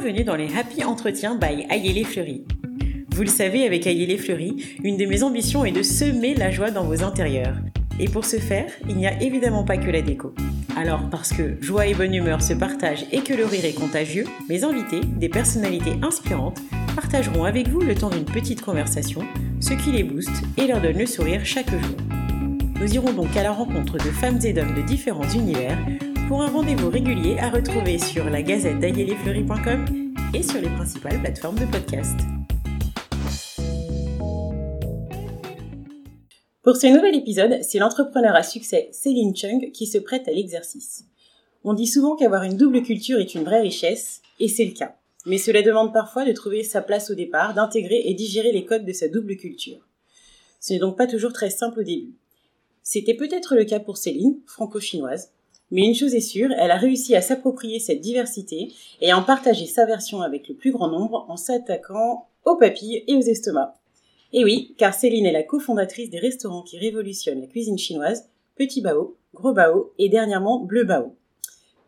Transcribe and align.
bienvenue 0.00 0.24
dans 0.24 0.34
les 0.34 0.52
Happy 0.56 0.82
Entretiens 0.82 1.36
by 1.36 1.66
Ayélé 1.70 2.02
Fleury. 2.02 2.44
Vous 3.10 3.22
le 3.22 3.28
savez, 3.28 3.64
avec 3.64 3.86
Ayélé 3.86 4.18
Fleury, 4.18 4.56
une 4.82 4.96
de 4.96 5.06
mes 5.06 5.22
ambitions 5.22 5.64
est 5.64 5.70
de 5.70 5.84
semer 5.84 6.34
la 6.34 6.50
joie 6.50 6.72
dans 6.72 6.82
vos 6.82 7.04
intérieurs. 7.04 7.54
Et 8.00 8.08
pour 8.08 8.24
ce 8.24 8.38
faire, 8.38 8.66
il 8.88 8.96
n'y 8.96 9.06
a 9.06 9.22
évidemment 9.22 9.62
pas 9.62 9.76
que 9.76 9.88
la 9.90 10.02
déco. 10.02 10.34
Alors, 10.76 11.08
parce 11.10 11.32
que 11.32 11.62
joie 11.62 11.86
et 11.86 11.94
bonne 11.94 12.12
humeur 12.12 12.42
se 12.42 12.54
partagent 12.54 13.06
et 13.12 13.20
que 13.20 13.34
le 13.34 13.44
rire 13.44 13.64
est 13.64 13.78
contagieux, 13.78 14.24
mes 14.48 14.64
invités, 14.64 15.00
des 15.00 15.28
personnalités 15.28 15.94
inspirantes, 16.02 16.58
partageront 16.96 17.44
avec 17.44 17.68
vous 17.68 17.80
le 17.80 17.94
temps 17.94 18.10
d'une 18.10 18.24
petite 18.24 18.62
conversation, 18.62 19.22
ce 19.60 19.74
qui 19.74 19.92
les 19.92 20.02
booste 20.02 20.42
et 20.56 20.66
leur 20.66 20.80
donne 20.80 20.98
le 20.98 21.06
sourire 21.06 21.46
chaque 21.46 21.70
jour. 21.70 21.96
Nous 22.80 22.94
irons 22.94 23.12
donc 23.12 23.36
à 23.36 23.44
la 23.44 23.52
rencontre 23.52 23.98
de 23.98 24.10
femmes 24.10 24.40
et 24.42 24.52
d'hommes 24.52 24.74
de 24.74 24.82
différents 24.82 25.28
univers 25.30 25.78
pour 26.28 26.42
un 26.42 26.48
rendez-vous 26.48 26.88
régulier 26.88 27.36
à 27.38 27.50
retrouver 27.50 27.98
sur 27.98 28.24
la 28.30 28.42
gazette 28.42 28.78
d'ayelefleury.com 28.78 30.14
et 30.32 30.42
sur 30.42 30.60
les 30.60 30.68
principales 30.68 31.20
plateformes 31.20 31.58
de 31.58 31.66
podcast. 31.66 32.16
Pour 36.62 36.76
ce 36.76 36.86
nouvel 36.86 37.14
épisode, 37.14 37.62
c'est 37.62 37.78
l'entrepreneur 37.78 38.34
à 38.34 38.42
succès 38.42 38.88
Céline 38.92 39.36
Chung 39.36 39.70
qui 39.72 39.86
se 39.86 39.98
prête 39.98 40.26
à 40.28 40.32
l'exercice. 40.32 41.04
On 41.62 41.74
dit 41.74 41.86
souvent 41.86 42.16
qu'avoir 42.16 42.42
une 42.42 42.56
double 42.56 42.82
culture 42.82 43.18
est 43.18 43.34
une 43.34 43.44
vraie 43.44 43.60
richesse, 43.60 44.22
et 44.40 44.48
c'est 44.48 44.64
le 44.64 44.72
cas. 44.72 44.96
Mais 45.26 45.38
cela 45.38 45.62
demande 45.62 45.92
parfois 45.92 46.24
de 46.24 46.32
trouver 46.32 46.62
sa 46.62 46.80
place 46.80 47.10
au 47.10 47.14
départ, 47.14 47.54
d'intégrer 47.54 48.02
et 48.06 48.14
digérer 48.14 48.52
les 48.52 48.64
codes 48.64 48.86
de 48.86 48.92
sa 48.92 49.08
double 49.08 49.36
culture. 49.36 49.86
Ce 50.60 50.72
n'est 50.72 50.78
donc 50.78 50.96
pas 50.96 51.06
toujours 51.06 51.32
très 51.32 51.50
simple 51.50 51.80
au 51.80 51.84
début. 51.84 52.14
C'était 52.82 53.14
peut-être 53.14 53.54
le 53.54 53.64
cas 53.64 53.80
pour 53.80 53.96
Céline, 53.96 54.40
franco-chinoise, 54.46 55.30
mais 55.74 55.82
une 55.82 55.94
chose 55.96 56.14
est 56.14 56.20
sûre, 56.20 56.52
elle 56.56 56.70
a 56.70 56.76
réussi 56.76 57.16
à 57.16 57.20
s'approprier 57.20 57.80
cette 57.80 58.00
diversité 58.00 58.72
et 59.00 59.10
à 59.10 59.18
en 59.18 59.24
partager 59.24 59.66
sa 59.66 59.84
version 59.86 60.22
avec 60.22 60.48
le 60.48 60.54
plus 60.54 60.70
grand 60.70 60.86
nombre 60.86 61.26
en 61.28 61.36
s'attaquant 61.36 62.28
aux 62.44 62.54
papilles 62.54 63.02
et 63.08 63.16
aux 63.16 63.20
estomacs. 63.20 63.74
Et 64.32 64.44
oui, 64.44 64.76
car 64.78 64.94
Céline 64.94 65.26
est 65.26 65.32
la 65.32 65.42
cofondatrice 65.42 66.10
des 66.10 66.20
restaurants 66.20 66.62
qui 66.62 66.78
révolutionnent 66.78 67.40
la 67.40 67.48
cuisine 67.48 67.76
chinoise, 67.76 68.28
Petit 68.54 68.82
Bao, 68.82 69.16
Gros 69.34 69.52
Bao 69.52 69.92
et 69.98 70.08
dernièrement 70.08 70.60
Bleu 70.60 70.84
Bao. 70.84 71.16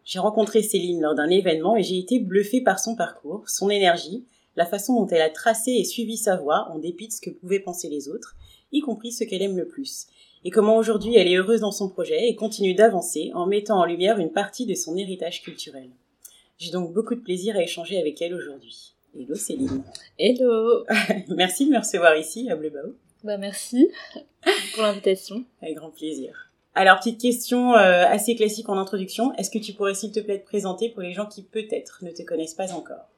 J'ai 0.05 0.19
rencontré 0.19 0.63
Céline 0.63 1.01
lors 1.01 1.15
d'un 1.15 1.31
événement 1.31 1.77
et 1.77 1.85
j'ai 1.85 1.99
été 1.99 2.19
bluffée 2.19 2.63
par 2.63 2.81
son 2.81 2.97
parcours, 2.97 3.49
son 3.49 3.71
énergie, 3.71 4.25
la 4.57 4.67
façon 4.67 4.97
dont 4.97 5.07
elle 5.07 5.23
a 5.23 5.31
tracé 5.31 5.71
et 5.71 5.85
suivi 5.85 6.17
sa 6.17 6.35
voie 6.35 6.67
en 6.73 6.81
dépit 6.81 7.07
de 7.07 7.13
ce 7.13 7.21
que 7.21 7.31
pouvaient 7.31 7.61
penser 7.61 7.89
les 7.89 8.09
autres, 8.09 8.35
y 8.73 8.81
compris 8.81 9.13
ce 9.13 9.23
qu'elle 9.23 9.43
aime 9.43 9.57
le 9.57 9.69
plus 9.69 10.09
et 10.47 10.51
comment 10.51 10.77
aujourd'hui 10.77 11.17
elle 11.17 11.27
est 11.27 11.35
heureuse 11.35 11.59
dans 11.59 11.73
son 11.73 11.89
projet 11.89 12.29
et 12.29 12.37
continue 12.37 12.73
d'avancer 12.73 13.33
en 13.35 13.47
mettant 13.47 13.81
en 13.81 13.85
lumière 13.85 14.21
une 14.21 14.31
partie 14.31 14.65
de 14.65 14.77
son 14.77 14.97
héritage 14.97 15.43
culturel. 15.43 15.91
J'ai 16.57 16.71
donc 16.71 16.93
beaucoup 16.93 17.17
de 17.17 17.21
plaisir 17.21 17.57
à 17.57 17.63
échanger 17.63 17.99
avec 17.99 18.23
elle 18.23 18.33
aujourd'hui. 18.33 18.95
Hello 19.19 19.35
Céline. 19.35 19.83
Hello. 20.21 20.85
merci 21.31 21.67
de 21.67 21.73
me 21.73 21.79
recevoir 21.79 22.17
ici 22.17 22.49
à 22.49 22.55
Bleu 22.55 22.71
Bao. 22.71 22.95
Bah 23.25 23.39
merci 23.39 23.91
pour 24.75 24.85
l'invitation. 24.85 25.45
Avec 25.61 25.75
grand 25.75 25.91
plaisir. 25.91 26.53
Alors 26.77 26.99
petite 26.99 27.21
question 27.21 27.75
euh, 27.75 28.07
assez 28.07 28.37
classique 28.37 28.69
en 28.69 28.79
introduction, 28.79 29.35
est-ce 29.35 29.51
que 29.51 29.59
tu 29.59 29.73
pourrais 29.73 29.95
s'il 29.95 30.13
te 30.13 30.21
plaît 30.21 30.39
te 30.39 30.47
présenter 30.47 30.91
pour 30.91 31.03
les 31.03 31.13
gens 31.13 31.27
qui 31.27 31.43
peut-être 31.43 32.05
ne 32.05 32.13
te 32.13 32.23
connaissent 32.23 32.55
pas 32.55 32.73
encore? 32.73 33.09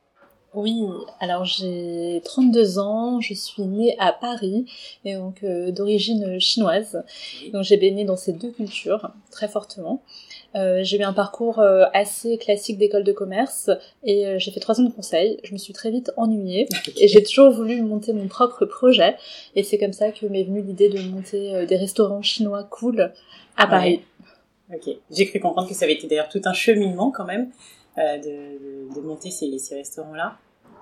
Oui, 0.54 0.82
alors 1.20 1.44
j'ai 1.44 2.22
32 2.24 2.78
ans, 2.78 3.20
je 3.20 3.34
suis 3.34 3.62
née 3.64 3.96
à 3.98 4.12
Paris, 4.12 4.64
et 5.04 5.14
donc 5.14 5.42
euh, 5.44 5.70
d'origine 5.70 6.40
chinoise. 6.40 7.04
Donc 7.52 7.64
j'ai 7.64 7.76
baigné 7.76 8.04
dans 8.04 8.16
ces 8.16 8.32
deux 8.32 8.50
cultures 8.50 9.10
très 9.30 9.46
fortement. 9.46 10.02
Euh, 10.54 10.80
j'ai 10.82 10.98
eu 10.98 11.02
un 11.02 11.12
parcours 11.12 11.58
euh, 11.58 11.84
assez 11.92 12.38
classique 12.38 12.78
d'école 12.78 13.04
de 13.04 13.12
commerce 13.12 13.68
et 14.02 14.38
j'ai 14.38 14.50
fait 14.50 14.60
trois 14.60 14.80
ans 14.80 14.84
de 14.84 14.90
conseil. 14.90 15.38
Je 15.44 15.52
me 15.52 15.58
suis 15.58 15.74
très 15.74 15.90
vite 15.90 16.10
ennuyée 16.16 16.66
et 16.96 17.08
j'ai 17.08 17.22
toujours 17.22 17.50
voulu 17.50 17.82
monter 17.82 18.14
mon 18.14 18.26
propre 18.26 18.64
projet. 18.64 19.16
Et 19.54 19.62
c'est 19.62 19.76
comme 19.76 19.92
ça 19.92 20.10
que 20.12 20.24
m'est 20.24 20.44
venue 20.44 20.62
l'idée 20.62 20.88
de 20.88 21.00
monter 21.02 21.66
des 21.66 21.76
restaurants 21.76 22.22
chinois 22.22 22.64
cool 22.64 23.12
à 23.58 23.66
Paris. 23.66 24.00
Ok, 24.74 24.96
j'ai 25.10 25.26
cru 25.26 25.40
comprendre 25.40 25.68
que 25.68 25.74
ça 25.74 25.84
avait 25.84 25.94
été 25.94 26.06
d'ailleurs 26.06 26.28
tout 26.28 26.42
un 26.44 26.52
cheminement 26.52 27.10
quand 27.10 27.24
même 27.24 27.50
de, 27.98 28.94
de, 28.94 29.00
monter 29.00 29.30
ces, 29.30 29.58
ces 29.58 29.74
restaurants-là. 29.76 30.38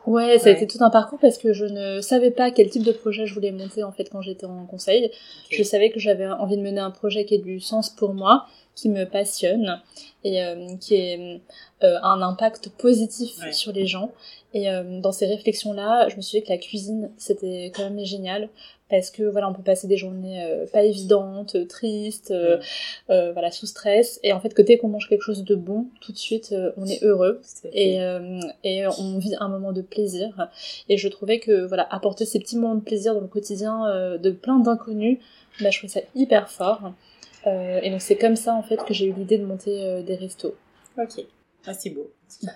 Ouais, 0.06 0.38
ça 0.38 0.50
a 0.50 0.52
été 0.52 0.68
tout 0.68 0.78
un 0.84 0.90
parcours 0.90 1.18
parce 1.18 1.36
que 1.36 1.52
je 1.52 1.64
ne 1.64 2.00
savais 2.00 2.30
pas 2.30 2.52
quel 2.52 2.70
type 2.70 2.84
de 2.84 2.92
projet 2.92 3.26
je 3.26 3.34
voulais 3.34 3.50
monter 3.50 3.82
en 3.82 3.90
fait 3.90 4.08
quand 4.08 4.22
j'étais 4.22 4.46
en 4.46 4.64
conseil. 4.64 5.10
Je 5.50 5.62
savais 5.64 5.90
que 5.90 5.98
j'avais 5.98 6.28
envie 6.28 6.56
de 6.56 6.62
mener 6.62 6.78
un 6.78 6.92
projet 6.92 7.24
qui 7.24 7.34
ait 7.34 7.38
du 7.38 7.58
sens 7.58 7.90
pour 7.90 8.14
moi, 8.14 8.46
qui 8.76 8.88
me 8.88 9.04
passionne 9.04 9.80
et 10.22 10.44
euh, 10.44 10.76
qui 10.80 10.94
ait 10.94 11.40
euh, 11.82 11.98
un 12.02 12.22
impact 12.22 12.68
positif 12.78 13.34
sur 13.50 13.72
les 13.72 13.86
gens. 13.86 14.12
Et 14.54 14.70
euh, 14.70 15.00
dans 15.00 15.12
ces 15.12 15.26
réflexions-là, 15.26 16.08
je 16.08 16.16
me 16.16 16.20
suis 16.20 16.38
dit 16.38 16.44
que 16.44 16.52
la 16.52 16.58
cuisine, 16.58 17.10
c'était 17.16 17.72
quand 17.74 17.82
même 17.90 18.04
génial 18.04 18.48
parce 18.88 19.10
que 19.10 19.22
voilà, 19.24 19.48
on 19.48 19.52
peut 19.52 19.62
passer 19.62 19.86
des 19.86 19.96
journées 19.96 20.42
euh, 20.42 20.66
pas 20.66 20.82
évidentes, 20.82 21.68
tristes, 21.68 22.30
euh, 22.30 22.58
voilà, 23.08 23.50
sous 23.50 23.66
stress. 23.66 24.20
Et 24.22 24.32
en 24.32 24.40
fait, 24.40 24.54
que 24.54 24.62
dès 24.62 24.78
qu'on 24.78 24.88
mange 24.88 25.08
quelque 25.08 25.22
chose 25.22 25.44
de 25.44 25.54
bon, 25.54 25.86
tout 26.00 26.12
de 26.12 26.18
suite, 26.18 26.54
on 26.76 26.86
est 26.86 27.02
heureux 27.02 27.40
et, 27.72 27.98
et 28.64 28.86
on 28.86 29.18
vit 29.18 29.34
un 29.40 29.48
moment 29.48 29.72
de 29.72 29.82
plaisir. 29.82 30.48
Et 30.88 30.96
je 30.96 31.08
trouvais 31.08 31.40
que 31.40 31.66
voilà, 31.66 31.86
apporter 31.90 32.24
ces 32.24 32.38
petits 32.38 32.56
moments 32.56 32.76
de 32.76 32.80
plaisir 32.80 33.14
dans 33.14 33.20
le 33.20 33.26
quotidien 33.26 34.16
de 34.18 34.30
plein 34.30 34.58
d'inconnus, 34.58 35.18
bah, 35.60 35.70
je 35.70 35.78
trouvais 35.78 35.92
ça 35.92 36.06
hyper 36.14 36.50
fort. 36.50 36.92
et 37.46 37.90
donc 37.90 38.00
c'est 38.00 38.16
comme 38.16 38.36
ça 38.36 38.54
en 38.54 38.62
fait 38.62 38.84
que 38.84 38.94
j'ai 38.94 39.06
eu 39.06 39.12
l'idée 39.12 39.38
de 39.38 39.44
monter 39.44 40.02
des 40.02 40.14
restos. 40.14 40.54
Ok. 40.98 41.24
Ah, 41.66 41.74
c'est 41.74 41.90
beau. 41.90 42.12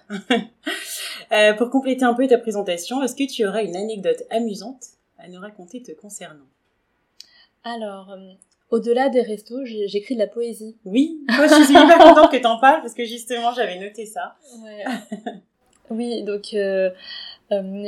euh, 1.33 1.53
pour 1.55 1.71
compléter 1.71 2.05
un 2.05 2.15
peu 2.15 2.27
ta 2.29 2.39
présentation, 2.39 3.03
est-ce 3.03 3.17
que 3.17 3.29
tu 3.29 3.45
auras 3.45 3.63
une 3.63 3.75
anecdote 3.75 4.23
amusante 4.31 4.85
à 5.23 5.29
nous 5.29 5.41
raconter 5.41 5.83
te 5.83 5.93
concernant 5.93 6.47
Alors, 7.65 8.11
euh, 8.13 8.33
au-delà 8.71 9.09
des 9.09 9.23
restos, 9.23 9.65
j'écris 9.65 10.15
de 10.15 10.21
la 10.21 10.27
poésie. 10.27 10.77
Oui, 10.85 11.21
moi 11.29 11.47
je 11.47 11.65
suis 11.65 11.75
hyper 11.75 11.99
contente 11.99 12.31
que 12.31 12.37
tu 12.37 12.47
en 12.47 12.59
parles 12.59 12.81
parce 12.83 12.95
que 12.95 13.05
justement 13.05 13.53
j'avais 13.53 13.79
noté 13.79 14.07
ça. 14.07 14.37
Ouais. 14.63 14.85
oui, 15.91 16.23
donc 16.23 16.55
euh, 16.55 16.59
euh, 16.59 16.91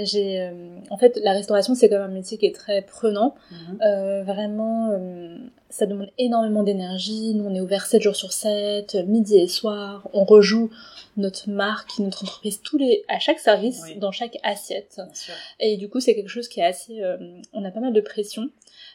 j'ai 0.05 0.41
euh, 0.41 0.53
en 0.91 0.97
fait 0.97 1.19
la 1.23 1.33
restauration 1.33 1.75
c'est 1.75 1.89
quand 1.89 1.99
même 1.99 2.11
un 2.11 2.15
métier 2.15 2.39
qui 2.39 2.47
est 2.47 2.55
très 2.55 2.83
prenant. 2.83 3.35
Mhm. 3.51 3.79
euh, 3.83 4.23
vraiment 4.25 4.91
euh, 4.91 5.37
ça 5.71 5.87
demande 5.87 6.11
énormément 6.19 6.63
d'énergie. 6.63 7.35
Nous 7.35 7.45
on 7.45 7.55
est 7.55 7.61
ouvert 7.61 7.87
7 7.87 8.03
jours 8.03 8.17
sur 8.17 8.33
7 8.33 8.97
midi 9.07 9.39
et 9.39 9.49
soir. 9.49 10.09
On 10.13 10.25
rejoue 10.25 10.71
notre 11.17 11.49
marque 11.51 11.99
notre 11.99 12.25
entreprise 12.25 12.61
tous 12.63 12.79
les 12.79 13.05
à 13.09 13.19
chaque 13.19 13.39
service 13.39 13.83
dans 13.99 14.13
chaque 14.13 14.39
assiette. 14.43 15.01
Et 15.61 15.77
du 15.77 15.89
coup 15.89 16.01
c'est 16.01 16.15
quelque 16.15 16.29
chose 16.29 16.49
qui 16.49 16.61
est 16.61 16.67
assez 16.67 17.01
on 17.53 17.65
a 17.65 17.71
pas 17.71 17.81
mal 17.81 17.93
de 17.93 18.01
pression. 18.01 18.51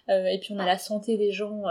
Et 0.09 0.39
puis 0.41 0.53
on 0.53 0.59
a 0.59 0.66
la 0.66 0.78
santé 0.78 1.17
des 1.17 1.31
gens 1.31 1.63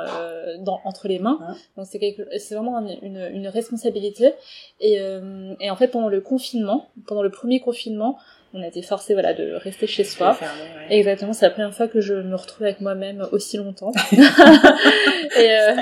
dans, 0.60 0.80
entre 0.84 1.08
les 1.08 1.18
mains. 1.18 1.38
Donc 1.76 1.86
c'est 1.86 1.98
c'est 2.38 2.54
vraiment 2.54 2.78
une, 2.78 3.30
une, 3.32 3.48
responsabilité. 3.48 4.32
Et, 4.80 4.98
et 5.60 5.70
en 5.70 5.76
fait 5.76 5.88
pendant 5.88 6.08
le 6.08 6.20
confinement, 6.20 6.88
pendant 7.06 7.22
le 7.22 7.30
premier 7.30 7.60
confinement, 7.60 8.18
on 8.54 8.62
a 8.62 8.66
été 8.66 8.82
forcé 8.82 9.14
voilà 9.14 9.34
de 9.34 9.52
rester 9.52 9.86
chez 9.86 10.04
soi. 10.04 10.38
Exactement, 10.90 11.32
c'est 11.32 11.46
la 11.46 11.50
première 11.50 11.74
fois 11.74 11.88
que 11.88 12.00
je 12.00 12.14
me 12.14 12.36
retrouve 12.36 12.64
avec 12.64 12.80
moi-même 12.80 13.26
aussi 13.32 13.56
longtemps. 13.56 13.92
et, 14.12 15.50
euh, 15.50 15.76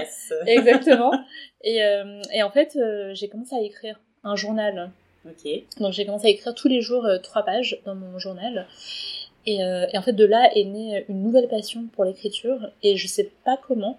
exactement. 0.46 1.12
Et, 1.62 1.82
euh, 1.82 2.20
et 2.32 2.42
en 2.42 2.50
fait, 2.50 2.76
euh, 2.76 3.12
j'ai 3.14 3.28
commencé 3.28 3.54
à 3.54 3.60
écrire 3.60 4.00
un 4.22 4.36
journal. 4.36 4.90
Ok. 5.26 5.50
Donc 5.78 5.92
j'ai 5.92 6.04
commencé 6.04 6.26
à 6.26 6.30
écrire 6.30 6.54
tous 6.54 6.68
les 6.68 6.80
jours 6.80 7.08
trois 7.22 7.44
pages 7.44 7.80
dans 7.84 7.94
mon 7.94 8.18
journal. 8.18 8.66
Et, 9.46 9.56
et, 9.56 9.98
en 9.98 10.02
fait, 10.02 10.14
de 10.14 10.24
là 10.24 10.50
est 10.54 10.64
née 10.64 11.04
une 11.08 11.22
nouvelle 11.22 11.48
passion 11.48 11.84
pour 11.92 12.04
l'écriture. 12.04 12.70
Et 12.82 12.96
je 12.96 13.06
sais 13.06 13.30
pas 13.44 13.58
comment. 13.68 13.98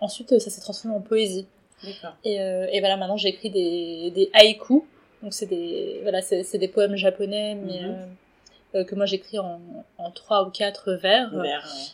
ensuite, 0.00 0.38
ça 0.38 0.50
s'est 0.50 0.60
transformé 0.60 0.96
en 0.96 1.00
poésie. 1.00 1.46
Et, 2.24 2.36
et 2.36 2.80
voilà, 2.80 2.96
maintenant 2.96 3.16
j'écris 3.16 3.50
des, 3.50 4.10
des 4.14 4.30
haïkus. 4.32 4.82
Donc 5.24 5.32
c'est 5.32 5.46
des 5.46 6.00
voilà 6.02 6.20
c'est 6.20 6.58
des 6.58 6.68
poèmes 6.68 6.96
japonais 6.96 7.54
mais 7.54 7.80
mhm. 7.80 7.90
euh, 7.90 8.80
euh, 8.80 8.84
que 8.84 8.94
moi 8.94 9.06
j'écris 9.06 9.38
en, 9.38 9.58
en 9.96 10.10
trois 10.10 10.46
ou 10.46 10.50
quatre 10.50 10.92
vers, 10.92 11.30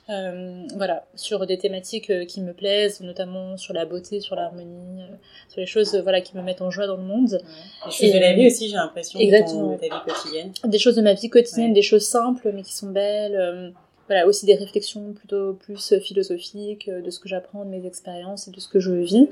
euh, 0.09 0.63
voilà 0.75 1.05
sur 1.15 1.47
des 1.47 1.57
thématiques 1.57 2.27
qui 2.27 2.41
me 2.41 2.53
plaisent 2.53 3.01
notamment 3.03 3.57
sur 3.57 3.73
la 3.73 3.85
beauté 3.85 4.19
sur 4.19 4.35
l'harmonie 4.35 5.05
sur 5.49 5.61
les 5.61 5.67
choses 5.67 5.95
voilà 5.95 6.21
qui 6.23 6.37
me 6.37 6.43
mettent 6.43 6.61
en 6.61 6.73
joie 6.73 6.89
dans 6.89 6.97
le 6.97 7.05
monde. 7.05 7.41
Des 7.85 7.93
choses 7.93 8.13
de 8.13 8.19
la 8.19 8.33
vie 8.33 8.49
aussi 8.49 8.69
j'ai 8.69 8.75
l'impression 8.75 9.21
exactement 9.21 9.75
de 9.75 9.77
ta 9.77 9.87
vie 9.87 10.03
quotidienne. 10.05 10.53
Des 10.65 10.79
choses 10.79 10.97
de 10.97 11.03
ma 11.03 11.15
vie 11.15 11.31
quotidienne 11.31 11.73
des 11.73 11.83
choses 11.83 12.05
simples 12.05 12.51
mais 12.53 12.63
qui 12.63 12.75
sont 12.75 12.91
belles 12.91 13.73
voilà, 14.11 14.27
aussi 14.27 14.45
des 14.45 14.57
réflexions 14.57 15.13
plutôt 15.13 15.53
plus 15.55 15.95
philosophiques 16.01 16.89
euh, 16.89 17.01
de 17.01 17.11
ce 17.11 17.21
que 17.21 17.29
j'apprends 17.29 17.65
de 17.65 17.71
mes 17.71 17.87
expériences 17.87 18.49
et 18.49 18.51
de 18.51 18.59
ce 18.59 18.67
que 18.67 18.81
je 18.81 18.91
vis. 18.91 19.29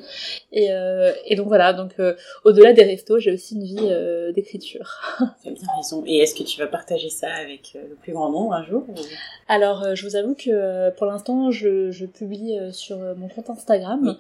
Et, 0.52 0.70
euh, 0.70 1.10
et 1.26 1.34
donc 1.34 1.48
voilà, 1.48 1.72
donc 1.72 1.94
euh, 1.98 2.14
au-delà 2.44 2.72
des 2.72 2.84
restos, 2.84 3.18
j'ai 3.18 3.32
aussi 3.32 3.56
une 3.56 3.64
vie 3.64 4.32
d'écriture. 4.32 5.00
Tu 5.42 5.48
as 5.48 5.50
bien 5.50 5.66
raison. 5.76 6.04
Et 6.06 6.18
est-ce 6.18 6.36
que 6.36 6.44
tu 6.44 6.60
vas 6.60 6.68
partager 6.68 7.10
ça 7.10 7.28
avec 7.28 7.74
le 7.74 7.96
plus 7.96 8.12
grand 8.12 8.30
nombre 8.30 8.52
un 8.52 8.64
jour 8.64 8.84
Alors, 9.48 9.96
je 9.96 10.06
vous 10.06 10.14
avoue 10.14 10.36
que 10.36 10.90
pour 10.90 11.06
l'instant, 11.06 11.50
je, 11.50 11.90
je 11.90 12.06
publie 12.06 12.56
sur 12.70 12.98
mon 13.16 13.26
compte 13.26 13.50
Instagram. 13.50 14.16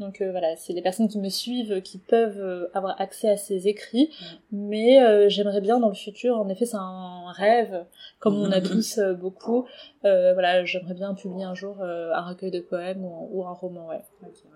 Donc 0.00 0.22
euh, 0.22 0.30
voilà, 0.30 0.56
c'est 0.56 0.72
les 0.72 0.80
personnes 0.80 1.08
qui 1.08 1.18
me 1.18 1.28
suivent 1.28 1.82
qui 1.82 1.98
peuvent 1.98 2.40
euh, 2.40 2.68
avoir 2.72 2.98
accès 2.98 3.28
à 3.28 3.36
ces 3.36 3.68
écrits, 3.68 4.08
mais 4.50 5.02
euh, 5.02 5.28
j'aimerais 5.28 5.60
bien 5.60 5.78
dans 5.78 5.90
le 5.90 5.94
futur, 5.94 6.38
en 6.38 6.48
effet 6.48 6.64
c'est 6.64 6.78
un 6.78 7.30
rêve, 7.32 7.84
comme 8.18 8.34
on 8.34 8.50
a 8.50 8.62
tous 8.62 8.98
beaucoup, 9.20 9.66
voilà, 10.02 10.64
j'aimerais 10.64 10.94
bien 10.94 11.12
publier 11.12 11.44
un 11.44 11.54
jour 11.54 11.82
un 11.82 12.22
recueil 12.22 12.50
de 12.50 12.60
poèmes 12.60 13.04
ou, 13.04 13.44
un 13.44 13.52
roman, 13.52 13.88
ouais. 13.88 14.00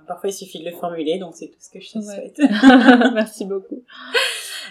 Parfois 0.09 0.31
il 0.31 0.33
suffit 0.33 0.61
de 0.61 0.65
le 0.65 0.73
formuler, 0.73 1.19
donc 1.19 1.35
c'est 1.35 1.49
tout 1.49 1.61
ce 1.61 1.71
que 1.71 1.81
je 1.81 1.93
te 1.93 2.01
souhaite. 2.01 2.39
Merci 3.15 3.45
beaucoup. 3.45 3.83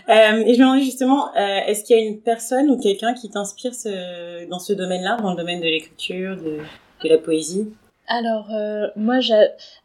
et 0.07 0.11
je 0.11 0.41
me 0.41 0.57
demandais 0.57 0.81
justement, 0.81 1.31
est-ce 1.35 1.83
qu'il 1.83 1.95
y 1.95 1.99
a 1.99 2.03
une 2.03 2.21
personne 2.21 2.71
ou 2.71 2.79
quelqu'un 2.79 3.13
qui 3.13 3.29
t'inspire 3.29 3.75
ce, 3.75 4.49
dans 4.49 4.59
ce 4.59 4.73
domaine-là, 4.73 5.17
dans 5.17 5.31
le 5.31 5.37
domaine 5.37 5.59
de 5.59 5.65
l'écriture, 5.65 6.35
de, 6.35 6.57
de 7.03 7.09
la 7.09 7.19
poésie? 7.19 7.71
Alors 8.13 8.51
euh, 8.53 8.87
moi 8.95 9.15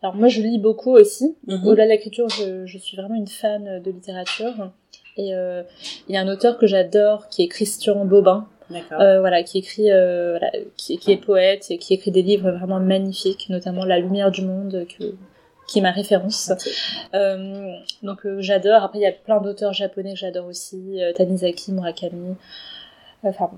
alors 0.02 0.14
moi 0.14 0.28
je 0.28 0.40
lis 0.42 0.58
beaucoup 0.58 0.92
aussi. 0.92 1.36
Mhm. 1.46 1.66
Au-delà 1.66 1.84
de 1.84 1.90
l'écriture, 1.90 2.28
je, 2.28 2.66
je, 2.66 2.78
suis 2.78 2.96
vraiment 2.96 3.14
une 3.14 3.28
fan 3.28 3.82
de 3.82 3.90
littérature. 3.90 4.70
Et 5.16 5.34
euh, 5.34 5.62
il 6.08 6.14
y 6.14 6.18
a 6.18 6.20
un 6.20 6.28
auteur 6.28 6.58
que 6.58 6.66
j'adore 6.66 7.28
qui 7.28 7.42
est 7.42 7.48
Christian 7.48 8.04
Bobin. 8.04 8.46
Euh, 8.92 9.20
voilà, 9.20 9.42
qui 9.42 9.58
écrit, 9.58 9.90
euh, 9.90 10.36
voilà, 10.38 10.52
qui, 10.76 10.98
qui, 10.98 11.12
est 11.12 11.16
poète 11.16 11.66
et 11.70 11.78
qui 11.78 11.94
écrit 11.94 12.10
des 12.10 12.20
livres 12.20 12.50
vraiment 12.50 12.80
magnifiques, 12.80 13.48
notamment 13.48 13.86
La 13.86 13.98
Lumière 13.98 14.30
du 14.30 14.42
Monde, 14.42 14.86
que, 14.86 15.14
qui 15.66 15.78
est 15.78 15.82
ma 15.82 15.90
référence. 15.90 16.52
Euh, 17.14 17.72
donc 18.02 18.26
euh, 18.26 18.40
j'adore. 18.40 18.82
Après 18.82 18.98
il 18.98 19.02
y 19.02 19.06
a 19.06 19.12
plein 19.12 19.40
d'auteurs 19.40 19.72
japonais 19.72 20.12
que 20.12 20.18
j'adore 20.18 20.46
aussi, 20.46 21.00
Tanizaki, 21.16 21.72
Murakami. 21.72 22.36
Enfin 23.22 23.50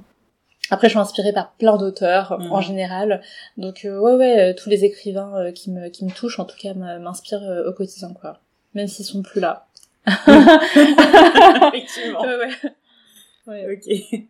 après, 0.71 0.89
je 0.89 0.93
suis 0.93 1.01
inspirée 1.01 1.33
par 1.33 1.53
plein 1.53 1.77
d'auteurs 1.77 2.33
en 2.33 2.59
mhm. 2.59 2.63
général, 2.63 3.23
donc 3.57 3.85
euh, 3.85 3.99
ouais, 3.99 4.15
ouais, 4.15 4.41
euh, 4.41 4.53
tous 4.57 4.71
les 4.71 4.85
écrivains 4.85 5.37
euh, 5.37 5.51
qui 5.53 5.71
me 5.71 5.89
qui 5.89 6.05
me 6.05 6.11
touchent, 6.11 6.39
en 6.39 6.45
tout 6.45 6.57
cas, 6.57 6.75
m'inspirent 6.75 7.65
au 7.67 7.73
quotidien, 7.73 8.15
quoi. 8.15 8.39
Même 8.75 8.87
s'ils 8.87 9.05
sont 9.05 9.23
plus 9.23 9.41
là. 9.41 9.67
Effectivement. 10.07 12.23
ouais, 12.23 12.51
ouais. 13.47 13.75
Ok. 13.75 13.89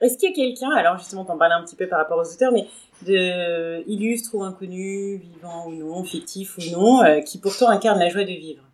Est-ce 0.00 0.18
qu'il 0.18 0.28
y 0.28 0.32
a 0.32 0.34
quelqu'un, 0.34 0.72
alors 0.72 0.98
justement, 0.98 1.24
t'en 1.24 1.38
parlais 1.38 1.54
un 1.54 1.62
petit 1.62 1.76
peu 1.76 1.86
par 1.86 2.00
rapport 2.00 2.18
aux 2.18 2.28
auteurs, 2.30 2.52
mais 2.52 2.66
de 3.06 3.88
illustre 3.88 4.34
ou 4.34 4.42
inconnu, 4.42 5.18
vivant 5.18 5.68
ou 5.68 5.72
non, 5.72 6.02
fictif 6.04 6.58
ou 6.58 6.62
non, 6.72 7.22
qui 7.22 7.38
pourtant 7.38 7.68
incarne 7.68 8.00
la 8.00 8.08
joie 8.08 8.24
de 8.24 8.32
vivre? 8.32 8.64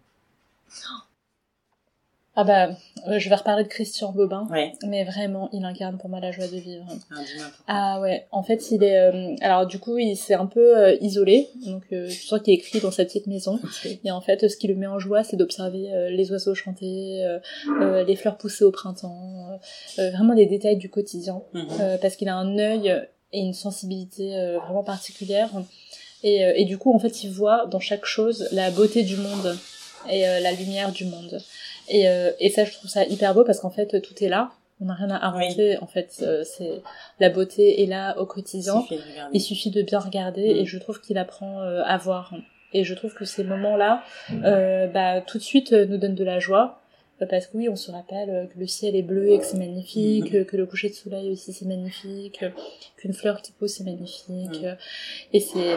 Ah 2.37 2.45
bah, 2.45 2.69
euh, 3.09 3.19
je 3.19 3.29
vais 3.29 3.35
reparler 3.35 3.65
de 3.65 3.69
Christian 3.69 4.13
Bobin, 4.13 4.47
mais 4.87 5.03
vraiment, 5.05 5.49
il 5.53 5.65
incarne 5.65 5.99
pour 5.99 6.09
moi 6.09 6.21
la 6.21 6.31
joie 6.31 6.47
de 6.47 6.57
vivre. 6.57 6.87
Ah, 7.11 7.17
ah 7.67 8.01
ouais, 8.01 8.29
en 8.31 8.45
fait, 8.45 8.71
il 8.71 8.85
est... 8.85 8.99
Euh, 9.01 9.35
alors 9.41 9.67
du 9.67 9.81
coup, 9.81 9.99
il 9.99 10.17
s'est 10.17 10.35
un 10.35 10.47
peu 10.47 10.79
euh, 10.79 10.97
isolé, 11.01 11.49
donc 11.67 11.83
je 11.91 12.09
sens 12.09 12.41
qu'il 12.41 12.55
est 12.55 12.57
écrit 12.57 12.79
dans 12.79 12.93
sa 12.93 13.05
petite 13.05 13.27
maison. 13.27 13.59
Et 14.05 14.13
en 14.13 14.21
fait, 14.21 14.49
ce 14.49 14.57
qui 14.57 14.69
le 14.69 14.77
met 14.77 14.87
en 14.87 15.01
joie, 15.01 15.25
c'est 15.25 15.37
d'observer 15.37 15.91
les 16.11 16.31
oiseaux 16.31 16.55
chanter, 16.55 17.27
les 18.07 18.17
fleurs 18.17 18.37
pousser 18.37 18.65
au 18.65 18.71
printemps, 18.71 19.59
vraiment 19.99 20.35
des 20.35 20.47
détails 20.47 20.77
du 20.77 20.89
quotidien, 20.89 21.43
mhm. 21.53 21.99
parce 22.01 22.15
qu'il 22.15 22.29
a 22.29 22.37
un 22.37 22.59
œil 22.59 22.95
et 23.33 23.41
une 23.41 23.55
sensibilité 23.55 24.57
vraiment 24.65 24.85
particulière. 24.85 25.51
Et, 26.23 26.43
et 26.55 26.65
du 26.65 26.79
coup, 26.79 26.95
en 26.95 26.99
fait, 27.01 27.25
il 27.25 27.31
voit 27.33 27.67
dans 27.67 27.81
chaque 27.81 28.05
chose 28.05 28.49
la 28.53 28.71
beauté 28.71 29.03
du 29.03 29.17
monde 29.17 29.57
et 30.09 30.21
la 30.21 30.53
lumière 30.53 30.93
du 30.93 31.07
monde. 31.07 31.43
Et, 31.91 32.09
euh, 32.09 32.31
et 32.39 32.49
ça, 32.49 32.65
je 32.65 32.73
trouve 32.73 32.89
ça 32.89 33.05
hyper 33.05 33.35
beau 33.35 33.45
parce 33.45 33.61
qu'en 33.61 33.71
fait, 33.71 34.01
tout 34.01 34.15
est 34.23 34.29
là. 34.29 34.51
On 34.81 34.87
n'a 34.87 34.95
rien 34.95 35.11
à 35.11 35.27
inventer. 35.27 35.77
En 35.83 35.87
fait, 35.87 36.21
euh, 36.23 36.43
c'est 36.45 36.81
la 37.19 37.29
beauté 37.29 37.83
est 37.83 37.87
là 37.87 38.19
au 38.19 38.25
quotidien. 38.25 38.83
Il 39.35 39.41
suffit 39.41 39.71
de, 39.71 39.83
bien 39.83 39.99
regarder 39.99 40.43
et 40.43 40.63
mm. 40.63 40.67
je 40.67 40.79
trouve 40.79 41.01
qu'il 41.03 41.19
apprend 41.19 41.61
euh, 41.61 41.83
à 41.85 41.99
voir. 41.99 42.33
Et 42.73 42.85
je 42.85 42.95
trouve 42.95 43.13
que 43.13 43.25
ces 43.25 43.43
moments-là, 43.43 44.05
bah, 44.95 45.21
tout 45.21 45.39
de 45.39 45.43
suite, 45.43 45.73
nous 45.73 45.99
donnent 45.99 46.15
de 46.15 46.25
la 46.25 46.39
joie 46.39 46.81
parce 47.29 47.49
que 47.49 47.59
oui, 47.59 47.69
on 47.69 47.77
se 47.77 47.91
rappelle 47.91 48.49
que 48.55 48.59
le 48.59 48.67
ciel 48.67 48.97
est 48.97 49.03
bleu 49.03 49.29
et 49.29 49.39
que 49.39 49.45
c'est 49.45 49.59
magnifique, 49.59 50.33
mm. 50.33 50.45
que 50.47 50.57
le 50.57 50.65
coucher 50.65 50.89
de 50.89 50.95
soleil 50.95 51.31
aussi 51.31 51.53
c'est 51.53 51.67
magnifique, 51.67 52.43
qu'une 52.97 53.13
fleur 53.13 53.43
qui 53.43 53.53
pousse 53.53 53.73
c'est 53.73 53.85
magnifique. 53.85 54.63
Mm. 54.63 54.77
Et 55.35 55.41
c'est, 55.41 55.75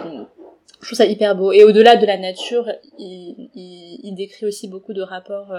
je 0.80 0.86
trouve 0.86 0.98
ça 0.98 1.06
hyper 1.06 1.36
beau. 1.36 1.52
Et 1.52 1.66
au-delà 1.66 1.98
de 1.98 2.06
la 2.06 2.18
nature, 2.18 2.72
il, 2.98 3.50
il, 3.56 4.00
il, 4.04 4.16
décrit 4.16 4.46
aussi 4.46 4.70
beaucoup 4.70 4.94
de 4.94 5.02
rapports 5.02 5.52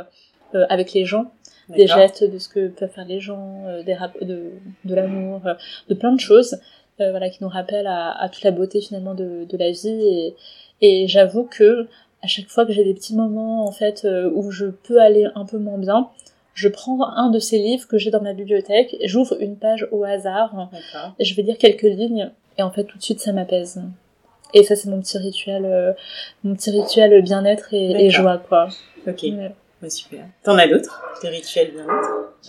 euh, 0.55 0.67
avec 0.69 0.93
les 0.93 1.05
gens, 1.05 1.33
des 1.69 1.87
gestes 1.87 2.25
de 2.25 2.39
ce 2.39 2.49
que 2.49 2.69
peuvent 2.69 2.91
faire 2.91 3.06
les 3.06 3.21
gens, 3.21 3.62
euh, 3.67 3.83
des 3.83 3.97
de, 4.23 4.51
de 4.85 4.95
l'amour, 4.95 5.41
euh, 5.47 5.55
de 5.89 5.95
plein 5.95 6.12
de 6.12 6.21
choses, 6.21 6.59
voilà, 6.99 7.29
qui 7.29 7.43
nous 7.43 7.49
rappellent 7.49 7.89
à, 7.89 8.11
à, 8.11 8.29
toute 8.29 8.45
la 8.45 8.53
beauté 8.53 8.81
finalement 8.81 9.15
de, 9.15 9.47
de 9.49 9.56
la 9.56 9.73
vie. 9.73 9.89
Et, 9.89 10.35
et 10.81 11.09
j'avoue 11.09 11.45
que 11.45 11.89
à 12.23 12.27
chaque 12.27 12.47
fois 12.47 12.65
que 12.65 12.73
j'ai 12.73 12.85
des 12.85 12.95
petits 12.95 13.17
moments 13.17 13.67
en 13.67 13.73
fait 13.73 14.06
où 14.35 14.51
je 14.51 14.67
peux 14.67 15.01
aller 15.01 15.27
un 15.35 15.45
peu 15.45 15.59
moins 15.59 15.79
bien, 15.79 16.09
je 16.55 16.69
prends 16.69 17.05
un 17.05 17.31
de 17.31 17.39
ces 17.39 17.59
livres 17.59 17.89
que 17.89 17.99
j'ai 17.99 18.11
dans 18.11 18.23
ma 18.23 18.33
bibliothèque, 18.33 18.97
j'ouvre 19.05 19.37
une 19.41 19.57
page 19.57 19.89
au 19.91 20.05
hasard, 20.05 20.71
et 21.19 21.25
je 21.25 21.35
vais 21.35 21.43
lire 21.43 21.59
quelques 21.59 21.83
lignes, 21.83 22.31
et 22.59 22.62
en 22.62 22.71
fait 22.71 22.85
tout 22.85 22.97
de 22.97 23.03
suite 23.03 23.21
ça 23.21 23.33
m'apaise. 23.33 23.83
Et 24.55 24.62
ça 24.62 24.77
c'est 24.77 24.89
mon 24.89 25.00
petit 25.00 25.19
rituel, 25.19 25.97
mon 26.45 26.55
petit 26.55 26.71
rituel 26.71 27.23
bien-être 27.23 27.75
et, 27.75 28.07
et, 28.07 28.11
joie 28.11 28.39
quoi. 28.39 28.69
Ok 29.07 29.25
super. 29.91 30.25
T'en 30.43 30.57
as 30.59 30.67
d'autres? 30.67 31.03
Des 31.23 31.29
rituels 31.29 31.73
bien 31.73 31.87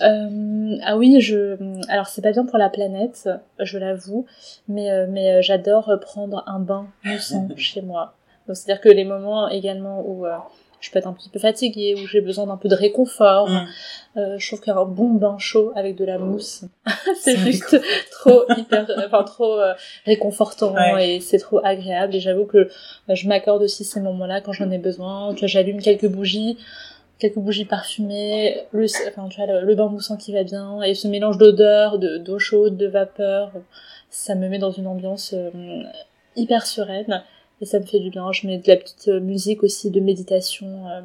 euh, 0.02 0.78
Ah 0.84 0.98
oui, 0.98 1.22
je. 1.22 1.58
Alors 1.90 2.08
c'est 2.08 2.22
pas 2.22 2.32
bien 2.32 2.46
pour 2.46 2.58
la 2.58 2.70
planète, 2.70 3.30
je 3.60 3.78
l'avoue, 3.78 4.26
mais 4.68 4.92
euh, 4.92 5.08
mais 5.10 5.36
euh, 5.36 5.42
j'adore 5.42 5.92
prendre 6.02 6.44
un 6.48 6.60
bain 6.60 6.88
moussant 7.04 7.48
chez 7.58 7.82
moi. 7.82 8.16
Donc 8.48 8.58
c'est-à-dire 8.58 8.82
que 8.82 8.90
les 8.90 9.06
moments 9.06 9.50
également 9.50 10.04
où 10.06 10.26
euh, 10.26 10.36
je 10.82 10.92
peux 10.92 11.00
être 11.00 11.08
un 11.08 11.14
petit 11.14 11.30
peu 11.30 11.40
fatiguée, 11.40 11.96
où 11.96 12.06
j'ai 12.06 12.22
besoin 12.22 12.46
d'un 12.46 12.58
peu 12.58 12.70
de 12.70 12.76
réconfort. 12.76 13.50
Mm. 13.50 13.68
Euh, 14.18 14.36
je 14.38 14.48
trouve 14.48 14.62
qu'un 14.62 14.86
bon 14.86 15.14
bain 15.14 15.38
chaud 15.40 15.72
avec 15.76 15.96
de 15.96 16.06
la 16.06 16.20
mousse, 16.20 16.66
c'est 17.20 17.38
juste 17.38 17.80
trop 18.12 18.44
hyper, 18.56 18.86
enfin 19.06 19.24
trop 19.24 19.60
réconfortant 20.06 20.98
et 20.98 21.20
c'est 21.22 21.40
trop 21.40 21.60
agréable. 21.64 22.16
Et 22.16 22.20
j'avoue 22.20 22.46
que 22.46 22.70
je 23.10 23.28
m'accorde 23.28 23.64
aussi 23.64 23.84
ces 23.84 24.00
moments-là 24.00 24.42
quand 24.42 24.52
j'en 24.52 24.70
ai 24.70 24.78
besoin. 24.78 25.34
Que 25.34 25.48
j'allume 25.48 25.82
quelques 25.82 26.08
bougies 26.08 26.58
quelques 27.20 27.38
bougies 27.38 27.66
parfumées, 27.66 28.64
le, 28.72 28.86
enfin, 29.08 29.28
tu 29.30 29.42
vois, 29.42 29.62
le, 29.62 29.76
bain 29.76 29.88
moussant 29.88 30.18
qui 30.18 30.34
va 30.34 30.44
bien, 30.44 30.82
et 30.82 30.94
ce 30.94 31.08
mélange 31.08 31.38
d'odeurs, 31.38 31.98
d'eau 31.98 32.40
chaude, 32.40 32.78
de 32.78 32.88
vapeur, 32.88 33.52
ça 34.10 34.36
me 34.36 34.48
met 34.50 34.60
dans 34.60 34.72
une 34.72 34.88
ambiance 34.88 35.34
euh, 35.34 35.50
hyper 36.36 36.66
sereine, 36.66 37.24
et 37.62 37.66
ça 37.66 37.80
me 37.80 37.86
fait 37.86 38.00
du 38.00 38.10
bien. 38.10 38.32
Je 38.32 38.48
mets 38.48 38.58
de 38.58 38.68
la 38.68 38.76
petite 38.76 39.08
euh, 39.08 39.20
musique 39.20 39.64
aussi 39.64 39.92
de 39.92 40.00
méditation. 40.02 40.88
Euh. 40.88 41.02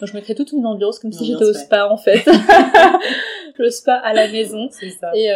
Donc 0.00 0.08
je 0.08 0.16
me 0.16 0.20
crée 0.20 0.34
toute 0.34 0.52
une 0.52 0.64
ambiance 0.66 0.98
comme 1.00 1.12
si 1.12 1.26
j'étais 1.26 1.44
au 1.44 1.52
spa 1.52 1.88
en 1.88 1.96
fait. 1.96 2.24
le 3.58 3.70
spa 3.70 3.94
à 3.94 4.14
la 4.14 4.28
maison. 4.28 4.68
C'est 4.72 4.90
ça. 4.90 5.10
Et, 5.14 5.26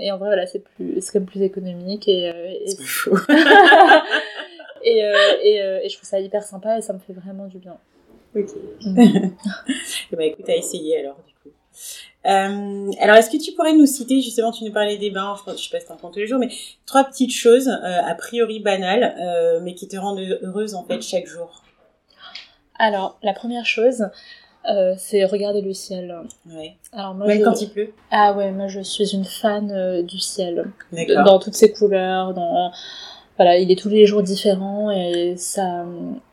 et 0.00 0.12
en 0.12 0.18
vrai 0.18 0.28
voilà, 0.28 0.46
c'est 0.46 0.58
plus, 0.58 1.00
c'est 1.00 1.12
quand 1.12 1.20
même 1.20 1.28
plus 1.28 1.42
économique 1.42 2.08
et, 2.08 2.26
et 2.26 2.68
c'est 2.68 2.82
fou. 2.82 3.16
et, 4.84 4.98
et, 5.42 5.54
et 5.56 5.88
je 5.88 5.96
trouve 5.96 6.08
ça 6.08 6.20
hyper 6.20 6.42
sympa 6.42 6.76
et 6.76 6.82
ça 6.82 6.92
me 6.92 6.98
fait 6.98 7.14
vraiment 7.14 7.46
du 7.46 7.58
bien. 7.58 7.76
Ok. 8.34 8.50
Ben, 10.12 10.20
écoute, 10.20 10.48
à 10.48 10.56
essayer 10.56 10.98
alors, 10.98 11.16
du 11.26 11.32
coup. 11.34 11.54
Euh, 12.26 12.90
alors, 13.00 13.16
est-ce 13.16 13.30
que 13.30 13.42
tu 13.42 13.52
pourrais 13.52 13.72
nous 13.72 13.86
citer, 13.86 14.20
justement, 14.20 14.52
tu 14.52 14.64
nous 14.64 14.72
parlais 14.72 14.98
des 14.98 15.10
bains, 15.10 15.34
je, 15.46 15.52
je 15.52 15.62
sais 15.62 15.70
pas 15.70 15.80
si 15.80 15.86
t'en 15.86 15.96
prends 15.96 16.10
tous 16.10 16.18
les 16.18 16.26
jours, 16.26 16.38
mais 16.38 16.48
trois 16.86 17.04
petites 17.04 17.32
choses, 17.32 17.68
euh, 17.68 18.00
a 18.04 18.14
priori 18.14 18.60
banales, 18.60 19.14
euh, 19.20 19.60
mais 19.62 19.74
qui 19.74 19.88
te 19.88 19.96
rendent 19.96 20.20
heureuse, 20.42 20.74
en 20.74 20.84
fait, 20.84 21.00
chaque 21.02 21.26
jour? 21.26 21.62
Alors, 22.78 23.18
la 23.22 23.32
première 23.32 23.66
chose, 23.66 24.06
euh, 24.70 24.94
c'est 24.98 25.24
regarder 25.24 25.62
le 25.62 25.72
ciel. 25.72 26.14
Ouais. 26.46 26.76
Alors 26.92 27.14
moi, 27.14 27.26
Même 27.26 27.42
quand 27.42 27.60
il 27.62 27.70
pleut? 27.70 27.92
Ah 28.10 28.34
ouais, 28.34 28.50
moi 28.52 28.68
je 28.68 28.80
suis 28.80 29.14
une 29.14 29.24
fan 29.24 30.02
du 30.02 30.18
ciel. 30.18 30.70
Dans 31.24 31.38
toutes 31.38 31.54
ses 31.54 31.72
couleurs, 31.72 32.34
dans 32.34 32.70
voilà, 33.40 33.56
il 33.56 33.72
est 33.72 33.76
tous 33.76 33.88
les 33.88 34.04
jours 34.04 34.22
différent 34.22 34.90
et 34.90 35.32
ça, 35.38 35.86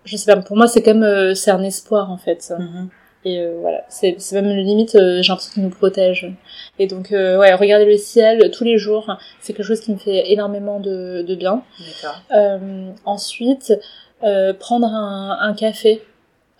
je 0.04 0.18
sais 0.18 0.30
pas, 0.30 0.42
pour 0.42 0.58
moi 0.58 0.68
c'est 0.68 0.84
comme 0.84 1.04
euh, 1.04 1.36
c'est 1.36 1.52
un 1.52 1.64
espoir 1.64 2.12
en 2.12 2.18
fait. 2.18 2.40
Mm-hmm. 2.40 2.88
Et 3.24 3.40
euh, 3.40 3.60
voilà, 3.62 3.86
c'est 3.88 4.18
même 4.34 4.50
limite, 4.50 4.96
euh, 4.96 5.22
j'ai 5.22 5.30
l'impression 5.30 5.54
qu'il 5.54 5.64
nous 5.64 5.70
protège. 5.70 6.30
Et 6.80 6.86
donc, 6.88 7.12
ouais, 7.12 7.54
regarder 7.54 7.86
le 7.86 7.96
ciel 7.96 8.52
tous 8.52 8.66
les 8.66 8.78
jours, 8.78 9.16
c'est 9.40 9.54
quelque 9.54 9.66
chose 9.66 9.80
qui 9.80 9.94
me 9.94 9.98
fait 9.98 10.34
énormément 10.34 10.82
de, 10.82 11.22
de 11.22 11.36
bien. 11.36 11.64
ensuite, 13.06 13.74
prendre 14.60 14.88
un, 14.88 15.38
un 15.40 15.54
café 15.54 16.02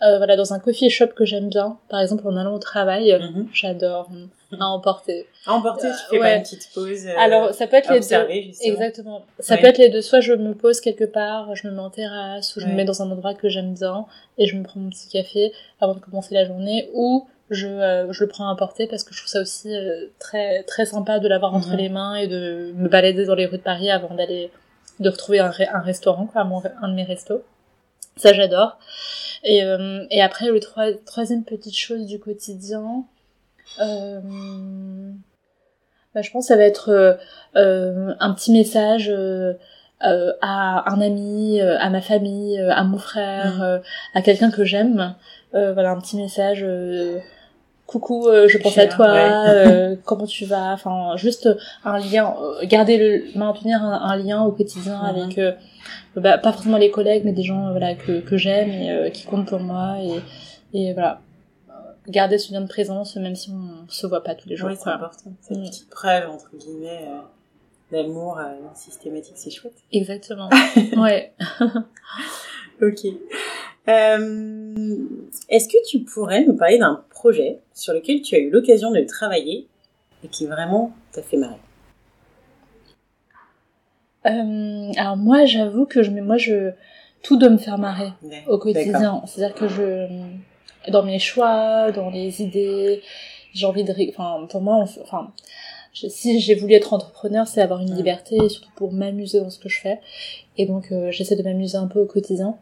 voilà, 0.00 0.34
dans 0.34 0.54
un 0.54 0.60
coffee 0.60 0.88
shop 0.88 1.08
que 1.08 1.26
j'aime 1.26 1.50
bien, 1.50 1.76
par 1.90 2.00
exemple 2.00 2.26
en 2.26 2.38
allant 2.38 2.54
au 2.54 2.58
travail, 2.58 3.12
mhm. 3.12 3.48
j'adore 3.52 4.08
à 4.52 4.66
emporter. 4.66 5.26
À 5.46 5.52
emporter, 5.52 5.88
tu 5.88 6.10
fais 6.10 6.18
pas 6.18 6.36
une 6.36 6.42
petite 6.42 6.68
pause. 6.74 7.06
Euh, 7.06 7.14
Alors 7.18 7.52
ça 7.54 7.66
peut 7.66 7.76
être 7.76 7.92
les 7.92 8.00
deux. 8.00 8.54
Exactement. 8.62 9.24
Ça 9.38 9.56
peut 9.56 9.66
être 9.66 9.78
les 9.78 9.88
deux. 9.88 10.02
Soit 10.02 10.20
je 10.20 10.32
me 10.32 10.54
pose 10.54 10.80
quelque 10.80 11.04
part, 11.04 11.54
je 11.54 11.66
me 11.68 11.72
mets 11.72 11.80
en 11.80 11.90
terrasse, 11.90 12.56
ou 12.56 12.60
je 12.60 12.66
me 12.66 12.72
mets 12.72 12.84
dans 12.84 13.02
un 13.02 13.10
endroit 13.10 13.34
que 13.34 13.48
j'aime 13.48 13.74
bien 13.74 14.06
et 14.38 14.46
je 14.46 14.56
me 14.56 14.62
prends 14.62 14.80
mon 14.80 14.90
petit 14.90 15.08
café 15.08 15.52
avant 15.80 15.94
de 15.94 16.00
commencer 16.00 16.34
la 16.34 16.44
journée, 16.46 16.90
ou 16.94 17.26
je, 17.50 17.66
euh, 17.66 18.12
je 18.12 18.24
le 18.24 18.28
prends 18.28 18.48
à 18.48 18.52
emporter 18.52 18.86
parce 18.86 19.04
que 19.04 19.14
je 19.14 19.20
trouve 19.20 19.30
ça 19.30 19.40
aussi 19.40 19.74
très 20.18 20.62
très 20.64 20.86
sympa 20.86 21.18
de 21.18 21.28
l'avoir 21.28 21.54
entre 21.54 21.70
mhm. 21.70 21.76
les 21.76 21.88
mains 21.88 22.14
et 22.14 22.26
de 22.26 22.72
me 22.74 22.88
balader 22.88 23.24
dans 23.24 23.34
les 23.34 23.46
rues 23.46 23.58
de 23.58 23.62
Paris 23.62 23.90
avant 23.90 24.14
d'aller 24.14 24.50
de 25.00 25.08
retrouver 25.08 25.38
un, 25.38 25.52
un 25.72 25.80
restaurant, 25.80 26.26
quoi, 26.26 26.42
un 26.82 26.88
de 26.88 26.94
mes 26.94 27.04
restos. 27.04 27.42
Ça, 28.16 28.32
j'adore. 28.32 28.78
Et, 29.44 29.62
euh, 29.62 30.04
et 30.10 30.20
après, 30.20 30.46
le 30.46 30.60
troisième 31.04 31.44
petite 31.44 31.76
chose 31.76 32.06
du 32.06 32.18
quotidien, 32.18 32.82
euh, 32.82 33.17
bah, 33.78 34.22
je 36.22 36.30
pense 36.30 36.44
que 36.44 36.48
ça 36.48 36.56
va 36.56 36.64
être 36.64 36.90
euh, 36.90 37.14
euh 37.56 38.14
un 38.18 38.34
petit 38.34 38.52
message 38.52 39.10
euh, 39.10 39.54
à 40.00 40.90
un 40.90 41.00
ami, 41.00 41.60
à 41.60 41.90
ma 41.90 42.00
famille, 42.00 42.58
à 42.58 42.82
mon 42.84 42.98
frère, 42.98 43.58
mmh. 43.58 44.18
à 44.18 44.22
quelqu'un 44.22 44.50
que 44.50 44.64
j'aime. 44.64 45.14
voilà, 45.52 45.90
un 45.90 46.00
petit 46.00 46.16
message 46.16 46.64
coucou, 47.88 48.28
euh, 48.28 48.46
je 48.48 48.58
pense 48.58 48.78
à 48.78 48.86
toi, 48.86 49.08
euh, 49.08 49.96
comment 50.04 50.26
tu 50.26 50.44
vas, 50.44 50.72
enfin 50.72 51.16
juste 51.16 51.48
un 51.84 51.98
lien, 51.98 52.36
euh, 52.40 52.66
garder 52.66 52.98
le, 52.98 53.38
maintenir 53.38 53.82
un, 53.82 54.16
lien 54.16 54.44
au 54.44 54.52
quotidien 54.52 55.00
mhm. 55.02 55.08
avec, 55.08 55.40
bah, 56.14 56.38
pas 56.38 56.52
forcément 56.52 56.76
les 56.76 56.90
collègues, 56.90 57.22
mais 57.24 57.32
des 57.32 57.42
gens 57.42 57.70
voilà 57.70 57.94
que, 57.94 58.20
que 58.20 58.36
j'aime 58.36 58.70
et 58.70 59.10
qui 59.10 59.24
comptent 59.24 59.48
pour 59.48 59.60
moi 59.60 59.96
et, 60.02 60.78
et 60.78 60.92
voilà, 60.92 61.22
garder 62.08 62.38
ce 62.38 62.52
lien 62.52 62.60
de 62.60 62.68
présence 62.68 63.16
même 63.16 63.36
si 63.36 63.50
on 63.50 63.88
se 63.88 64.06
voit 64.06 64.22
pas 64.22 64.34
tous 64.34 64.48
les 64.48 64.56
jours. 64.56 64.68
Oui, 64.68 64.76
c'est 64.82 64.90
important. 64.90 65.32
Cette 65.40 65.56
une 65.56 65.62
mm. 65.62 65.68
petite 65.68 65.90
preuve 65.90 66.30
entre 66.30 66.50
guillemets 66.56 67.06
d'amour 67.92 68.38
systématique, 68.74 69.34
c'est 69.36 69.50
chouette. 69.50 69.76
Exactement. 69.92 70.50
ouais. 70.96 71.32
ok. 72.82 73.06
Euh, 73.88 74.96
est-ce 75.48 75.68
que 75.68 75.88
tu 75.88 76.00
pourrais 76.00 76.44
me 76.44 76.54
parler 76.54 76.78
d'un 76.78 77.02
projet 77.08 77.60
sur 77.72 77.94
lequel 77.94 78.20
tu 78.20 78.34
as 78.34 78.38
eu 78.38 78.50
l'occasion 78.50 78.90
de 78.90 79.00
travailler 79.00 79.66
et 80.22 80.28
qui 80.28 80.46
vraiment 80.46 80.92
t'a 81.12 81.22
fait 81.22 81.38
marrer? 81.38 81.56
Euh, 84.26 84.92
Alors 84.96 85.16
moi, 85.16 85.46
j'avoue 85.46 85.86
que 85.86 86.02
je, 86.02 86.10
moi, 86.10 86.36
je, 86.36 86.72
tout 87.22 87.38
doit 87.38 87.48
me 87.48 87.56
faire 87.56 87.78
marrer 87.78 88.12
au 88.46 88.58
quotidien. 88.58 89.22
C'est-à-dire 89.26 89.54
que 89.54 89.68
je, 89.68 90.06
dans 90.90 91.02
mes 91.02 91.18
choix, 91.18 91.92
dans 91.92 92.10
les 92.10 92.42
idées, 92.42 93.02
j'ai 93.54 93.66
envie 93.66 93.84
de, 93.84 93.94
enfin, 94.10 94.46
pour 94.48 94.60
moi, 94.60 94.84
enfin, 95.02 95.32
si 95.92 96.40
j'ai 96.40 96.54
voulu 96.54 96.74
être 96.74 96.92
entrepreneur, 96.92 97.46
c'est 97.46 97.60
avoir 97.60 97.80
une 97.80 97.94
liberté, 97.94 98.36
et 98.36 98.48
surtout 98.48 98.70
pour 98.76 98.92
m'amuser 98.92 99.40
dans 99.40 99.50
ce 99.50 99.58
que 99.58 99.68
je 99.68 99.80
fais. 99.80 100.00
Et 100.56 100.66
donc, 100.66 100.92
euh, 100.92 101.10
j'essaie 101.10 101.36
de 101.36 101.42
m'amuser 101.42 101.76
un 101.76 101.86
peu 101.86 102.00
au 102.00 102.06
quotidien. 102.06 102.56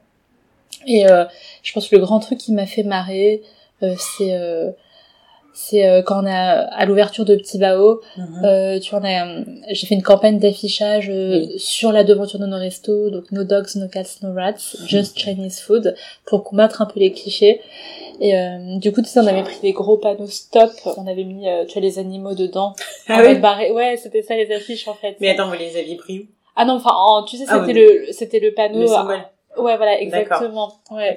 Et 0.86 1.08
euh, 1.08 1.24
je 1.62 1.72
pense 1.72 1.88
que 1.88 1.96
le 1.96 2.02
grand 2.02 2.20
truc 2.20 2.38
qui 2.38 2.52
m'a 2.52 2.66
fait 2.66 2.82
marrer, 2.82 3.42
euh, 3.82 3.94
c'est 3.98 4.34
euh, 4.34 4.70
c'est 5.52 5.88
euh, 5.88 6.02
quand 6.02 6.22
on 6.22 6.26
a 6.26 6.32
à 6.32 6.84
l'ouverture 6.84 7.24
de 7.24 7.34
Petit 7.34 7.56
Bao, 7.56 8.02
mhm. 8.16 8.44
euh, 8.44 8.78
tu 8.78 8.90
vois, 8.90 9.00
j'ai 9.70 9.86
fait 9.86 9.94
une 9.94 10.02
campagne 10.02 10.38
d'affichage 10.38 11.10
sur 11.56 11.92
la 11.92 12.04
devanture 12.04 12.38
de 12.38 12.46
nos 12.46 12.58
restos, 12.58 13.08
donc 13.08 13.32
no 13.32 13.42
dogs, 13.42 13.74
no 13.76 13.88
cats, 13.88 14.18
no 14.22 14.34
rats, 14.34 14.76
just 14.86 15.18
Chinese 15.18 15.60
food, 15.60 15.94
pour 16.26 16.44
combattre 16.44 16.82
un 16.82 16.86
peu 16.86 17.00
les 17.00 17.10
clichés. 17.10 17.62
Et 18.20 18.34
du 18.78 18.92
coup, 18.92 19.02
tu 19.02 19.08
sais, 19.08 19.20
on 19.20 19.26
avait 19.26 19.42
pris 19.42 19.60
des 19.60 19.72
gros 19.72 19.98
panneaux 19.98 20.26
stop, 20.26 20.70
on 20.96 21.06
avait 21.06 21.24
mis, 21.24 21.46
tu 21.68 21.74
vois, 21.74 21.82
les 21.82 21.98
animaux 21.98 22.34
dedans. 22.34 22.74
Ah 23.08 23.22
oui. 23.22 23.72
Ouais, 23.72 23.96
c'était 23.96 24.22
ça 24.22 24.36
les 24.36 24.50
affiches 24.52 24.88
en 24.88 24.94
fait. 24.94 25.16
Mais 25.20 25.30
attends, 25.30 25.48
vous 25.48 25.54
les 25.54 25.76
aviez 25.76 25.96
pris 25.96 26.20
où? 26.20 26.26
Ah 26.56 26.64
non, 26.64 26.74
enfin, 26.74 27.24
tu 27.28 27.36
sais, 27.36 27.44
ah 27.48 27.60
c'était 27.60 27.78
le, 27.78 28.12
c'était 28.12 28.40
le 28.40 28.54
panneau. 28.54 28.80
Le 28.80 28.86
Ouais, 29.58 29.76
voilà, 29.76 30.00
exactement. 30.00 30.72
Ouais. 30.90 31.16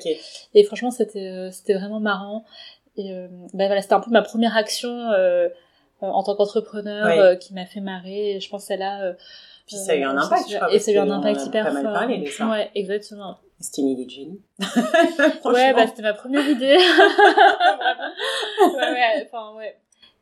Et 0.53 0.63
franchement, 0.63 0.91
c'était 0.91 1.19
euh, 1.19 1.51
c'était 1.51 1.73
vraiment 1.73 1.99
marrant. 1.99 2.45
Et 2.97 3.11
euh, 3.11 3.27
ben 3.53 3.67
voilà, 3.67 3.81
c'était 3.81 3.93
un 3.93 3.99
peu 3.99 4.11
ma 4.11 4.21
première 4.21 4.57
action 4.57 4.89
euh, 4.89 5.47
euh 6.03 6.07
en 6.07 6.23
tant 6.23 6.35
qu'entrepreneur 6.35 7.37
qui 7.39 7.53
m'a 7.53 7.65
fait 7.65 7.81
marrer. 7.81 8.35
Et 8.35 8.39
je 8.39 8.49
pense 8.49 8.65
celle-là. 8.65 9.13
Puis 9.67 9.75
ça 9.75 9.91
a 9.93 9.95
eu 9.95 10.03
un 10.03 10.17
impact, 10.17 10.49
je 10.49 10.55
crois. 10.55 10.73
Et 10.73 10.79
ça 10.79 10.91
a 10.91 10.93
eu 10.93 10.97
un 10.97 11.09
impact 11.09 11.45
hyper 11.45 11.65
pas 11.65 11.71
mal 11.71 11.83
fort. 11.83 11.93
Parlé 11.93 12.17
de 12.19 12.25
ça. 12.27 12.47
Ouais, 12.47 12.71
exactement. 12.75 13.37
C'était 13.59 13.81
une 13.81 13.89
idée 13.89 14.05
de 14.05 14.09
génie. 14.09 14.41
ouais, 15.45 15.73
bah 15.73 15.87
c'était 15.87 16.01
ma 16.01 16.13
première 16.13 16.47
idée. 16.47 16.77
ouais, 18.65 18.77
ouais, 18.77 19.25
enfin 19.25 19.53
ouais. 19.57 19.75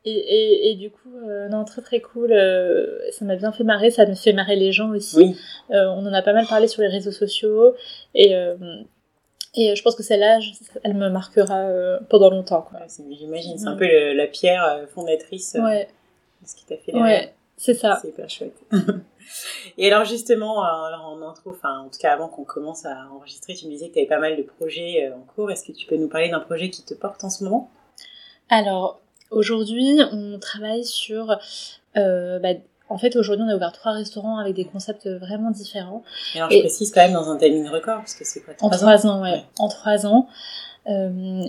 Et, 0.04 0.10
et, 0.10 0.70
et, 0.70 0.74
du 0.74 0.90
coup, 0.90 1.10
euh, 1.24 1.48
non, 1.48 1.64
très 1.64 1.82
très 1.82 2.00
cool. 2.00 2.32
Euh, 2.32 2.98
ça 3.10 3.24
m'a 3.24 3.36
bien 3.36 3.52
fait 3.52 3.64
marrer, 3.64 3.90
ça 3.90 4.06
me 4.06 4.14
fait 4.14 4.32
marrer 4.32 4.56
les 4.56 4.72
gens 4.72 4.90
aussi. 4.90 5.16
Oui. 5.16 5.36
Euh, 5.70 5.86
on 5.88 6.06
en 6.06 6.12
a 6.12 6.22
pas 6.22 6.32
mal 6.32 6.46
parlé 6.46 6.66
sur 6.66 6.82
les 6.82 6.88
réseaux 6.88 7.12
sociaux. 7.12 7.74
Et, 8.14 8.32
et 9.54 9.76
je 9.76 9.82
pense 9.82 9.94
que 9.94 10.02
celle-là, 10.02 10.40
elle 10.82 10.94
me 10.94 11.08
marquera 11.08 11.98
pendant 12.08 12.30
longtemps. 12.30 12.62
Quoi. 12.62 12.80
Ouais, 12.80 13.16
J'imagine, 13.18 13.58
c'est 13.58 13.66
un 13.66 13.76
peu 13.76 14.14
la 14.14 14.26
pierre 14.26 14.86
fondatrice 14.94 15.56
ouais. 15.60 15.88
de 16.42 16.48
ce 16.48 16.54
qui 16.54 16.64
t'a 16.64 16.76
fait 16.76 16.94
Ouais, 16.94 17.34
c'est 17.58 17.74
ça. 17.74 17.98
C'est 18.00 18.08
hyper 18.08 18.30
chouette. 18.30 18.56
et 19.78 19.92
alors 19.92 20.06
justement, 20.06 20.62
alors 20.62 21.04
en 21.04 21.20
intro, 21.20 21.50
enfin 21.50 21.80
en 21.80 21.90
tout 21.90 21.98
cas 21.98 22.14
avant 22.14 22.28
qu'on 22.28 22.44
commence 22.44 22.86
à 22.86 23.08
enregistrer, 23.12 23.54
tu 23.54 23.66
me 23.66 23.70
disais 23.70 23.88
que 23.88 23.92
tu 23.92 23.98
avais 23.98 24.08
pas 24.08 24.18
mal 24.18 24.36
de 24.36 24.42
projets 24.42 25.12
en 25.12 25.20
cours. 25.34 25.50
Est-ce 25.50 25.64
que 25.64 25.72
tu 25.72 25.86
peux 25.86 25.96
nous 25.96 26.08
parler 26.08 26.30
d'un 26.30 26.40
projet 26.40 26.70
qui 26.70 26.82
te 26.82 26.94
porte 26.94 27.22
en 27.24 27.28
ce 27.30 27.44
moment? 27.44 27.70
Alors, 28.48 29.02
Aujourd'hui, 29.30 30.00
on 30.12 30.38
travaille 30.38 30.84
sur... 30.84 31.36
Euh, 31.96 32.38
bah, 32.38 32.50
en 32.88 32.96
fait, 32.96 33.16
aujourd'hui, 33.16 33.44
on 33.46 33.52
a 33.52 33.56
ouvert 33.56 33.72
trois 33.72 33.92
restaurants 33.92 34.38
avec 34.38 34.54
des 34.54 34.64
concepts 34.64 35.06
vraiment 35.06 35.50
différents. 35.50 36.02
Et 36.34 36.38
alors, 36.38 36.50
je 36.50 36.60
précise 36.60 36.90
quand 36.90 37.02
même 37.02 37.12
dans 37.12 37.30
un 37.30 37.36
timing 37.36 37.68
record, 37.68 37.98
parce 37.98 38.14
que 38.14 38.24
c'est 38.24 38.40
quoi 38.40 38.54
En 38.60 38.70
trois 38.70 39.06
ans, 39.06 39.22
ouais. 39.22 39.44
En 39.58 39.68
trois 39.68 40.06
ans. 40.06 40.28
Euh, 40.86 41.42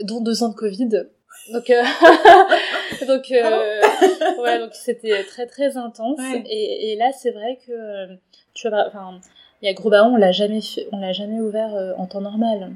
dont 0.00 0.20
deux 0.20 0.42
ans 0.42 0.50
de 0.50 0.54
Covid. 0.54 1.06
Donc, 1.52 1.70
euh, 1.70 1.82
donc, 3.06 3.30
euh, 3.30 3.80
ouais, 4.42 4.58
donc 4.58 4.74
c'était 4.74 5.24
très 5.24 5.46
très 5.46 5.76
intense. 5.76 6.18
Et, 6.48 6.92
et 6.92 6.96
là, 6.96 7.12
c'est 7.12 7.30
vrai 7.30 7.58
que 7.66 8.08
tu 8.54 8.68
vois, 8.68 8.86
enfin, 8.86 9.20
il 9.62 9.66
y 9.66 9.68
a 9.68 9.74
Gros 9.74 9.92
on 9.92 10.16
l'a 10.16 10.32
jamais 10.32 10.60
fait, 10.60 10.88
on 10.92 10.98
l'a 10.98 11.12
jamais 11.12 11.40
ouvert 11.40 11.74
euh, 11.74 11.92
en 11.96 12.06
temps 12.06 12.20
normal 12.20 12.72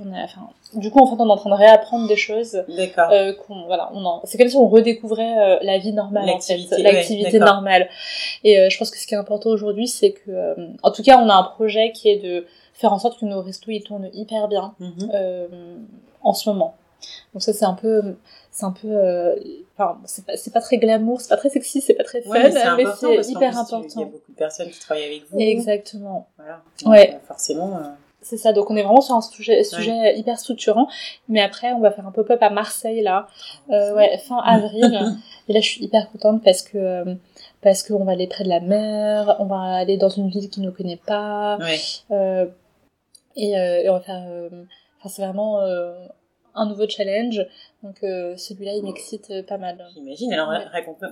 enfin, 0.00 0.48
du 0.74 0.90
coup, 0.90 1.00
en 1.00 1.06
fait, 1.06 1.20
on 1.20 1.28
est 1.28 1.32
en 1.32 1.36
train 1.36 1.50
de 1.50 1.54
réapprendre 1.54 2.08
des 2.08 2.16
choses. 2.16 2.62
D'accord. 2.68 3.10
Euh, 3.12 3.32
voilà, 3.66 3.90
on 3.94 4.20
c'est 4.24 4.38
comme 4.38 4.48
si 4.48 4.56
on 4.56 4.68
redécouvrait 4.68 5.38
euh, 5.38 5.58
la 5.62 5.78
vie 5.78 5.92
normale, 5.92 6.26
l'activité, 6.26 6.82
l'activité 6.82 7.38
normale. 7.38 7.88
Et 8.44 8.70
je 8.70 8.78
pense 8.78 8.90
que 8.90 8.98
ce 8.98 9.06
qui 9.06 9.14
est 9.14 9.18
important 9.18 9.50
aujourd'hui, 9.50 9.88
c'est 9.88 10.12
que, 10.12 10.30
euh, 10.30 10.54
en 10.82 10.90
tout 10.90 11.02
cas, 11.02 11.18
on 11.18 11.28
a 11.28 11.34
un 11.34 11.44
projet 11.44 11.92
qui 11.92 12.08
est 12.08 12.18
de 12.18 12.46
faire 12.74 12.92
en 12.92 12.98
sorte 12.98 13.18
que 13.20 13.24
nos 13.24 13.42
restos 13.42 13.70
ils 13.70 13.82
tournent 13.82 14.10
hyper 14.12 14.48
bien 14.48 14.74
mhm. 14.80 15.86
en 16.22 16.32
ce 16.32 16.48
moment. 16.48 16.74
Donc 17.32 17.42
ça, 17.42 17.52
c'est 17.52 17.64
un 17.64 17.74
peu, 17.74 18.16
c'est 18.50 18.64
un 18.64 18.72
peu, 18.72 19.34
enfin, 19.76 19.98
c'est 20.04 20.26
pas, 20.26 20.36
c'est 20.36 20.52
pas 20.52 20.60
très 20.60 20.78
glamour, 20.78 21.20
c'est 21.20 21.28
pas 21.28 21.36
très 21.36 21.50
sexy, 21.50 21.80
c'est 21.80 21.94
pas 21.94 22.04
très 22.04 22.22
fun, 22.22 22.34
mais 22.76 22.84
c'est 22.98 23.30
hyper 23.30 23.58
important. 23.58 23.88
Il 23.96 24.00
y 24.00 24.04
a 24.04 24.06
beaucoup 24.06 24.32
de 24.32 24.36
personnes 24.36 24.70
qui 24.70 24.80
travaillent 24.80 25.06
avec 25.06 25.22
vous. 25.30 25.38
Exactement. 25.38 26.28
Voilà. 26.36 26.62
ouais. 26.86 27.20
forcément. 27.26 27.80
C'est 28.22 28.36
ça, 28.36 28.52
donc 28.52 28.70
on 28.70 28.76
est 28.76 28.82
vraiment 28.82 29.00
sur 29.00 29.16
un 29.16 29.20
sujet, 29.20 29.64
sujet 29.64 30.16
hyper 30.16 30.38
structurant. 30.38 30.86
Mais 31.28 31.40
après, 31.40 31.72
on 31.72 31.80
va 31.80 31.90
faire 31.90 32.06
un 32.06 32.12
pop-up 32.12 32.40
à 32.40 32.50
Marseille 32.50 33.02
là, 33.02 33.26
euh, 33.70 33.94
ouais, 33.94 34.16
fin 34.18 34.38
avril. 34.44 35.18
et 35.48 35.52
là, 35.52 35.60
je 35.60 35.66
suis 35.66 35.84
hyper 35.84 36.08
contente 36.12 36.42
parce 36.44 36.62
que 36.62 36.78
euh, 36.78 37.14
parce 37.62 37.82
qu'on 37.82 38.04
va 38.04 38.12
aller 38.12 38.28
près 38.28 38.44
de 38.44 38.48
la 38.48 38.60
mer, 38.60 39.36
on 39.40 39.46
va 39.46 39.60
aller 39.76 39.96
dans 39.96 40.08
une 40.08 40.28
ville 40.28 40.50
qui 40.50 40.60
ne 40.60 40.70
connaît 40.70 41.00
pas. 41.04 41.58
Ouais. 41.58 41.80
Euh, 42.12 42.46
et, 43.34 43.58
euh, 43.58 43.82
et, 43.82 43.90
on 43.90 43.94
va 43.94 44.00
faire. 44.00 44.24
Euh, 44.28 44.48
enfin, 45.00 45.08
c'est 45.08 45.22
vraiment 45.22 45.60
un 46.54 46.66
nouveau 46.66 46.88
challenge. 46.88 47.40
Donc 47.82 47.98
celui-là, 48.00 48.74
il 48.74 48.84
m'excite 48.84 49.46
pas 49.46 49.58
mal. 49.58 49.84
J'imagine. 49.94 50.32
Alors, 50.32 50.52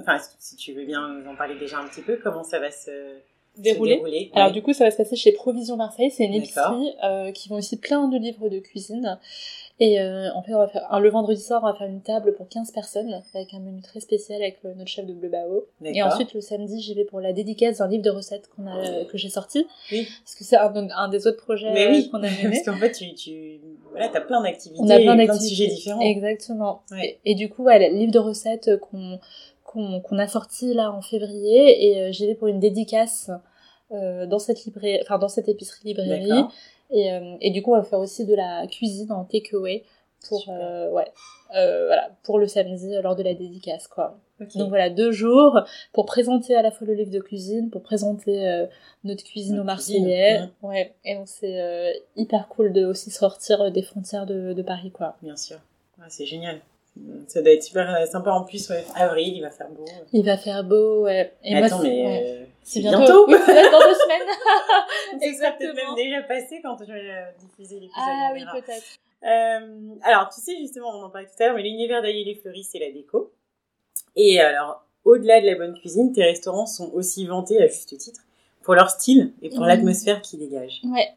enfin, 0.01 0.19
si 0.39 0.57
tu 0.57 0.73
veux 0.73 0.85
bien 0.85 1.09
nous 1.09 1.29
en 1.31 1.37
parler 1.37 1.59
déjà 1.59 1.79
un 1.79 1.89
petit 1.89 2.03
peu, 2.03 2.19
comment 2.23 2.45
ça 2.45 2.59
va 2.59 2.71
se 2.71 3.21
déroulé. 3.57 4.31
Alors 4.35 4.53
du 4.53 4.63
coup, 4.63 4.73
ça 4.73 4.85
va 4.85 4.91
se 4.91 4.97
passer 4.97 5.17
chez 5.17 5.33
Provision 5.33 5.77
Marseille. 5.77 6.11
C'est 6.11 6.25
une 6.25 6.35
épicerie 6.35 6.95
euh, 7.05 7.33
qui 7.33 7.49
vont 7.49 7.57
aussi 7.57 7.79
plein 7.79 8.09
de 8.09 8.19
livres 8.19 8.49
de 8.49 8.59
cuisine. 8.59 9.19
Et 9.83 9.99
euh, 9.99 10.29
en 10.35 10.43
fait, 10.43 10.53
on 10.53 10.59
va 10.59 10.69
faire, 10.69 11.01
le 11.01 11.09
vendredi 11.09 11.41
soir, 11.41 11.63
on 11.65 11.67
va 11.67 11.75
faire 11.75 11.87
une 11.87 12.03
table 12.03 12.35
pour 12.35 12.47
15 12.49 12.71
personnes 12.71 13.23
avec 13.35 13.55
un 13.55 13.61
menu 13.61 13.81
très 13.81 14.01
spécial 14.01 14.43
avec 14.43 14.63
notre 14.63 14.87
chef 14.87 15.07
de 15.07 15.15
Bleu 15.15 15.31
Bao. 15.31 15.67
Et 15.83 16.03
ensuite, 16.03 16.35
le 16.35 16.43
samedi, 16.43 16.83
j'y 16.83 16.93
vais 16.93 17.05
pour 17.05 17.19
la 17.19 17.33
dédicace 17.33 17.79
d'un 17.79 17.89
livre 17.89 18.03
de 18.03 18.11
recettes 18.11 18.51
qu'on 18.55 18.67
a, 18.67 19.05
que 19.07 19.17
j'ai 19.17 19.31
sorti. 19.31 19.67
Oui. 19.91 20.07
Parce 20.23 20.35
que 20.35 20.45
c'est 20.45 20.57
un, 20.57 21.09
des 21.09 21.27
autres 21.27 21.43
projets 21.43 21.89
oui. 21.89 22.11
qu'on 22.11 22.19
a 22.19 22.31
mené. 22.43 22.51
Parce 22.51 22.65
qu'en 22.67 22.77
fait, 22.77 22.93
tu, 22.93 23.15
tu, 23.15 23.59
voilà, 23.91 24.09
t'as 24.09 24.21
plein 24.21 24.43
d'activités. 24.43 24.83
On 24.83 24.91
a 24.91 24.99
plein, 24.99 25.17
de 25.17 25.41
sujets 25.41 25.69
différents. 25.69 26.01
Exactement. 26.03 26.83
Et, 27.25 27.35
du 27.35 27.49
coup, 27.49 27.63
ouais, 27.63 27.89
le 27.91 27.97
livre 27.97 28.13
de 28.13 28.19
recettes 28.19 28.79
qu'on, 28.81 29.19
qu'on, 29.65 30.19
a 30.19 30.29
sorti 30.29 30.75
là 30.75 30.93
en 30.93 31.01
février 31.01 31.89
et 31.89 32.01
euh, 32.01 32.13
j'y 32.13 32.27
vais 32.27 32.35
pour 32.35 32.49
une 32.49 32.61
dédicace 32.61 33.31
euh, 33.93 34.27
dans 34.27 34.39
cette 34.39 34.65
librairie, 34.67 34.99
enfin 35.03 35.19
dans 35.19 35.29
cette 35.29 35.49
épicerie 35.49 35.89
librairie. 35.89 36.45
Et, 36.91 37.13
euh, 37.13 37.37
et 37.41 37.51
du 37.51 37.63
coup, 37.63 37.73
on 37.73 37.77
va 37.77 37.83
faire 37.83 38.01
aussi 38.01 38.27
de 38.27 38.35
la 38.35 38.67
cuisine 38.67 39.13
en 39.13 39.25
takeaway 39.25 39.85
pour 40.29 40.45
euh, 40.51 40.91
ouais 40.91 41.11
euh, 41.57 41.87
voilà 41.87 42.11
pour 42.25 42.39
le 42.39 42.47
samedi 42.47 42.93
lors 43.03 43.17
de 43.17 43.23
la 43.23 43.33
dédicace 43.33 43.89
quoi. 43.89 44.19
Donc 44.55 44.69
voilà 44.69 44.91
deux 44.91 45.13
jours 45.13 45.61
pour 45.93 46.05
présenter 46.07 46.55
à 46.55 46.63
la 46.63 46.71
fois 46.71 46.87
le 46.87 46.95
livre 46.95 47.11
de 47.11 47.21
cuisine, 47.21 47.71
pour 47.71 47.83
présenter 47.83 48.67
notre 49.05 49.25
cuisine 49.25 49.59
au 49.61 49.65
Marseillais. 49.65 50.41
Ouais. 50.63 50.95
Et 51.05 51.15
donc 51.15 51.29
c'est 51.29 52.03
hyper 52.17 52.49
cool 52.49 52.73
de 52.73 52.85
aussi 52.85 53.11
sortir 53.11 53.71
des 53.71 53.83
frontières 53.83 54.27
de, 54.27 54.53
de 54.53 54.63
Paris 54.63 54.91
quoi. 54.91 55.17
Bien 55.23 55.37
sûr. 55.37 55.59
c'est 56.09 56.27
génial. 56.27 56.61
Ça 57.29 57.43
doit 57.43 57.53
être 57.53 57.63
super 57.63 58.07
sympa 58.07 58.31
en 58.31 58.45
plus, 58.45 58.69
ouais. 58.71 58.85
Avril, 58.95 59.37
il 59.37 59.41
va 59.41 59.51
faire 59.51 59.69
beau. 59.71 59.85
Il 60.13 60.25
va 60.25 60.37
faire 60.37 60.65
beau, 60.65 61.05
ouais. 61.05 61.33
Et 61.45 61.57
Attends, 61.57 61.77
moi, 61.77 61.85
mais 61.85 62.07
ouais. 62.07 62.49
c'est 62.63 62.81
bientôt. 62.81 63.27
bientôt. 63.27 63.27
Oui, 63.29 63.71
dans 63.71 63.79
deux 63.79 63.95
semaines. 63.95 64.29
Exactement. 65.23 65.73
peut-être 65.73 65.87
même 65.87 65.95
déjà 65.95 66.23
passé 66.23 66.61
quand 66.63 66.77
je 66.81 66.93
vais 66.93 67.35
diffuser 67.39 67.81
l'épisode. 67.81 67.95
Ah 67.97 68.31
oui, 68.35 68.45
peut-être. 68.53 68.99
Euh, 69.23 69.95
alors, 70.03 70.31
tu 70.31 70.41
sais, 70.41 70.57
justement, 70.59 70.89
on 70.91 71.03
en 71.05 71.11
parlait 71.11 71.27
tout 71.27 71.43
à 71.43 71.47
l'heure, 71.47 71.57
mais 71.57 71.63
l'univers 71.63 72.03
d'Aïe 72.03 72.25
les 72.25 72.35
fleuris, 72.35 72.65
c'est 72.65 72.79
la 72.79 72.91
déco. 72.91 73.33
Et 74.17 74.41
alors, 74.41 74.85
au-delà 75.05 75.41
de 75.41 75.47
la 75.47 75.55
bonne 75.57 75.79
cuisine, 75.79 76.13
tes 76.13 76.25
restaurants 76.25 76.67
sont 76.67 76.91
aussi 76.93 77.27
vantés, 77.27 77.63
à 77.63 77.67
juste 77.67 77.97
titre, 77.97 78.21
pour 78.63 78.75
leur 78.75 78.91
style 78.91 79.33
et 79.43 79.51
pour 79.51 79.65
l'atmosphère 79.65 80.21
qu'ils 80.23 80.39
dégagent. 80.39 80.81
Ouais. 80.85 81.09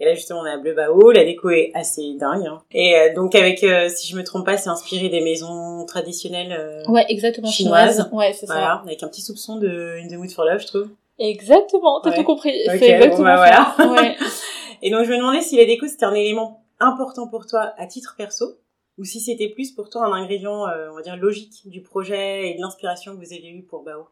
Et 0.00 0.04
là, 0.04 0.14
justement, 0.14 0.40
on 0.40 0.44
a 0.44 0.56
Bleu 0.56 0.74
Bao, 0.74 1.12
la 1.12 1.24
déco 1.24 1.50
est 1.50 1.70
assez 1.74 2.14
dingue. 2.14 2.46
Hein. 2.46 2.62
Et 2.72 2.96
euh, 2.96 3.14
donc, 3.14 3.34
avec, 3.34 3.62
euh, 3.62 3.88
si 3.88 4.08
je 4.10 4.16
me 4.16 4.24
trompe 4.24 4.44
pas, 4.44 4.56
c'est 4.56 4.68
inspiré 4.68 5.08
des 5.08 5.20
maisons 5.20 5.84
traditionnelles 5.86 6.52
euh, 6.58 6.82
ouais, 6.90 7.06
exactement, 7.08 7.48
chinoises. 7.48 8.08
Ouais, 8.12 8.32
c'est 8.32 8.46
voilà, 8.46 8.62
ça. 8.62 8.82
avec 8.84 9.02
un 9.02 9.08
petit 9.08 9.22
soupçon 9.22 9.58
de 9.58 9.98
In 10.02 10.08
the 10.08 10.18
Mood 10.18 10.30
for 10.30 10.44
Love, 10.44 10.60
je 10.60 10.66
trouve. 10.66 10.88
Exactement, 11.18 12.00
t'as 12.00 12.12
tout 12.12 12.24
compris. 12.24 12.52
c'est 12.66 12.90
exactement 12.90 13.24
bah, 13.24 13.36
voilà. 13.36 13.92
ouais. 13.92 14.16
Et 14.82 14.90
donc, 14.90 15.04
je 15.04 15.12
me 15.12 15.18
demandais 15.18 15.42
si 15.42 15.56
la 15.56 15.66
déco, 15.66 15.86
c'était 15.86 16.06
un 16.06 16.14
élément 16.14 16.64
important 16.80 17.28
pour 17.28 17.46
toi 17.46 17.72
à 17.78 17.86
titre 17.86 18.16
perso, 18.18 18.56
ou 18.98 19.04
si 19.04 19.20
c'était 19.20 19.50
plus 19.50 19.70
pour 19.70 19.88
toi 19.88 20.06
un 20.06 20.12
ingrédient, 20.12 20.64
on 20.90 20.96
va 20.96 21.02
dire, 21.02 21.16
logique 21.16 21.62
du 21.66 21.80
projet 21.80 22.50
et 22.50 22.54
de 22.54 22.60
l'inspiration 22.60 23.14
que 23.14 23.24
vous 23.24 23.32
avez 23.32 23.50
eu 23.50 23.62
pour 23.62 23.84
Bao. 23.84 24.08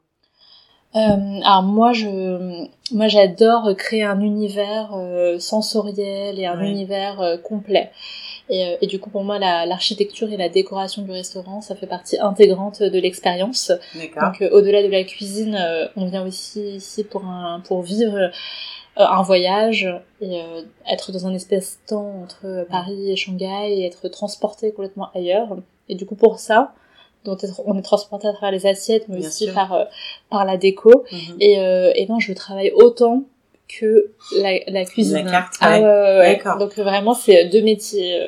Euh, 0.96 1.40
alors 1.44 1.62
moi 1.62 1.92
je 1.92 2.66
moi 2.92 3.06
j'adore 3.06 3.76
créer 3.76 4.02
un 4.02 4.20
univers 4.20 4.90
euh, 4.94 5.38
sensoriel 5.38 6.40
et 6.40 6.46
un 6.46 6.60
univers 6.60 7.20
euh, 7.20 7.36
complet. 7.36 7.92
Et, 8.48 8.76
et, 8.80 8.88
du 8.88 8.98
coup 8.98 9.10
pour 9.10 9.22
moi 9.22 9.38
l'architecture 9.38 10.32
et 10.32 10.36
la 10.36 10.48
décoration 10.48 11.02
du 11.02 11.12
restaurant 11.12 11.60
ça 11.60 11.76
fait 11.76 11.86
partie 11.86 12.18
intégrante 12.18 12.82
de 12.82 12.98
l'expérience. 12.98 13.70
Donc 14.20 14.42
au-delà 14.50 14.82
de 14.82 14.88
la 14.88 15.04
cuisine 15.04 15.56
on 15.94 16.06
vient 16.06 16.26
aussi 16.26 16.60
ici 16.74 17.04
pour 17.04 17.24
un 17.24 17.60
pour 17.60 17.82
vivre 17.82 18.32
un 18.96 19.22
voyage 19.22 19.88
et 20.20 20.40
être 20.90 21.12
dans 21.12 21.28
un 21.28 21.34
espèce 21.34 21.78
de 21.84 21.90
temps 21.90 22.22
entre 22.24 22.66
Paris 22.68 23.12
et 23.12 23.14
Shanghai 23.14 23.68
et 23.68 23.86
être 23.86 24.08
transporté 24.08 24.72
complètement 24.72 25.10
ailleurs. 25.14 25.56
Et 25.88 25.94
du 25.94 26.04
coup 26.04 26.16
pour 26.16 26.40
ça 26.40 26.74
dont 27.24 27.36
on 27.66 27.76
est 27.78 27.82
transporté 27.82 28.28
à 28.28 28.32
travers 28.32 28.52
les 28.52 28.66
assiettes, 28.66 29.06
mais 29.08 29.18
aussi 29.18 29.50
par, 29.52 29.72
euh, 29.72 29.84
par 30.30 30.44
la 30.44 30.56
déco. 30.56 31.04
Mhm. 31.12 31.36
Et, 31.40 31.60
euh, 31.60 31.92
et 31.94 32.06
non, 32.06 32.18
je 32.18 32.32
travaille 32.32 32.72
autant 32.72 33.24
que 33.78 34.10
la, 34.36 34.58
la 34.66 34.84
cuisine. 34.84 35.24
La 35.26 35.30
carte, 35.30 35.54
ah, 35.60 35.80
ouais. 35.80 36.40
Donc 36.58 36.76
vraiment, 36.76 37.14
c'est 37.14 37.44
deux 37.46 37.62
métiers 37.62 38.20
euh, 38.22 38.26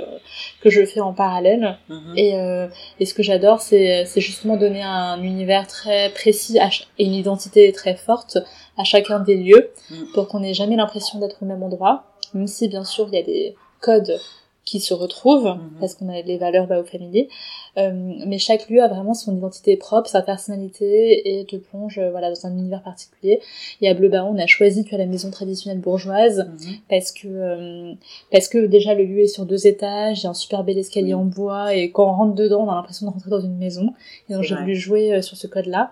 que 0.61 0.71
je 0.71 0.85
fais 0.85 1.01
en 1.01 1.13
parallèle. 1.13 1.79
Mhm. 1.89 2.15
Et, 2.17 2.35
euh, 2.37 2.69
et 3.01 3.07
ce 3.07 3.15
que 3.15 3.23
j'adore, 3.23 3.61
c'est 3.61 4.07
justement 4.17 4.57
donner 4.57 4.83
un 4.83 5.21
univers 5.23 5.67
très 5.67 6.11
précis 6.11 6.59
et 6.99 7.05
une 7.05 7.15
identité 7.15 7.73
très 7.73 7.95
forte 7.95 8.39
à 8.79 8.85
chacun 8.85 9.21
des 9.21 9.37
lieux 9.37 9.71
mhm. 9.91 10.07
pour 10.15 10.29
qu'on 10.29 10.41
n'ait 10.41 10.55
jamais 10.55 10.77
l'impression 10.77 11.19
d'être 11.19 11.43
au 11.43 11.47
même 11.47 11.63
endroit. 11.63 12.05
Même 12.35 12.47
si, 12.47 12.69
bien 12.69 12.85
sûr, 12.85 13.09
il 13.11 13.15
y 13.15 13.19
a 13.19 13.23
des 13.23 13.55
codes 13.81 14.19
qui 14.64 14.78
se 14.78 14.95
retrouvent 14.95 15.57
mhm. 15.57 15.71
parce 15.81 15.95
qu'on 15.95 16.09
a 16.09 16.21
les 16.23 16.38
valeurs 16.38 16.66
bah, 16.66 16.78
au 16.78 16.85
familier 16.85 17.28
euh, 17.78 17.90
mais 18.26 18.38
chaque 18.38 18.69
lieu 18.69 18.83
a 18.83 18.88
vraiment 18.88 19.14
son 19.14 19.37
identité 19.37 19.76
propre 19.76 20.09
sa 20.09 20.23
personnalité 20.23 21.40
et 21.40 21.45
te 21.45 21.57
plonge 21.57 21.99
euh, 21.99 22.11
voilà 22.11 22.31
dans 22.31 22.47
un 22.47 22.52
univers 22.52 22.83
particulier 22.83 23.40
et 23.81 23.88
à 23.88 23.95
Bleu 23.95 24.09
Baron 24.09 24.35
on 24.35 24.38
a 24.38 24.47
choisi 24.47 24.85
tu 24.85 24.90
vois 24.90 24.99
la 24.99 25.07
maison 25.07 25.31
traditionnelle 25.31 25.81
bourgeoise 25.81 26.49
mhm. 26.49 26.76
parce 26.88 27.11
que 27.11 27.26
euh, 27.26 27.95
parce 28.31 28.49
que 28.49 28.66
déjà 28.66 28.95
le 28.95 29.04
lieu 29.04 29.21
est 29.21 29.26
sur 29.28 29.47
deux 29.47 29.66
étages 29.66 30.21
il 30.21 30.25
y 30.25 30.26
a 30.26 30.31
un 30.31 30.35
super 30.35 30.62
bel 30.62 30.78
escalier 30.78 31.14
en 31.14 31.25
bois 31.25 31.75
et 31.75 31.90
quand 31.90 32.09
on 32.09 32.12
rentre 32.12 32.35
dedans 32.35 32.64
on 32.64 32.71
a 32.71 32.75
l'impression 32.76 33.07
de 33.07 33.12
rentrer 33.12 33.31
dans 33.31 33.40
une 33.40 33.57
maison 33.57 33.92
et 34.28 34.35
donc 34.35 34.42
j'ai 34.45 34.54
voulu 34.54 34.76
jouer 34.76 35.23
sur 35.23 35.37
ce 35.37 35.47
code 35.49 35.66
là 35.66 35.90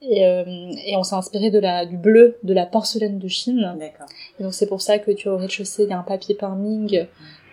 et, 0.00 0.26
euh, 0.26 0.44
et 0.84 0.96
on 0.96 1.02
s'est 1.02 1.16
inspiré 1.16 1.50
de 1.50 1.58
la, 1.58 1.84
du 1.84 1.96
bleu 1.96 2.36
de 2.42 2.54
la 2.54 2.66
porcelaine 2.66 3.18
de 3.18 3.28
Chine. 3.28 3.74
D'accord. 3.78 4.06
Et 4.38 4.42
donc 4.42 4.54
c'est 4.54 4.66
pour 4.66 4.80
ça 4.80 4.98
que 4.98 5.10
tu 5.10 5.28
as 5.28 5.32
au 5.32 5.36
rez-de-chaussée, 5.36 5.84
il 5.84 5.90
y 5.90 5.92
a 5.92 5.98
un 5.98 6.02
papier 6.04 6.34
peint 6.34 6.54
Ming 6.54 7.06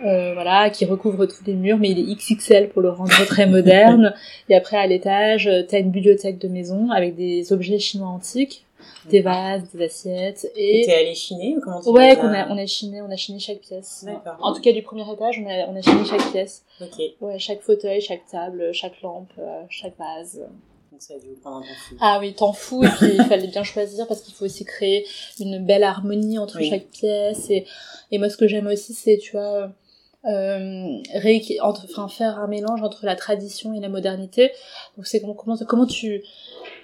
euh, 0.04 0.34
voilà, 0.34 0.70
qui 0.70 0.86
recouvre 0.86 1.26
tous 1.26 1.44
les 1.46 1.54
murs, 1.54 1.78
mais 1.78 1.90
il 1.90 2.00
est 2.00 2.16
XXL 2.16 2.70
pour 2.70 2.82
le 2.82 2.90
rendre 2.90 3.26
très 3.26 3.48
moderne. 3.48 4.14
Et 4.50 4.56
après, 4.56 4.78
à 4.78 4.88
l'étage, 4.88 5.50
t'as 5.68 5.80
une 5.80 5.92
bibliothèque 5.92 6.40
de 6.40 6.48
maison 6.48 6.92
avec 6.92 7.16
des 7.16 7.54
objets 7.54 7.80
chinois 7.80 8.10
antiques, 8.10 8.66
des 9.10 9.22
vases, 9.22 9.64
des 9.74 9.86
assiettes. 9.86 10.52
Et 10.56 10.84
t'es 10.86 10.94
allé 10.94 11.16
chiner 11.16 11.56
ou 11.58 11.62
comment 11.62 11.82
tu 11.82 11.90
Ouais, 11.90 12.16
qu'on 12.16 12.28
a, 12.28 12.48
on 12.50 12.58
a 12.58 12.66
chiné, 12.66 13.02
on 13.02 13.10
a 13.10 13.16
chiné 13.16 13.40
chaque 13.40 13.60
pièce. 13.60 14.04
D'accord. 14.06 14.38
En 14.42 14.54
tout 14.54 14.62
cas, 14.62 14.72
du 14.72 14.82
premier 14.82 15.10
étage, 15.12 15.42
on 15.44 15.50
a, 15.50 15.68
on 15.68 15.76
a 15.76 15.82
chiné 15.82 16.04
chaque 16.06 16.32
pièce. 16.32 16.64
Ok. 16.82 17.02
Ouais, 17.22 17.40
chaque 17.40 17.62
fauteuil, 17.62 18.02
chaque 18.02 18.26
table, 18.30 18.74
chaque 18.74 19.02
lampe, 19.02 19.32
euh, 19.40 19.62
chaque 19.70 19.98
vase. 19.98 20.42
Donc 20.92 21.02
ça 21.02 21.14
a 21.14 21.18
dû 21.18 21.28
prendre 21.42 21.58
un 21.58 21.62
temps 21.62 21.68
fou. 21.90 21.96
Ah 22.00 22.18
oui, 22.22 22.34
temps 22.34 22.54
fou. 22.54 22.84
Et 22.84 22.88
puis, 22.88 23.16
il 23.18 23.26
fallait 23.26 23.48
bien 23.48 23.64
choisir 23.64 24.08
parce 24.08 24.22
qu'il 24.22 24.34
faut 24.34 24.46
aussi 24.46 24.66
créer 24.66 25.06
une 25.40 25.60
belle 25.66 25.84
harmonie 25.84 26.40
entre 26.40 26.62
chaque 26.62 26.88
pièce. 26.88 27.50
Et, 27.50 27.66
et 28.12 28.18
moi, 28.18 28.30
ce 28.30 28.38
que 28.38 28.48
j'aime 28.48 28.68
aussi, 28.68 28.94
c'est, 28.94 29.18
tu 29.18 29.34
vois, 29.34 29.72
euh, 30.28 31.02
entre, 31.62 31.86
enfin, 31.86 32.08
faire 32.08 32.40
un 32.40 32.48
mélange 32.48 32.82
entre 32.82 33.06
la 33.06 33.16
tradition 33.16 33.74
et 33.74 33.80
la 33.80 33.90
modernité. 33.90 34.52
Donc 34.98 35.06
c'est 35.08 35.22
comment, 35.22 35.34
comment, 35.34 35.58
comment 35.68 35.86
tu, 35.86 36.24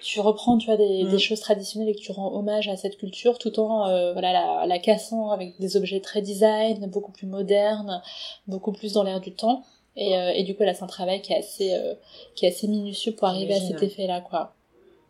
tu 0.02 0.20
reprends 0.20 0.58
tu 0.58 0.68
vois, 0.68 0.78
des, 0.78 1.06
des, 1.06 1.16
mm. 1.16 1.20
choses 1.20 1.40
traditionnelles 1.40 1.90
et 1.90 1.96
que 1.96 2.00
tu 2.00 2.12
rends 2.12 2.34
hommage 2.34 2.68
à 2.68 2.78
cette 2.78 2.98
culture 2.98 3.38
tout 3.38 3.60
en 3.60 3.88
euh, 3.88 4.14
voilà, 4.14 4.32
la, 4.34 4.66
la 4.68 4.80
cassant 4.80 5.32
avec 5.32 5.60
des 5.60 5.78
objets 5.78 6.00
très 6.00 6.22
design, 6.22 6.86
beaucoup 6.88 7.12
plus 7.12 7.28
modernes, 7.28 8.02
beaucoup 8.48 8.72
plus 8.72 8.94
dans 8.94 9.04
l'air 9.04 9.20
du 9.20 9.34
temps. 9.34 9.64
Et, 9.96 10.16
euh, 10.18 10.32
et 10.34 10.44
du 10.44 10.56
coup 10.56 10.64
là 10.64 10.74
c'est 10.74 10.84
un 10.84 10.88
travail 10.88 11.22
qui 11.22 11.34
est 11.34 11.38
assez, 11.38 11.74
euh, 11.74 11.96
qui 12.36 12.46
est 12.46 12.50
assez 12.50 12.68
minutieux 12.68 13.14
pour 13.14 13.28
arriver 13.28 13.56
à 13.56 13.60
cet 13.60 13.84
effet-là. 13.84 14.22
quoi. 14.22 14.54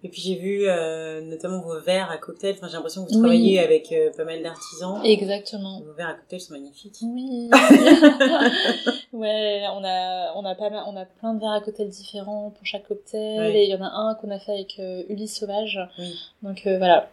Et 0.03 0.09
puis 0.09 0.19
j'ai 0.21 0.35
vu 0.35 0.63
euh, 0.67 1.21
notamment 1.21 1.61
vos 1.61 1.79
verres 1.79 2.09
à 2.09 2.17
cocktail. 2.17 2.55
Enfin, 2.57 2.67
j'ai 2.67 2.73
l'impression 2.73 3.05
que 3.05 3.11
vous 3.11 3.19
travaillez 3.19 3.59
avec 3.59 3.91
euh, 3.91 4.11
pas 4.15 4.23
mal 4.23 4.41
d'artisans. 4.41 4.99
Exactement. 5.03 5.79
Vos 5.81 5.93
verres 5.93 6.09
à 6.09 6.13
cocktail 6.15 6.41
sont 6.41 6.53
magnifiques. 6.53 6.97
Oui. 7.03 7.49
ouais, 9.13 9.63
on 9.73 9.83
a 9.83 10.33
on 10.35 10.43
a 10.43 10.55
pas 10.55 10.71
mal, 10.71 10.83
on 10.87 10.95
a 10.95 11.05
plein 11.05 11.35
de 11.35 11.39
verres 11.39 11.51
à 11.51 11.61
cocktail 11.61 11.89
différents 11.89 12.49
pour 12.49 12.65
chaque 12.65 12.87
cocktail. 12.87 13.55
Et 13.55 13.65
il 13.65 13.69
y 13.69 13.75
en 13.75 13.83
a 13.83 13.89
un 13.89 14.15
qu'on 14.15 14.31
a 14.31 14.39
fait 14.39 14.53
avec 14.53 14.79
euh, 14.79 15.03
Ulysse 15.09 15.37
Sauvage. 15.37 15.79
Oui. 15.99 16.15
Donc 16.41 16.61
voilà. 16.65 17.09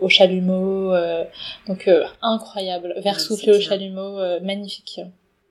au 0.00 0.08
chalumeau, 0.08 0.92
donc 1.68 1.88
incroyable, 2.22 2.94
verre 2.98 3.20
soufflé 3.20 3.52
au 3.52 3.60
chalumeau, 3.60 4.18
magnifique. 4.40 5.00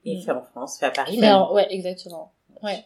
Et 0.04 0.22
fait 0.22 0.32
en 0.32 0.42
France, 0.42 0.78
fait 0.80 0.86
à 0.86 0.92
Paris. 0.92 1.20
ouais, 1.52 1.68
exactement. 1.70 2.32
Ouais. 2.64 2.84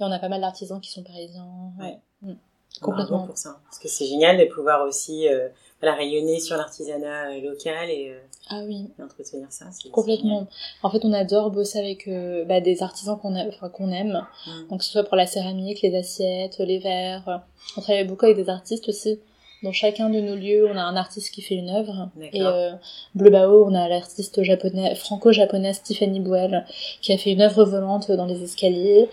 Et 0.00 0.04
on 0.04 0.10
a 0.10 0.18
pas 0.18 0.28
mal 0.28 0.40
d'artisans 0.40 0.80
qui 0.80 0.90
sont 0.90 1.02
parisiens. 1.02 1.46
Ouais. 1.80 1.98
Mm. 2.22 2.34
Complètement. 2.80 3.26
pour 3.26 3.38
ça. 3.38 3.60
Parce 3.64 3.78
que 3.78 3.88
c'est 3.88 4.06
génial 4.06 4.38
de 4.38 4.44
pouvoir 4.52 4.86
aussi 4.86 5.28
euh, 5.28 5.48
voilà, 5.80 5.96
rayonner 5.96 6.40
sur 6.40 6.56
l'artisanat 6.56 7.30
euh, 7.30 7.40
local 7.40 7.90
et, 7.90 8.10
euh, 8.10 8.18
ah 8.50 8.62
oui. 8.66 8.90
entretenir 9.02 9.46
ça. 9.50 9.66
Complètement. 9.92 10.46
En 10.82 10.90
fait, 10.90 11.04
on 11.04 11.12
adore 11.12 11.50
bosser 11.50 11.78
avec 11.78 12.08
euh, 12.08 12.44
bah, 12.44 12.60
des 12.60 12.82
artisans 12.82 13.18
qu'on 13.18 13.36
enfin, 13.36 13.68
qu'on 13.68 13.90
aime. 13.90 14.26
Mm. 14.46 14.68
Donc, 14.70 14.78
que 14.80 14.84
ce 14.84 14.92
soit 14.92 15.04
pour 15.04 15.16
la 15.16 15.26
céramique, 15.26 15.82
les 15.82 15.94
assiettes, 15.94 16.58
les 16.58 16.78
verres. 16.78 17.42
On 17.76 17.80
travaille 17.80 18.04
beaucoup 18.04 18.24
avec 18.24 18.36
des 18.36 18.48
artistes 18.48 18.88
aussi. 18.88 19.20
Dans 19.64 19.72
chacun 19.72 20.10
de 20.10 20.20
nos 20.20 20.36
lieux, 20.36 20.68
on 20.70 20.76
a 20.76 20.82
un 20.82 20.94
artiste 20.94 21.32
qui 21.32 21.40
fait 21.40 21.54
une 21.54 21.70
œuvre. 21.70 22.10
Et 22.34 22.42
euh, 22.42 22.72
Bleu 23.14 23.30
Bao, 23.30 23.64
on 23.64 23.74
a 23.74 23.88
l'artiste 23.88 24.42
japonais, 24.42 24.94
franco-japonaise 24.94 25.82
Tiffany 25.82 26.20
Bouel, 26.20 26.66
qui 27.00 27.14
a 27.14 27.18
fait 27.18 27.32
une 27.32 27.40
œuvre 27.40 27.64
volante 27.64 28.10
dans 28.10 28.26
les 28.26 28.42
escaliers. 28.42 29.08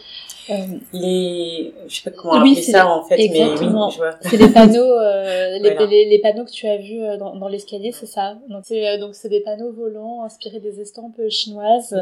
Euh, 0.49 0.55
les, 0.91 1.73
je 1.87 1.95
sais 1.95 2.09
pas 2.09 2.15
comment 2.17 2.33
appeler 2.33 2.55
ça 2.55 2.87
en 2.87 3.03
fait, 3.03 3.19
exactement. 3.19 3.71
mais 3.71 3.85
oui, 3.85 3.91
je 3.91 3.97
vois. 3.97 4.15
C'est 4.21 4.37
les 4.37 4.49
panneaux, 4.49 4.91
euh, 4.91 5.59
les, 5.89 6.05
les, 6.05 6.19
panneaux 6.19 6.45
que 6.45 6.51
tu 6.51 6.67
as 6.67 6.77
vus 6.77 7.03
euh, 7.03 7.17
dans, 7.17 7.35
dans 7.35 7.47
l'escalier, 7.47 7.91
c'est 7.91 8.07
ça. 8.07 8.37
Donc 8.49 8.63
c'est 8.65 8.87
euh, 8.87 8.97
donc 8.97 9.13
c'est 9.13 9.29
des 9.29 9.41
panneaux 9.41 9.71
volants 9.71 10.23
inspirés 10.23 10.59
des 10.59 10.81
estampes 10.81 11.21
chinoises, 11.29 11.95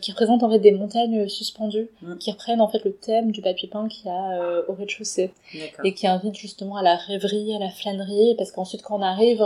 qui 0.00 0.12
représentent 0.12 0.44
en 0.44 0.50
fait 0.50 0.60
des 0.60 0.72
montagnes 0.72 1.28
suspendues, 1.28 1.88
mm. 2.02 2.18
qui 2.18 2.30
reprennent 2.30 2.60
en 2.60 2.68
fait 2.68 2.84
le 2.84 2.92
thème 2.92 3.32
du 3.32 3.42
papier 3.42 3.68
peint 3.68 3.88
qu'il 3.88 4.06
y 4.06 4.10
a 4.10 4.62
au 4.68 4.74
rez-de-chaussée 4.74 5.32
et 5.84 5.92
qui 5.92 6.06
invitent 6.06 6.36
justement 6.36 6.76
à 6.76 6.82
la 6.82 6.96
rêverie, 6.96 7.49
à 7.54 7.58
la 7.58 7.70
flânerie, 7.70 8.34
parce 8.36 8.52
qu'ensuite 8.52 8.82
quand 8.82 8.98
on 8.98 9.02
arrive 9.02 9.44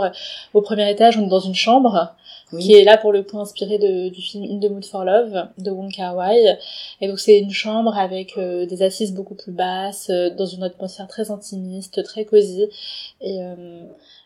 au 0.53 0.61
premier 0.61 0.89
étage, 0.89 1.17
on 1.17 1.25
est 1.25 1.29
dans 1.29 1.39
une 1.39 1.55
chambre 1.55 2.15
qui 2.59 2.73
est 2.73 2.83
là 2.83 2.97
pour 2.97 3.11
le 3.11 3.23
coup 3.23 3.39
inspiré 3.39 3.77
de, 3.77 4.09
du 4.09 4.21
film 4.21 4.43
In 4.43 4.59
the 4.59 4.71
Mood 4.71 4.85
for 4.85 5.03
Love 5.03 5.47
de 5.57 5.71
Wong 5.71 5.91
Kar 5.91 6.15
Wai. 6.15 6.57
Et 7.01 7.07
donc 7.07 7.19
c'est 7.19 7.39
une 7.39 7.51
chambre 7.51 7.97
avec 7.97 8.37
euh, 8.37 8.65
des 8.65 8.83
assises 8.83 9.13
beaucoup 9.13 9.35
plus 9.35 9.51
basses, 9.51 10.09
euh, 10.09 10.29
dans 10.29 10.45
une 10.45 10.63
atmosphère 10.63 11.07
très 11.07 11.31
intimiste, 11.31 12.03
très 12.03 12.25
cosy. 12.25 12.67
Et, 13.21 13.41
euh, 13.41 13.83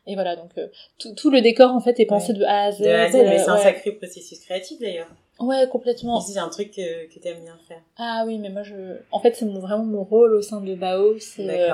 et 0.08 0.16
voilà, 0.16 0.36
donc 0.36 0.52
tout, 0.98 1.14
tout, 1.14 1.30
le 1.30 1.42
décor 1.42 1.72
en 1.72 1.80
fait 1.80 2.00
est 2.00 2.06
pensé 2.06 2.34
de 2.34 2.44
A 2.44 2.66
à 2.66 2.72
Z. 2.72 2.82
De 2.82 2.88
A 2.88 3.04
à 3.04 3.10
Z, 3.10 3.14
mais 3.14 3.40
c'est 3.40 3.50
un 3.50 3.58
sacré 3.58 3.92
processus 3.92 4.40
créatif 4.40 4.80
d'ailleurs. 4.80 5.10
Ouais, 5.40 5.68
complètement. 5.72 6.20
C'est 6.20 6.38
un 6.38 6.50
truc 6.50 6.72
que, 6.72 7.14
que 7.14 7.20
t'aimes 7.20 7.42
bien 7.44 7.58
faire. 7.68 7.82
Ah 7.98 8.24
oui, 8.26 8.38
mais 8.40 8.50
moi 8.50 8.64
je, 8.64 8.98
en 9.12 9.20
fait 9.20 9.36
c'est 9.36 9.46
vraiment 9.46 9.86
mon 9.86 10.04
rôle 10.04 10.36
au 10.36 10.42
sein 10.42 10.62
de 10.62 10.76
Bao, 10.76 11.18
c'est 11.20 11.70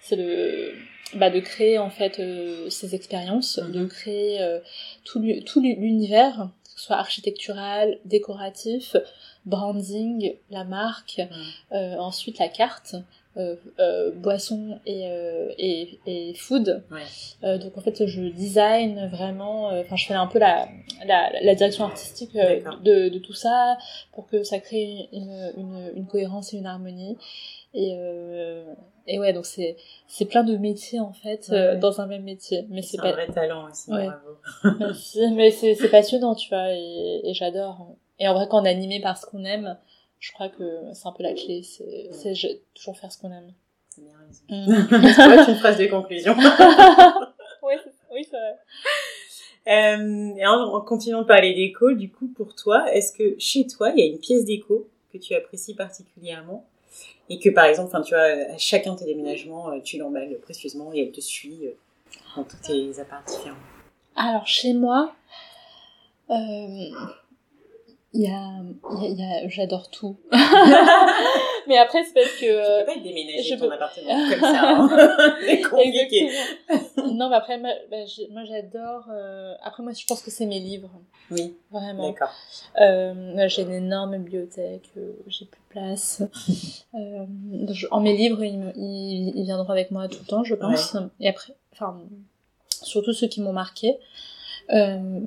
c'est 0.00 0.16
le 0.16 0.72
bah, 1.14 1.30
de 1.30 1.40
créer 1.40 1.78
en 1.78 1.90
fait 1.90 2.20
ces 2.70 2.94
expériences, 2.94 3.58
de 3.58 3.80
mhm. 3.80 3.88
créer 3.88 4.60
tout 5.04 5.20
l'univers 5.20 6.48
ce 6.78 6.84
soit 6.84 6.96
architectural, 6.96 7.98
décoratif, 8.04 8.96
branding, 9.46 10.34
la 10.50 10.64
marque, 10.64 11.20
euh, 11.72 11.96
ensuite 11.96 12.38
la 12.38 12.48
carte, 12.48 12.94
euh, 13.36 13.56
euh, 13.80 14.12
boisson 14.12 14.78
et, 14.86 15.08
et, 15.58 15.98
et, 16.06 16.34
food. 16.34 16.82
donc 17.42 17.76
en 17.76 17.80
fait, 17.80 18.06
je 18.06 18.22
design 18.22 19.08
vraiment, 19.08 19.68
enfin 19.80 19.96
je 19.96 20.06
fais 20.06 20.14
un 20.14 20.28
peu 20.28 20.38
la, 20.38 20.68
la, 21.04 21.30
la 21.42 21.54
direction 21.56 21.84
artistique 21.84 22.34
de, 22.34 23.08
de, 23.08 23.18
tout 23.18 23.34
ça 23.34 23.76
pour 24.12 24.28
que 24.28 24.44
ça 24.44 24.60
crée 24.60 25.08
une, 25.12 25.52
une, 25.56 25.92
une 25.96 26.06
cohérence 26.06 26.54
et 26.54 26.58
une 26.58 26.66
harmonie. 26.66 27.16
Et, 27.78 28.64
et 29.06 29.18
ouais, 29.18 29.32
donc 29.32 29.46
c'est 29.46 29.76
c'est 30.06 30.26
plein 30.26 30.44
de 30.44 30.56
métiers 30.56 31.00
en 31.00 31.12
fait 31.12 31.50
dans 31.80 32.00
un 32.00 32.06
même 32.06 32.24
métier. 32.24 32.66
Mais 32.70 32.82
c'est 32.82 32.98
pas 32.98 33.08
un 33.08 33.12
vrai 33.12 33.28
talent 33.28 33.68
aussi. 33.70 33.90
Bravo. 33.90 34.38
Merci, 34.78 35.20
mais 35.32 35.50
c'est 35.50 35.74
c'est 35.74 35.88
passionnant, 35.88 36.34
tu 36.34 36.48
vois, 36.48 36.72
et, 36.72 37.20
et 37.24 37.34
j'adore. 37.34 37.96
Et 38.18 38.26
en 38.28 38.34
vrai, 38.34 38.46
quand 38.50 38.62
on 38.62 38.64
est 38.64 38.70
animé 38.70 39.00
par 39.00 39.16
ce 39.16 39.26
qu'on 39.26 39.44
aime, 39.44 39.76
je 40.18 40.32
crois 40.32 40.48
que 40.48 40.64
c'est 40.92 41.06
un 41.06 41.12
peu 41.12 41.22
la 41.22 41.34
clé, 41.34 41.62
c'est 41.62 42.34
toujours 42.74 42.98
faire 42.98 43.12
ce 43.12 43.18
qu'on 43.18 43.32
aime. 43.32 43.52
C'est 43.88 44.02
bien. 44.02 44.12
Mm. 44.48 45.32
être 45.32 45.48
une 45.48 45.56
phrase 45.56 45.78
de 45.78 45.86
conclusion. 45.86 46.34
oui, 47.62 47.74
oui 48.12 48.26
c'est 48.28 48.36
vrai. 48.36 48.56
Euh, 49.68 50.34
et 50.36 50.46
en, 50.46 50.80
continuant 50.80 51.22
de 51.22 51.26
parler 51.26 51.54
d'écho, 51.54 51.92
du 51.92 52.10
coup, 52.10 52.28
pour 52.28 52.54
toi, 52.54 52.90
est-ce 52.92 53.12
que 53.12 53.38
chez 53.38 53.66
toi, 53.66 53.90
il 53.90 54.00
y 54.00 54.02
a 54.02 54.06
une 54.06 54.18
pièce 54.18 54.44
d'écho 54.44 54.88
que 55.12 55.18
tu 55.18 55.34
apprécies 55.34 55.74
particulièrement? 55.74 56.66
Et 57.30 57.38
que, 57.38 57.50
par 57.50 57.66
exemple, 57.66 57.88
enfin, 57.88 58.02
tu 58.02 58.14
vois, 58.14 58.22
à 58.22 58.58
chacun 58.58 58.94
de 58.94 58.98
tes 58.98 59.04
déménagements, 59.04 59.70
euh, 59.70 59.80
tu 59.82 59.98
l'emballes 59.98 60.38
précieusement 60.40 60.92
et 60.92 61.02
elle 61.02 61.12
te 61.12 61.20
suit 61.20 61.66
euh, 61.66 61.72
dans 62.36 62.44
tous 62.44 62.56
tes 62.56 62.98
apparts 63.00 63.24
différents 63.26 63.56
Alors, 64.16 64.46
chez 64.46 64.72
moi, 64.72 65.14
euh, 66.30 66.34
il 68.14 68.22
y 68.22 68.28
a, 68.28 68.62
y 69.02 69.22
a, 69.22 69.48
j'adore 69.48 69.90
tout. 69.90 70.16
mais 71.68 71.78
après, 71.78 72.02
c'est 72.04 72.14
parce 72.14 72.32
que. 72.32 72.80
Tu 72.80 72.86
peux 72.86 72.92
pas 72.94 73.00
déménager 73.00 73.42
je 73.42 73.54
ton 73.54 73.68
peux... 73.68 73.74
appartement 73.74 74.28
comme 74.30 74.40
ça. 74.40 74.70
Hein. 74.70 75.36
c'est 75.46 75.60
compliqué. 75.60 76.30
non, 76.96 77.28
mais 77.28 77.36
après, 77.36 77.58
moi, 77.58 77.70
bah, 77.90 78.04
j'adore. 78.44 79.04
Euh... 79.12 79.54
Après, 79.62 79.82
moi, 79.82 79.92
je 79.92 80.04
pense 80.06 80.22
que 80.22 80.30
c'est 80.30 80.46
mes 80.46 80.60
livres. 80.60 80.90
Oui. 81.30 81.54
Vraiment. 81.70 82.08
D'accord. 82.08 82.32
Euh, 82.80 83.48
j'ai 83.48 83.62
une 83.62 83.72
énorme 83.72 84.18
bibliothèque. 84.18 84.90
Euh, 84.96 85.12
j'ai 85.26 85.44
plus 85.44 85.60
de 85.60 85.68
place. 85.68 86.22
euh, 86.94 87.26
en 87.90 88.00
mes 88.00 88.16
livres, 88.16 88.42
ils, 88.42 88.72
ils, 88.76 89.32
ils, 89.36 89.44
viendront 89.44 89.70
avec 89.70 89.90
moi 89.90 90.08
tout 90.08 90.18
le 90.20 90.26
temps, 90.26 90.44
je 90.44 90.54
pense. 90.54 90.94
Ouais. 90.94 91.00
Et 91.20 91.28
après, 91.28 91.52
enfin, 91.72 92.00
surtout 92.82 93.12
ceux 93.12 93.28
qui 93.28 93.40
m'ont 93.40 93.52
marqué. 93.52 93.98
Euh, 94.70 95.20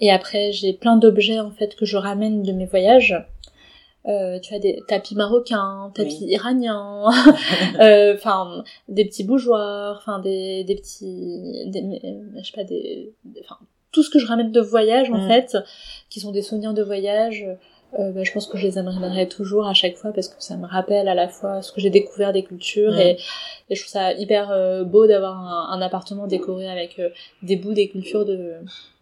et 0.00 0.10
après, 0.10 0.52
j'ai 0.52 0.72
plein 0.72 0.96
d'objets 0.96 1.40
en 1.40 1.50
fait 1.50 1.76
que 1.76 1.84
je 1.84 1.96
ramène 1.96 2.42
de 2.42 2.52
mes 2.52 2.66
voyages. 2.66 3.16
Euh, 4.06 4.40
tu 4.40 4.52
as 4.52 4.58
des 4.58 4.82
tapis 4.88 5.14
marocains, 5.14 5.92
tapis 5.94 6.24
iraniens, 6.26 7.04
euh, 7.80 8.14
enfin 8.14 8.64
des 8.88 9.04
petits 9.04 9.24
bougeoirs, 9.24 9.96
enfin 9.98 10.18
des, 10.18 10.64
des 10.64 10.74
petits, 10.74 11.64
des, 11.66 12.00
je 12.36 12.44
sais 12.44 12.52
pas 12.52 12.64
des, 12.64 13.12
enfin 13.40 13.58
tout 13.92 14.02
ce 14.02 14.10
que 14.10 14.18
je 14.18 14.26
ramène 14.26 14.50
de 14.50 14.60
voyage 14.60 15.10
en 15.10 15.18
mm. 15.18 15.28
fait, 15.28 15.56
qui 16.10 16.18
sont 16.18 16.32
des 16.32 16.42
souvenirs 16.42 16.74
de 16.74 16.82
voyage. 16.82 17.46
Euh, 17.98 18.10
bah, 18.10 18.22
je 18.24 18.32
pense 18.32 18.46
que 18.46 18.56
je 18.56 18.66
les 18.66 18.78
amènerai 18.78 19.28
toujours 19.28 19.66
à 19.66 19.74
chaque 19.74 19.96
fois 19.96 20.12
parce 20.12 20.28
que 20.28 20.42
ça 20.42 20.56
me 20.56 20.66
rappelle 20.66 21.08
à 21.08 21.14
la 21.14 21.28
fois 21.28 21.60
ce 21.60 21.72
que 21.72 21.80
j'ai 21.80 21.90
découvert 21.90 22.32
des 22.32 22.42
cultures 22.42 22.92
mm. 22.92 23.00
et, 23.00 23.18
et, 23.68 23.74
je 23.74 23.82
trouve 23.82 23.92
ça 23.92 24.14
hyper 24.14 24.50
euh, 24.50 24.82
beau 24.82 25.06
d'avoir 25.06 25.38
un, 25.38 25.76
un, 25.78 25.82
appartement 25.82 26.26
décoré 26.26 26.70
avec 26.70 26.98
euh, 26.98 27.10
des 27.42 27.56
bouts 27.56 27.74
des 27.74 27.88
cultures 27.88 28.24
de, 28.24 28.54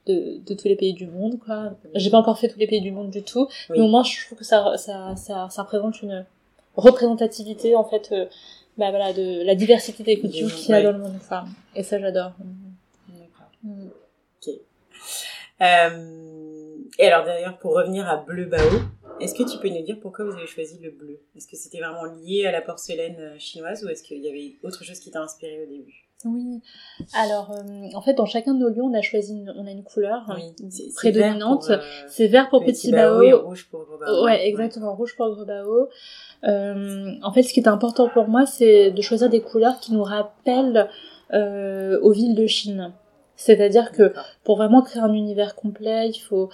de, 0.07 0.39
de, 0.45 0.55
tous 0.55 0.69
les 0.69 0.77
pays 0.77 0.95
du 0.95 1.07
monde 1.07 1.39
quoi. 1.39 1.73
J'ai 1.95 2.11
pas 2.11 2.19
encore 2.19 2.39
fait 2.39 2.49
tous 2.49 2.59
les 2.59 2.67
pays 2.67 2.81
du 2.81 2.91
monde 2.91 3.11
du 3.11 3.23
tout 3.23 3.49
mais 3.69 3.81
au 3.81 3.89
moins 3.89 4.03
je 4.03 4.27
trouve 4.27 4.39
que 4.39 4.45
ça 4.45 4.77
ça 4.77 5.15
ça, 5.17 5.49
ça 5.51 5.63
représente 5.63 6.03
une 6.03 6.25
représentativité 6.77 7.77
en 7.77 7.85
fait 7.85 8.11
euh, 8.13 8.27
bah 8.79 8.91
voilà 8.91 9.13
de 9.13 9.45
la 9.45 9.55
diversité 9.55 10.03
des 10.03 10.19
cultures 10.19 10.55
qu'il 10.55 10.71
y 10.71 10.75
a 10.75 10.83
dans 10.83 10.93
le 10.93 10.99
monde 10.99 11.15
enfin, 11.17 11.45
et 11.75 11.83
ça 11.83 11.99
j'adore. 11.99 12.33
D'accord. 13.09 13.51
Mm. 13.63 13.87
ok. 13.87 14.55
Euh, 15.61 16.77
et 16.99 17.07
alors 17.09 17.25
d'ailleurs 17.25 17.59
pour 17.59 17.75
revenir 17.75 18.09
à 18.09 18.17
Bleu 18.17 18.47
Bao 18.47 18.59
est-ce 19.21 19.35
que 19.35 19.43
tu 19.43 19.59
peux 19.59 19.69
nous 19.69 19.83
dire 19.83 19.99
pourquoi 20.01 20.25
vous 20.25 20.33
avez 20.33 20.47
choisi 20.47 20.79
le 20.79 20.91
bleu? 20.91 21.21
Est-ce 21.37 21.47
que 21.47 21.57
c'était 21.57 21.79
vraiment 21.79 22.05
lié 22.05 22.47
à 22.47 22.53
la 22.53 22.63
porcelaine 22.63 23.17
euh, 23.19 23.39
chinoise 23.39 23.85
ou 23.85 23.89
est-ce 23.91 24.03
qu'il 24.03 24.19
y 24.19 24.29
avait 24.29 24.55
autre 24.63 24.83
chose 24.83 24.99
qui 24.99 25.11
t'a 25.11 25.21
inspiré 25.21 25.63
au 25.63 25.67
début? 25.67 26.09
Oui. 26.24 26.61
Alors, 27.14 27.50
euh, 27.52 27.88
en 27.94 28.00
fait, 28.02 28.14
dans 28.14 28.26
chacun 28.26 28.54
de 28.54 28.61
nos 28.61 28.68
lieux, 28.68 28.83
on 28.83 28.94
a 28.94 29.02
choisi, 29.02 29.33
une, 29.33 29.52
on 29.56 29.66
a 29.66 29.70
une 29.70 29.83
couleur 29.83 30.24
oui, 30.37 30.54
prédominante. 30.94 31.70
c'est 32.09 32.26
vert 32.26 32.48
pour 32.48 32.64
Petit 32.64 32.90
Bao. 32.92 33.22
Et 33.22 33.33
rouge 33.33 33.68
pour 33.70 33.85
Gros 33.85 33.98
Bao. 33.98 34.24
Ouais, 34.24 34.46
exactement, 34.46 34.94
rouge 34.94 35.16
pour 35.16 35.30
Gros 35.35 35.44
Bao. 35.44 35.88
Euh, 36.44 37.12
en 37.22 37.33
fait, 37.33 37.42
ce 37.42 37.52
qui 37.52 37.61
est 37.61 37.68
important 37.68 38.09
pour 38.09 38.28
moi, 38.28 38.46
c'est 38.46 38.90
de 38.90 39.02
choisir 39.02 39.28
des 39.28 39.40
couleurs 39.40 39.78
qui 39.80 39.92
nous 39.92 40.02
rappellent 40.02 40.88
euh, 41.33 42.00
aux 42.00 42.12
villes 42.12 42.35
de 42.35 42.46
Chine. 42.46 42.92
C'est-à-dire 43.37 43.92
que 43.92 44.12
pour 44.44 44.56
vraiment 44.56 44.83
créer 44.83 45.02
un 45.02 45.12
univers 45.12 45.54
complet, 45.54 46.11
il 46.11 46.18
faut 46.18 46.50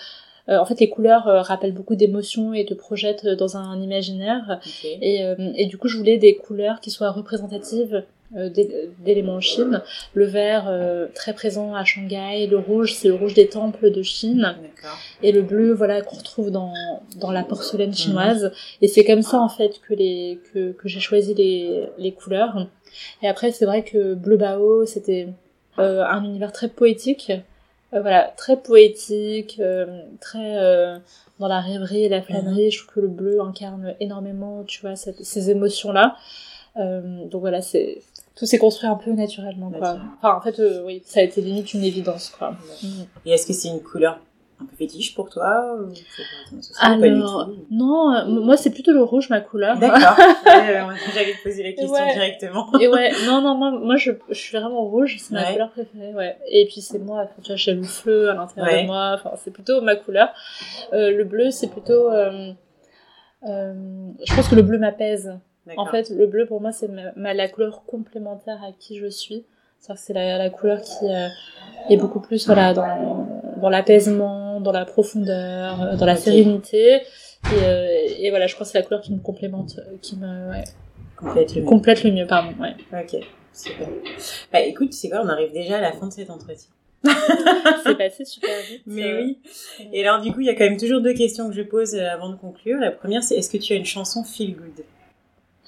euh, 0.49 0.59
en 0.59 0.65
fait, 0.65 0.79
les 0.81 0.89
couleurs 0.89 1.27
euh, 1.27 1.43
rappellent 1.43 1.75
beaucoup 1.75 1.97
d'émotions 1.97 2.55
et 2.55 2.65
te 2.65 2.75
projettent 2.75 3.27
dans 3.27 3.57
un 3.57 3.81
imaginaire. 3.81 4.61
Et, 4.85 5.25
euh, 5.25 5.35
et, 5.57 5.67
du 5.67 5.77
coup, 5.77 5.89
je 5.89 5.97
voulais 5.97 6.19
des 6.19 6.37
couleurs 6.37 6.81
qui 6.81 6.91
soient 6.91 7.11
représentatives 7.11 8.05
d'éléments 8.33 9.35
en 9.37 9.41
Chine. 9.41 9.83
Le 10.15 10.25
vert 10.25 10.71
très 11.15 11.33
présent 11.33 11.75
à 11.75 11.85
Shanghai, 11.85 12.47
le 12.47 12.59
rouge 12.59 12.95
c'est 12.95 13.09
le 13.09 13.15
rouge 13.15 13.35
des 13.35 13.49
temples 13.49 13.91
de 13.91 14.03
Chine, 14.03 14.57
et 15.23 15.33
le 15.33 15.43
bleu 15.43 15.73
voilà 15.73 16.03
qu'on 16.03 16.17
retrouve 16.17 16.51
dans 16.51 16.73
dans 17.17 17.31
la 17.31 17.43
porcelaine 17.43 17.91
mhm. 17.91 17.97
chinoise. 17.97 18.53
Et 18.83 18.89
c'est 18.89 19.05
comme 19.05 19.23
ça 19.23 19.41
en 19.41 19.49
fait 19.49 19.81
que 19.87 19.95
les 19.95 20.41
que 20.53 20.73
que 20.73 20.89
j'ai 20.89 21.01
choisi 21.01 21.35
les 21.35 21.85
les 21.99 22.13
couleurs. 22.13 22.67
Et 23.23 23.29
après 23.29 23.53
c'est 23.53 23.67
vrai 23.67 23.83
que 23.83 24.15
bleu 24.15 24.37
bao 24.37 24.85
c'était 24.87 25.29
un 25.79 26.25
univers 26.25 26.53
très 26.53 26.69
poétique 26.69 27.33
euh, 27.95 28.01
voilà, 28.01 28.33
très 28.37 28.57
poétique, 28.57 29.59
euh, 29.61 30.03
très 30.21 30.59
euh, 30.59 30.99
dans 31.39 31.49
la 31.49 31.61
rêverie 31.61 32.05
et 32.05 32.09
la 32.09 32.23
flânerie. 32.23 32.67
Mhm. 32.67 32.71
Je 32.71 32.79
trouve 32.79 32.95
que 32.95 33.01
le 33.01 33.09
bleu 33.09 33.41
incarne 33.41 33.95
énormément, 34.01 34.65
tu 34.65 34.81
vois, 34.81 34.97
ces 34.97 35.51
émotions-là. 35.51 36.17
donc 36.77 37.41
voilà, 37.41 37.63
c'est 37.63 38.03
tout 38.37 38.47
s'est 38.47 38.59
construit 38.59 38.89
un 38.89 38.97
peu 38.97 39.13
naturellement, 39.13 39.71
quoi. 39.71 39.99
Enfin, 40.19 40.37
en 40.37 40.41
fait, 40.41 40.61
oui, 40.85 41.03
ça 41.05 41.21
a 41.21 41.23
été 41.23 41.41
limite 41.41 41.75
une 41.75 41.85
évidence, 41.85 42.31
quoi. 42.31 42.55
Et 43.25 43.33
est-ce 43.33 43.47
que 43.47 43.53
c'est 43.53 43.69
une 43.69 43.83
couleur 43.83 44.21
un 44.61 44.65
peu 44.65 44.77
fétiche 44.77 45.15
pour 45.15 45.29
toi 45.29 45.77
ou 45.79 45.93
Alors, 46.81 47.51
non, 47.71 48.15
euh, 48.15 48.25
moi 48.27 48.57
c'est 48.57 48.71
plutôt 48.71 48.93
le 48.93 49.03
rouge 49.03 49.29
ma 49.29 49.41
couleur. 49.41 49.79
D'accord. 49.79 50.17
J'allais 50.47 51.35
te 51.35 51.43
poser 51.43 51.63
la 51.63 51.73
question 51.73 52.07
directement. 52.13 52.73
Et 52.81 52.89
ouais, 52.89 53.13
non, 53.27 53.43
non, 53.43 53.55
moi, 53.55 53.71
moi 53.71 53.97
je, 53.97 54.13
je 54.31 54.35
suis 54.35 54.57
vraiment 54.57 54.85
rouge, 54.85 55.17
c'est 55.19 55.35
ma 55.35 55.53
couleur 55.53 55.71
préférée, 55.71 56.15
ouais. 56.15 56.39
Et 56.49 56.67
puis 56.67 56.81
c'est 56.81 56.99
moi, 56.99 57.29
tu 57.43 57.49
vois, 57.49 57.57
j'ai 57.57 57.75
le 57.75 57.83
feu 57.83 58.31
à 58.31 58.35
l'intérieur 58.35 58.83
de 58.83 58.87
moi, 58.87 59.13
enfin, 59.15 59.33
c'est 59.37 59.51
plutôt 59.51 59.81
ma 59.81 59.97
couleur. 59.97 60.29
Euh, 60.93 61.11
le 61.11 61.25
bleu, 61.25 61.51
c'est 61.51 61.69
plutôt. 61.69 62.11
Euh, 62.11 62.53
euh, 63.47 63.75
je 64.27 64.35
pense 64.35 64.49
que 64.49 64.55
le 64.55 64.63
bleu 64.63 64.79
m'apaise. 64.79 65.39
En 65.77 65.87
fait, 65.87 66.11
le 66.11 66.27
bleu 66.27 66.47
pour 66.47 66.61
moi, 66.61 66.73
c'est 66.73 66.89
ma, 67.17 67.35
la 67.35 67.49
couleur 67.49 67.85
complémentaire 67.85 68.63
à 68.63 68.73
qui 68.79 68.99
je 68.99 69.07
suis. 69.07 69.45
C'est 69.79 70.13
la, 70.15 70.39
la 70.39 70.51
couleur 70.51 70.81
qui 70.81 71.05
euh, 71.05 71.29
est 71.91 71.97
beaucoup 71.97 72.21
plus 72.21 72.45
voilà 72.47 72.75
dans, 72.75 73.29
dans 73.61 73.69
l'apaisement, 73.69 74.61
dans 74.61 74.73
la 74.73 74.85
profondeur, 74.85 75.81
euh, 75.81 75.97
dans 75.97 76.07
la 76.07 76.17
sérénité. 76.17 76.95
Et, 76.97 77.01
euh, 77.63 78.09
et, 78.19 78.31
voilà, 78.31 78.47
je 78.49 78.55
crois 78.55 78.67
que 78.67 78.73
c'est 78.73 78.79
la 78.79 78.85
couleur 78.85 79.01
qui 79.01 79.13
me 79.13 79.21
complémente, 79.21 79.79
qui 80.03 80.17
me 80.17 80.51
ouais, 80.51 80.65
complète, 81.17 81.55
le 81.55 81.63
complète 81.63 82.03
le 82.03 82.11
mieux. 82.11 82.27
Pardon, 82.27 82.53
ouais. 82.61 82.75
Ok, 82.93 83.23
super. 83.53 83.89
Bah 84.53 84.61
écoute, 84.61 84.93
c'est 84.93 85.09
quoi, 85.09 85.21
on 85.23 85.29
arrive 85.29 85.53
déjà 85.53 85.79
à 85.79 85.81
la 85.81 85.93
fin 85.93 86.09
de 86.09 86.13
cet 86.13 86.31
entretien. 86.31 86.71
c'est 87.85 87.97
passé 87.97 88.25
super 88.25 88.51
vite. 88.69 88.83
Mais 88.87 89.15
oui. 89.15 89.39
Et 89.93 90.05
alors 90.05 90.21
du 90.21 90.33
coup, 90.33 90.41
il 90.41 90.47
y 90.47 90.51
a 90.51 90.55
quand 90.55 90.65
même 90.65 90.79
toujours 90.79 91.01
deux 91.01 91.15
questions 91.15 91.49
que 91.49 91.55
je 91.55 91.63
pose 91.63 91.95
avant 91.95 92.31
de 92.31 92.37
conclure. 92.37 92.81
La 92.81 92.91
première, 92.91 93.23
c'est 93.23 93.37
est-ce 93.37 93.51
que 93.51 93.59
tu 93.59 93.73
as 93.75 93.77
une 93.77 93.85
chanson 93.85 94.25
feel 94.25 94.57
good? 94.57 94.85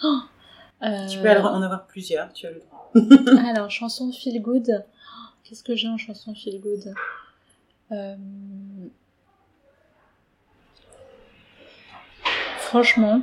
Oh, 0.02 0.20
Tu 1.10 1.18
peux 1.18 1.28
en 1.28 1.62
avoir 1.62 1.86
plusieurs, 1.86 2.32
tu 2.32 2.46
as 2.46 2.50
le 2.50 2.60
droit. 2.60 2.90
Alors, 3.48 3.70
chanson 3.70 4.12
feel 4.12 4.40
good. 4.40 4.84
Qu'est-ce 5.44 5.62
que 5.62 5.74
j'ai 5.74 5.88
en 5.88 5.98
chanson 5.98 6.34
feel 6.34 6.60
good? 6.60 6.94
Euh... 7.92 8.16
Franchement, 12.58 13.22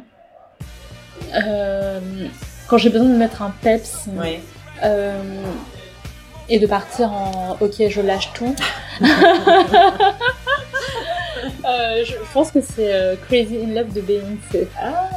euh... 1.35 2.27
quand 2.67 2.77
j'ai 2.79 2.89
besoin 2.89 3.09
de 3.09 3.15
mettre 3.15 3.43
un 3.43 3.51
peps 3.51 4.07
oui. 4.13 4.39
euh... 4.83 5.21
et 6.49 6.57
de 6.57 6.65
partir 6.65 7.11
en 7.11 7.57
OK, 7.61 7.87
je 7.87 8.01
lâche 8.01 8.33
tout. 8.33 8.55
Euh, 11.65 12.03
je 12.05 12.13
pense 12.33 12.51
que 12.51 12.61
c'est 12.61 12.93
euh, 12.93 13.15
Crazy 13.27 13.57
in 13.57 13.73
Love 13.73 13.93
de 13.93 14.01
Beyoncé. 14.01 14.67
Ah, 14.79 15.09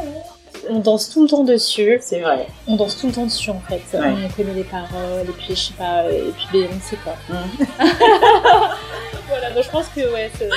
on 0.68 0.78
danse 0.80 1.10
tout 1.10 1.22
le 1.22 1.28
temps 1.28 1.44
dessus. 1.44 1.98
C'est 2.00 2.20
vrai. 2.20 2.46
On 2.66 2.76
danse 2.76 2.96
tout 2.96 3.06
le 3.06 3.12
temps 3.12 3.24
dessus 3.24 3.50
en 3.50 3.60
fait. 3.60 3.82
On 3.94 4.28
connaît 4.36 4.54
les 4.54 4.64
paroles 4.64 5.28
et 5.28 5.32
puis 5.32 5.54
je 5.54 5.54
sais 5.54 5.74
pas, 5.74 6.10
et 6.10 6.32
puis 6.36 6.46
Beyoncé 6.52 6.96
quoi. 7.02 7.14
Mm. 7.28 7.64
voilà, 9.28 9.50
donc 9.52 9.64
je 9.64 9.70
pense 9.70 9.86
que 9.88 10.00
ouais, 10.12 10.30
c'est 10.38 10.48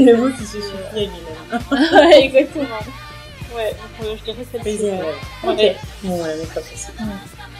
le 0.00 0.16
mot 0.16 0.30
qui 0.30 0.44
se 0.44 0.60
suffit 0.60 1.10
ouais, 1.94 2.24
exactement. 2.24 2.78
Ouais, 3.54 3.70
donc 3.70 4.08
euh, 4.08 4.16
je 4.18 4.24
dirais 4.24 4.46
celle-ci. 4.50 4.64
Plaisir, 4.64 4.92
ouais. 4.94 5.50
Ok. 5.50 5.76
Bon, 6.04 6.24
la 6.24 6.36
méthode 6.36 6.64
aussi. 6.72 6.86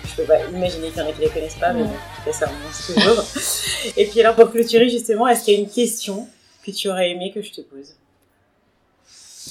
Je 0.05 0.17
peux 0.17 0.25
pas 0.25 0.41
imaginer 0.47 0.89
qu'il 0.89 0.99
y 0.99 1.03
en 1.03 1.09
a 1.09 1.13
qui 1.13 1.21
ne 1.21 1.27
la 1.27 1.33
connaissent 1.33 1.55
pas, 1.57 1.73
mais 1.73 1.83
bon, 1.83 1.89
en 1.89 1.93
tout 1.93 2.25
cas, 2.25 2.33
ça 2.33 2.47
remonte 2.47 2.87
toujours. 2.87 3.25
Et 3.97 4.07
puis 4.07 4.21
alors, 4.21 4.35
pour 4.35 4.51
clôturer, 4.51 4.89
justement, 4.89 5.29
est-ce 5.29 5.45
qu'il 5.45 5.55
y 5.55 5.57
a 5.59 5.61
une 5.61 5.71
question 5.71 6.29
que 6.65 6.71
tu 6.71 6.89
aurais 6.89 7.11
aimé 7.11 7.33
que 7.35 7.43
je 7.43 7.53
te 7.53 7.61
pose? 7.61 7.95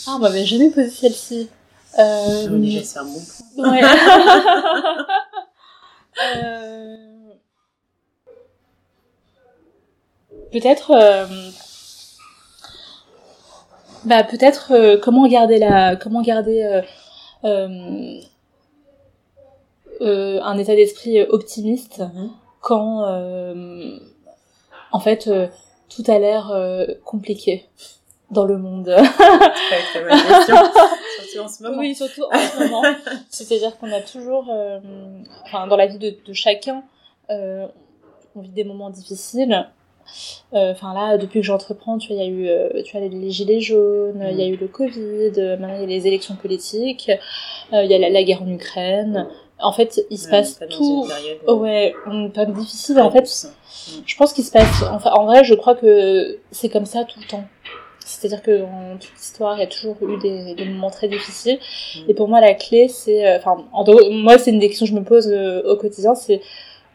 Ah, 0.08 0.14
on 0.16 0.20
m'avait 0.20 0.46
jamais 0.46 0.70
posé 0.70 0.90
celle-ci. 0.90 1.50
Euh... 2.00 2.48
Déjà, 2.58 2.84
c'est 2.84 3.00
un 3.00 3.06
bon 3.06 3.22
point. 3.56 3.72
Ouais. 3.72 3.82
euh... 6.24 6.98
Peut-être... 10.52 10.92
Euh... 10.92 11.26
Bah, 14.06 14.24
peut-être 14.24 14.72
euh, 14.72 14.98
comment 14.98 15.28
garder 15.28 15.60
la... 15.60 15.96
Comment 15.96 16.22
garder... 16.22 16.64
Euh, 16.64 16.82
euh, 17.44 18.20
euh, 20.02 20.40
un 20.42 20.58
état 20.58 20.76
d'esprit 20.76 21.22
optimiste 21.22 22.00
Mhm. 22.00 22.32
quand 22.60 23.04
en 24.92 25.00
fait 25.00 25.30
tout 25.90 26.04
a 26.08 26.20
l'air 26.20 26.52
compliqué 27.04 27.66
dans 28.30 28.46
le 28.46 28.58
monde. 28.58 28.86
Très, 28.86 29.82
très 29.92 30.02
bonne 30.08 30.22
question. 30.22 30.56
Surtout 31.32 31.46
en 31.46 31.48
ce 31.50 31.64
moment. 31.64 31.78
oui, 31.80 31.96
surtout 31.96 32.24
en 32.24 32.38
ce 32.40 32.60
moment. 32.64 32.82
C'est-à-dire 33.30 33.78
qu'on 33.78 33.92
a 33.92 34.02
toujours, 34.02 34.48
euh, 34.50 34.80
enfin 35.46 35.68
dans 35.68 35.76
la 35.78 35.88
vie 35.88 35.98
de, 36.00 36.14
de 36.26 36.34
chacun, 36.34 36.84
euh, 37.30 37.66
on 38.36 38.42
vit 38.42 38.50
des 38.52 38.64
moments 38.64 38.90
difficiles. 38.90 39.68
Euh, 40.54 40.72
Enfin 40.72 40.94
là, 40.94 41.18
depuis 41.18 41.40
que 41.42 41.46
j'entreprends, 41.46 41.98
tu 41.98 42.14
vois, 42.14 42.22
il 42.22 42.24
y 42.24 42.28
a 42.28 42.30
eu, 42.80 42.84
tu 42.84 42.98
vois, 42.98 43.08
les 43.08 43.30
gilets 43.30 43.62
jaunes, 43.62 44.26
il 44.30 44.38
y 44.38 44.44
a 44.44 44.48
eu 44.48 44.58
le 44.58 44.68
Covid, 44.68 45.32
maintenant 45.60 45.76
il 45.76 45.82
y 45.82 45.84
a 45.84 45.88
les 45.88 46.08
élections 46.08 46.36
politiques, 46.36 47.10
il 47.72 47.86
y 47.90 47.94
a 47.94 47.98
la, 48.00 48.10
la 48.10 48.24
guerre 48.24 48.42
en 48.44 48.48
Ukraine. 48.52 49.28
En 49.64 49.72
fait, 49.72 50.02
il 50.10 50.18
se 50.18 50.26
Ouais, 50.26 50.32
passe 50.32 50.54
pas 50.56 50.66
tout. 50.66 51.08
période, 51.08 51.62
ouais, 51.62 51.94
période 52.34 52.54
difficile. 52.56 53.00
En 53.00 53.12
fait, 53.12 53.22
douce. 53.22 53.48
je 54.08 54.16
pense 54.18 54.34
qu'il 54.34 54.44
se 54.44 54.52
passe. 54.52 54.84
Enfin, 54.92 55.12
en 55.12 55.26
vrai, 55.26 55.44
je 55.44 55.54
crois 55.54 55.76
que 55.76 56.40
c'est 56.50 56.70
comme 56.70 56.88
ça 56.88 57.04
tout 57.06 57.20
le 57.20 57.28
temps. 57.28 57.44
C'est-à-dire 58.04 58.42
que 58.42 58.62
dans 58.62 58.98
toute 59.00 59.14
l'histoire, 59.16 59.56
il 59.58 59.60
y 59.60 59.64
a 59.64 59.68
toujours 59.68 59.96
eu 60.02 60.18
des, 60.18 60.56
des 60.56 60.66
moments 60.66 60.90
très 60.90 61.08
difficiles. 61.08 61.60
Mm. 61.96 62.10
Et 62.10 62.14
pour 62.14 62.28
moi, 62.28 62.42
la 62.42 62.54
clé, 62.56 62.88
c'est, 62.88 63.26
euh, 63.28 63.38
enfin, 63.38 63.64
moi, 64.12 64.38
c'est 64.38 64.52
une 64.52 64.60
des 64.60 64.68
questions 64.70 64.86
que 64.86 64.92
je 64.92 64.96
me 64.96 65.04
pose 65.04 65.28
euh, 65.32 65.62
au 65.72 65.76
quotidien. 65.78 66.16
C'est, 66.16 66.42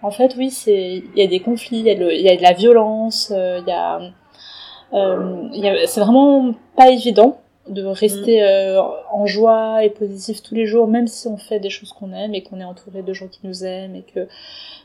en 0.03 0.11
fait, 0.11 0.35
oui, 0.37 0.51
c'est, 0.51 1.03
il 1.14 1.19
y 1.19 1.23
a 1.23 1.27
des 1.27 1.40
conflits, 1.40 1.79
il 1.79 1.87
y 1.87 1.90
a, 1.90 1.95
de- 1.95 2.11
y 2.11 2.29
a 2.29 2.37
de 2.37 2.42
la 2.42 2.53
violence, 2.53 3.33
euh, 3.35 3.61
il 3.64 3.69
y 3.69 3.73
a, 3.73 4.01
euh, 4.95 5.49
y 5.53 5.69
a- 5.69 5.87
c'est 5.87 6.01
vraiment 6.01 6.53
pas 6.77 6.90
évident 6.90 7.38
de 7.69 7.85
rester 7.85 8.40
en 9.11 9.27
joie 9.27 9.83
et 9.83 9.90
positif 9.90 10.40
tous 10.40 10.55
les 10.55 10.66
jours, 10.66 10.87
même 10.87 11.09
si 11.09 11.27
on 11.27 11.37
fait 11.37 11.59
des 11.59 11.69
choses 11.71 11.92
qu'on 11.92 12.12
aime 12.12 12.33
et 12.33 12.42
qu'on 12.45 12.61
est 12.61 12.64
entouré 12.64 13.03
de 13.03 13.12
gens 13.12 13.27
qui 13.27 13.40
nous 13.42 13.64
aiment 13.64 13.97
et 13.97 14.03
que, 14.03 14.29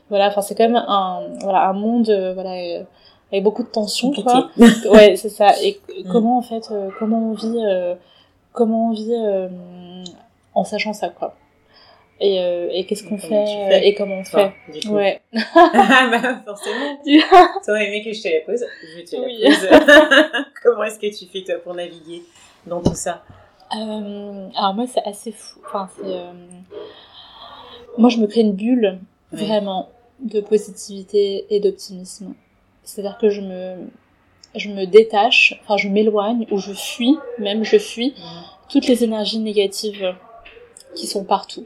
voilà, 0.08 0.26
enfin, 0.26 0.40
c'est 0.42 0.56
quand 0.56 0.64
même 0.68 0.82
un, 0.88 1.20
voilà, 1.42 1.68
un 1.68 1.74
monde, 1.74 2.10
voilà, 2.34 2.82
avec 3.32 3.42
beaucoup 3.42 3.62
de 3.62 3.68
tensions, 3.68 4.12
quoi 4.12 4.50
ouais 4.90 5.16
c'est 5.16 5.28
ça. 5.30 5.48
Et 5.62 5.80
Mm. 6.04 6.08
comment 6.10 6.38
en 6.38 6.42
fait 6.42 6.70
euh, 6.70 6.90
comment 6.98 7.30
on 7.30 7.32
vit 7.34 7.56
euh, 7.64 7.94
comment 8.52 8.88
on 8.88 8.92
vit 8.92 9.12
euh, 9.14 9.48
en 10.54 10.64
sachant 10.64 10.92
ça 10.92 11.08
quoi. 11.10 11.34
Et, 12.24 12.36
et 12.72 12.86
qu'est-ce 12.86 13.02
qu'on 13.02 13.18
fait, 13.18 13.44
tu 13.44 13.52
fais, 13.68 13.88
et 13.88 13.94
comment 13.94 14.18
on 14.18 14.22
Toi, 14.22 14.52
fait 14.66 14.72
du 14.80 14.86
coup. 14.86 14.94
ouais. 14.94 15.20
Ah 15.54 16.08
bah 16.10 16.40
forcément. 16.44 16.96
Du- 17.04 17.20
T'aurais 17.66 17.88
aimé 17.88 18.02
que 18.04 18.12
je 18.12 18.22
te 18.22 18.28
la 18.28 18.40
pose. 18.46 18.64
Je 18.96 19.02
te 19.02 19.16
la 19.16 19.22
Oui. 19.26 19.42
pose. 19.44 20.44
Comment 20.62 20.84
est-ce 20.84 21.00
que 21.00 21.16
tu 21.16 21.26
fais 21.26 21.42
toi 21.42 21.56
pour 21.64 21.74
naviguer 21.74 22.22
dans 22.66 22.80
tout 22.80 22.94
ça? 22.94 23.22
Alors 23.70 24.74
moi 24.74 24.86
c'est 24.86 25.02
assez 25.04 25.32
fou. 25.32 25.58
Enfin 25.66 25.88
c'est 25.96 26.04
moi 27.98 28.08
je 28.08 28.18
me 28.18 28.26
crée 28.26 28.42
une 28.42 28.52
bulle 28.54 28.98
vraiment 29.32 29.88
de 30.20 30.40
positivité 30.40 31.46
et 31.50 31.60
d'optimisme 31.60 32.34
c'est 32.82 33.00
à 33.00 33.04
dire 33.04 33.18
que 33.18 33.30
je 33.30 33.40
me 33.40 33.76
je 34.54 34.68
me 34.68 34.84
détache 34.86 35.58
enfin 35.62 35.76
je 35.76 35.88
m'éloigne 35.88 36.46
ou 36.50 36.58
je 36.58 36.72
fuis 36.72 37.16
même 37.38 37.64
je 37.64 37.78
fuis 37.78 38.14
toutes 38.68 38.86
les 38.86 39.04
énergies 39.04 39.38
négatives 39.38 40.14
qui 40.94 41.06
sont 41.06 41.24
partout. 41.24 41.64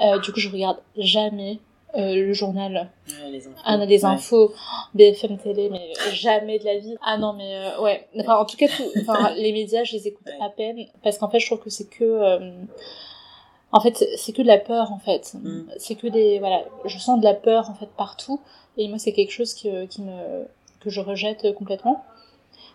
Euh, 0.00 0.18
du 0.18 0.32
coup, 0.32 0.40
je 0.40 0.48
regarde 0.48 0.78
jamais 0.96 1.58
euh, 1.96 2.14
le 2.14 2.32
journal. 2.32 2.90
Ouais, 3.08 3.30
les 3.30 3.46
infos. 3.46 3.58
Ah, 3.64 3.76
Ouais. 3.76 4.14
infos, 4.14 4.54
BFM 4.94 5.38
télé, 5.38 5.68
mais 5.70 5.92
jamais 6.12 6.58
de 6.58 6.64
la 6.64 6.78
vie. 6.78 6.96
Ah 7.04 7.18
non, 7.18 7.32
mais 7.32 7.54
euh, 7.54 7.80
ouais. 7.82 8.08
Enfin, 8.18 8.36
en 8.36 8.44
tout 8.44 8.56
cas, 8.56 8.66
tout, 8.68 8.84
les 9.36 9.52
médias, 9.52 9.84
je 9.84 9.92
les 9.94 10.08
écoute 10.08 10.26
Ouais. 10.26 10.44
à 10.44 10.48
peine 10.48 10.78
parce 11.02 11.18
qu'en 11.18 11.28
fait, 11.28 11.38
je 11.40 11.46
trouve 11.46 11.60
que 11.60 11.70
c'est 11.70 11.88
que, 11.88 12.40
en 13.72 13.80
fait, 13.80 14.04
c'est 14.16 14.32
que 14.32 14.42
de 14.42 14.46
la 14.46 14.58
peur, 14.58 14.92
en 14.92 14.98
fait. 14.98 15.34
Mm. 15.34 15.62
C'est 15.78 15.94
que 15.94 16.06
des, 16.06 16.38
voilà, 16.38 16.64
je 16.84 16.98
sens 16.98 17.18
de 17.20 17.24
la 17.24 17.34
peur 17.34 17.70
en 17.70 17.74
fait 17.74 17.88
partout, 17.96 18.40
et 18.76 18.88
moi, 18.88 18.98
c'est 18.98 19.12
quelque 19.12 19.32
chose 19.32 19.54
qui 19.54 19.68
me, 19.68 20.44
que 20.80 20.90
je 20.90 21.00
rejette 21.00 21.54
complètement. 21.54 22.04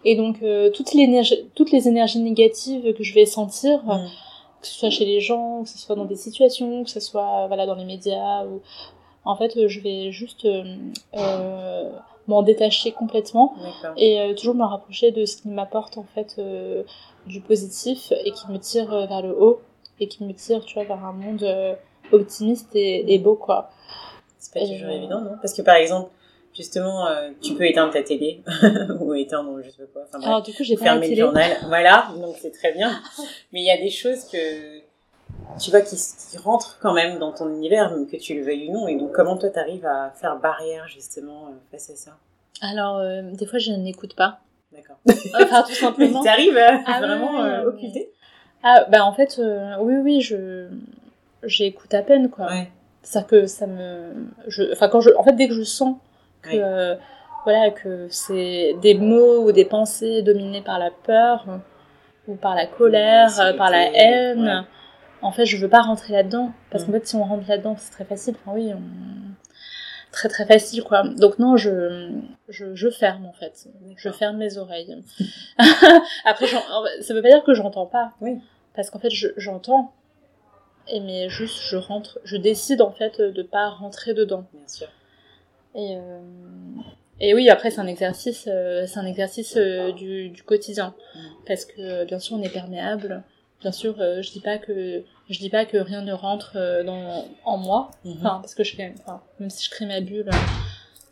Et 0.04 0.16
donc, 0.16 0.38
euh, 0.44 0.70
toutes, 0.70 0.94
les 0.94 1.88
énergies 1.88 2.20
négatives 2.20 2.94
que 2.94 3.04
je 3.04 3.14
vais 3.14 3.26
sentir, 3.26 3.84
Mm. 3.84 4.08
que 4.62 4.68
ce 4.68 4.74
soit 4.74 4.90
chez 4.90 5.06
les 5.06 5.20
gens, 5.20 5.64
que 5.64 5.70
ce 5.70 5.78
soit 5.78 5.96
dans 5.96 6.06
des 6.06 6.16
situations, 6.16 6.84
que 6.84 6.90
ce 6.90 7.00
soit 7.00 7.48
voilà 7.48 7.66
dans 7.66 7.76
les 7.76 7.86
médias 7.86 8.46
ou 8.46 8.62
en 9.24 9.36
fait 9.36 9.68
je 9.68 9.80
vais 9.80 10.12
juste 10.12 10.46
euh, 10.46 10.64
euh, 11.16 11.92
m'en 12.28 12.42
détacher 12.42 12.92
complètement 12.92 13.54
et 13.98 14.20
euh, 14.20 14.34
toujours 14.34 14.56
me 14.56 14.64
rapprocher 14.64 15.12
de 15.12 15.26
ce 15.26 15.38
qui 15.38 15.50
m'apporte 15.50 15.98
en 15.98 16.06
fait 16.16 16.36
euh, 16.40 16.84
du 17.28 17.42
positif 17.42 18.12
et 18.24 18.32
qui 18.32 18.52
me 18.52 18.58
tire 18.58 18.92
euh, 18.94 19.06
vers 19.06 19.22
le 19.22 19.40
haut 19.40 19.60
et 20.00 20.08
qui 20.08 20.24
me 20.24 20.34
tire 20.34 20.64
tu 20.66 20.76
vois 20.76 20.84
vers 20.84 21.04
un 21.04 21.14
monde 21.14 21.44
euh, 21.44 21.76
optimiste 22.12 22.70
et, 22.76 23.14
et 23.14 23.20
beau 23.20 23.36
quoi 23.36 23.70
C'est 24.38 24.54
pas 24.54 24.60
toujours 24.62 24.90
euh, 24.90 24.98
évident, 24.98 25.22
non? 25.22 25.36
Parce 25.42 25.54
que 25.54 25.62
par 25.62 25.76
exemple, 25.76 26.10
justement, 26.54 27.08
euh, 27.08 27.32
tu 27.42 27.54
peux 27.56 27.66
éteindre 27.66 27.94
ta 27.94 28.04
télé 28.04 28.42
ou 29.00 29.14
éteindre 29.14 29.62
je 29.64 29.70
sais 29.70 29.78
pas 29.78 29.92
quoi. 29.94 30.02
Enfin, 30.04 30.18
bref. 30.20 30.28
alors 30.28 30.42
du 30.42 30.54
coup 30.54 30.64
j'ai 30.64 30.78
fermer 30.78 31.10
le 31.10 31.16
journal. 31.16 31.52
Voilà, 31.68 32.10
donc 32.20 32.36
c'est 32.40 32.52
très 32.52 32.74
bien. 32.74 33.02
Mais 33.54 33.62
il 33.62 33.66
y 33.66 33.72
a 33.72 33.78
des 33.78 33.90
choses 33.90 34.26
que 34.26 34.80
tu 35.62 35.72
vois 35.72 35.82
qui, 35.82 35.96
qui 35.96 36.38
rentrent 36.38 36.78
quand 36.82 36.94
même 36.94 37.20
dans 37.20 37.32
ton 37.32 37.50
univers, 37.50 37.92
même 37.92 38.08
que 38.08 38.18
tu 38.18 38.36
le 38.36 38.44
veuilles 38.44 38.68
ou 38.70 38.74
non. 38.74 38.88
Et 38.88 38.96
donc 38.96 39.12
comment 39.12 39.38
toi 39.38 39.50
t'arrives 39.50 39.86
à 39.86 40.12
faire 40.12 40.38
barrière 40.40 40.88
justement 40.88 41.54
face 41.72 41.90
à 41.90 41.96
ça? 41.96 42.18
Alors 42.62 43.02
des 43.34 43.46
fois 43.46 43.60
je 43.60 43.72
n'écoute 43.72 44.16
pas 44.16 44.40
D'accord. 44.72 44.98
enfin 45.42 45.64
tout 45.64 45.74
simplement 45.74 46.22
t'arrives 46.24 46.58
à 46.58 46.82
Ah 46.86 47.00
vraiment 47.00 47.40
occulter? 47.66 48.12
Ah 48.68 48.86
bah 48.90 49.06
en 49.06 49.14
fait 49.14 49.38
euh, 49.40 49.76
oui 49.80 49.96
oui 50.04 50.22
je 50.22 50.68
j'écoute 51.44 51.94
à 51.94 52.02
peine 52.02 52.30
quoi 52.30 52.48
Ouais. 52.50 52.70
c'est-à-dire 53.04 53.28
que 53.30 53.46
ça 53.48 53.68
me 53.68 54.12
je 54.48 54.64
enfin 54.74 54.90
quand 54.90 55.00
je 55.02 55.12
en 55.18 55.24
fait 55.24 55.34
dès 55.34 55.48
que 55.48 55.54
je 55.54 55.64
sens 55.64 55.96
que 56.42 56.50
Ouais. 56.50 56.62
euh, 56.64 56.96
voilà 57.46 57.70
que 57.70 58.08
c'est 58.10 58.76
des 58.82 58.96
mots 58.96 59.44
ou 59.46 59.52
des 59.52 59.66
pensées 59.66 60.22
dominées 60.24 60.62
par 60.64 60.80
la 60.80 60.90
peur 60.92 61.46
ou 62.28 62.34
par 62.36 62.56
la 62.56 62.66
colère 62.66 63.30
par 63.58 63.70
la 63.70 63.84
haine 63.96 64.42
ouais. 64.48 64.62
en 65.22 65.32
fait 65.32 65.46
je 65.46 65.56
veux 65.58 65.70
pas 65.70 65.82
rentrer 65.82 66.14
là-dedans 66.14 66.52
parce 66.72 66.84
Mm. 66.84 66.88
qu'en 66.88 66.92
fait 66.94 67.08
si 67.08 67.16
on 67.16 67.24
rentre 67.24 67.48
là-dedans 67.48 67.76
c'est 67.78 67.92
très 67.92 68.06
facile 68.06 68.34
enfin 68.42 68.58
oui 68.58 68.72
on... 68.74 68.82
très 70.12 70.28
très 70.30 70.46
facile 70.48 70.84
quoi 70.84 71.04
donc 71.04 71.38
non 71.38 71.56
je 71.58 72.10
je, 72.50 72.74
je 72.74 72.90
ferme 72.90 73.26
en 73.28 73.34
fait 73.34 73.68
je 73.96 74.10
ferme 74.10 74.38
mes 74.38 74.58
oreilles 74.58 74.96
après 76.26 76.48
ça 76.48 77.14
veut 77.14 77.22
pas 77.22 77.30
dire 77.30 77.44
que 77.44 77.54
j'entends 77.54 77.86
pas 77.86 78.14
Oui. 78.22 78.40
Parce 78.76 78.90
qu'en 78.90 79.00
fait 79.00 79.10
je- 79.10 79.28
j'entends 79.38 79.94
et 80.88 81.00
mais 81.00 81.30
juste 81.30 81.60
je 81.70 81.78
rentre 81.78 82.20
je 82.24 82.38
décide 82.38 82.82
en 82.82 82.92
fait 82.92 83.20
de 83.22 83.44
pas 83.44 83.70
rentrer 83.70 84.14
dedans 84.14 84.46
Bien 84.54 84.68
sûr. 84.68 84.88
et 85.74 85.96
euh, 85.98 86.20
et 87.20 87.34
oui 87.34 87.50
après 87.50 87.72
c'est 87.72 87.80
un 87.82 87.88
exercice 87.88 88.48
euh, 88.48 88.86
c'est 88.88 89.00
un 89.00 89.06
exercice 89.06 89.56
euh, 89.58 89.92
du, 89.94 90.30
du 90.30 90.44
quotidien 90.44 90.94
Mm. 91.16 91.20
parce 91.48 91.66
que 91.66 92.06
bien 92.06 92.20
sûr 92.20 92.36
on 92.38 92.42
est 92.44 92.50
perméable 92.54 93.24
bien 93.62 93.72
sûr 93.72 93.96
je 93.98 94.32
dis 94.32 94.42
pas 94.42 94.58
que 94.58 95.04
je 95.30 95.40
dis 95.40 95.50
pas 95.50 95.66
que 95.66 95.78
rien 95.78 96.02
ne 96.02 96.14
rentre 96.14 96.56
dans 96.86 97.26
en 97.46 97.58
moi 97.58 97.90
Mhm. 98.04 98.16
enfin 98.20 98.40
parce 98.42 98.54
que 98.54 98.64
je 98.64 98.78
même 98.78 98.94
enfin, 99.06 99.22
même 99.40 99.50
si 99.50 99.64
je 99.66 99.70
crée 99.72 99.86
ma 99.86 100.02
bulle 100.02 100.30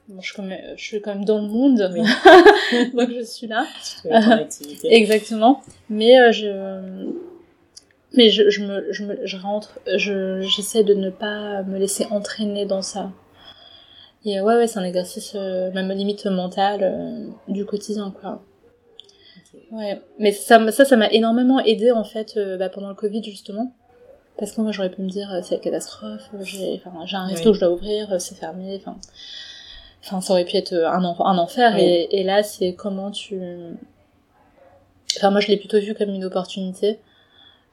bon, 0.10 0.19
je, 0.21 0.28
suis 0.28 0.36
quand 0.36 0.43
même, 0.43 0.78
je 0.78 0.84
suis 0.84 1.02
quand 1.02 1.15
même 1.15 1.23
dans 1.26 1.39
le 1.41 1.47
monde 1.47 1.89
Oui. 1.93 2.02
donc 2.93 3.10
je 3.17 3.23
suis 3.23 3.47
là 3.47 3.65
Tu 4.04 4.10
activité. 4.12 4.88
Exactement. 4.93 5.62
Mais 5.89 6.19
euh, 6.19 6.32
je, 6.34 7.08
mais 8.13 8.30
je, 8.30 8.49
je 8.49 8.63
me, 8.63 8.91
je 8.91 9.04
me, 9.04 9.26
je 9.26 9.38
rentre, 9.38 9.80
je, 9.95 10.41
j'essaie 10.41 10.84
de 10.84 10.93
ne 10.93 11.10
pas 11.10 11.63
me 11.63 11.78
laisser 11.78 12.06
entraîner 12.12 12.65
dans 12.65 12.82
ça. 12.82 13.12
Et 14.26 14.39
ouais, 14.39 14.56
ouais, 14.56 14.67
c'est 14.67 14.80
un 14.80 14.84
exercice, 14.84 15.34
euh, 15.36 15.71
même 15.71 15.91
limite 15.91 16.26
mental 16.28 16.80
euh, 16.84 17.28
du 17.47 17.65
quotidien, 17.65 18.13
quoi. 18.21 18.41
Ouais. 19.71 19.99
Mais 20.19 20.32
ça, 20.32 20.71
ça, 20.71 20.86
ça 20.86 20.95
m'a 20.95 21.10
énormément 21.12 21.60
aidé 21.60 21.91
en 21.91 22.04
fait 22.04 22.38
euh, 22.38 22.58
bah, 22.58 22.69
pendant 22.69 22.89
le 22.89 22.95
Covid 22.95 23.23
justement. 23.23 23.73
Parce 24.38 24.52
que 24.52 24.62
moi 24.62 24.71
j'aurais 24.71 24.89
pu 24.89 25.02
me 25.02 25.10
dire 25.10 25.30
c'est 25.43 25.56
la 25.56 25.62
catastrophe, 25.62 26.30
j'ai, 26.41 26.82
enfin, 26.84 27.06
j'ai 27.06 27.17
un 27.17 27.26
resto 27.26 27.49
Oui. 27.49 27.52
que 27.52 27.56
je 27.56 27.60
dois 27.60 27.71
ouvrir, 27.71 28.19
c'est 28.19 28.36
fermé, 28.36 28.76
enfin. 28.76 28.97
enfin 30.04 30.21
ça 30.21 30.34
aurait 30.34 30.45
pu 30.45 30.58
être 30.58 30.73
un, 30.73 31.04
un 31.04 31.38
enfer 31.38 31.76
et, 31.78 32.08
et, 32.12 32.23
là 32.23 32.41
c'est 32.41 32.73
comment 32.73 33.12
tu 33.12 33.39
enfin 35.17 35.30
moi 35.30 35.39
je 35.39 35.49
l'ai 35.49 35.58
plutôt 35.58 35.80
vu 35.80 35.93
comme 35.93 36.10
une 36.10 36.26
opportunité 36.26 36.99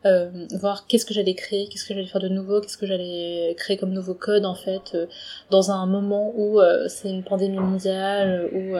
euh, 0.07 0.47
voir 0.59 0.87
qu'est-ce 0.87 1.05
que 1.05 1.13
j'allais 1.13 1.35
créer, 1.35 1.69
qu'est-ce 1.69 1.87
que 1.87 1.93
j'allais 1.95 2.07
faire 2.07 2.23
de 2.23 2.29
nouveau, 2.29 2.61
qu'est-ce 2.61 2.79
que 2.79 2.87
j'allais 2.87 3.55
créer 3.59 3.77
comme 3.77 3.93
nouveau 3.93 4.15
code 4.15 4.47
en 4.47 4.55
fait, 4.55 4.95
euh, 4.95 5.07
dans 5.51 5.71
un 5.71 5.85
moment 5.87 6.33
où 6.35 6.61
euh, 6.61 6.89
c'est 6.89 7.11
une 7.11 7.23
pandémie 7.23 7.59
mondiale, 7.59 8.49
où 8.55 8.77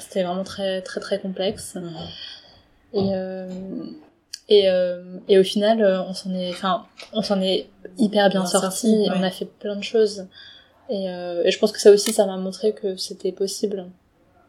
c'était 0.00 0.24
vraiment 0.24 0.44
très 0.44 0.82
très 0.82 1.00
très 1.00 1.20
complexe. 1.20 1.76
Et 2.92 3.12
et, 4.50 4.66
et 5.28 5.38
au 5.38 5.44
final, 5.44 5.84
on 6.08 6.14
s'en 6.14 6.34
est, 6.34 6.50
enfin, 6.50 6.86
on 7.12 7.20
s'en 7.20 7.40
est 7.42 7.68
hyper 7.98 8.30
bien, 8.30 8.46
sorti. 8.46 9.06
On 9.14 9.22
a 9.22 9.30
fait 9.30 9.44
plein 9.44 9.76
de 9.76 9.84
choses. 9.84 10.26
Et, 10.88 11.04
et 11.04 11.50
je 11.50 11.58
pense 11.58 11.70
que 11.70 11.78
ça 11.78 11.90
aussi, 11.90 12.14
ça 12.14 12.24
m'a 12.24 12.38
montré 12.38 12.72
que 12.72 12.96
c'était 12.96 13.30
possible. 13.30 13.86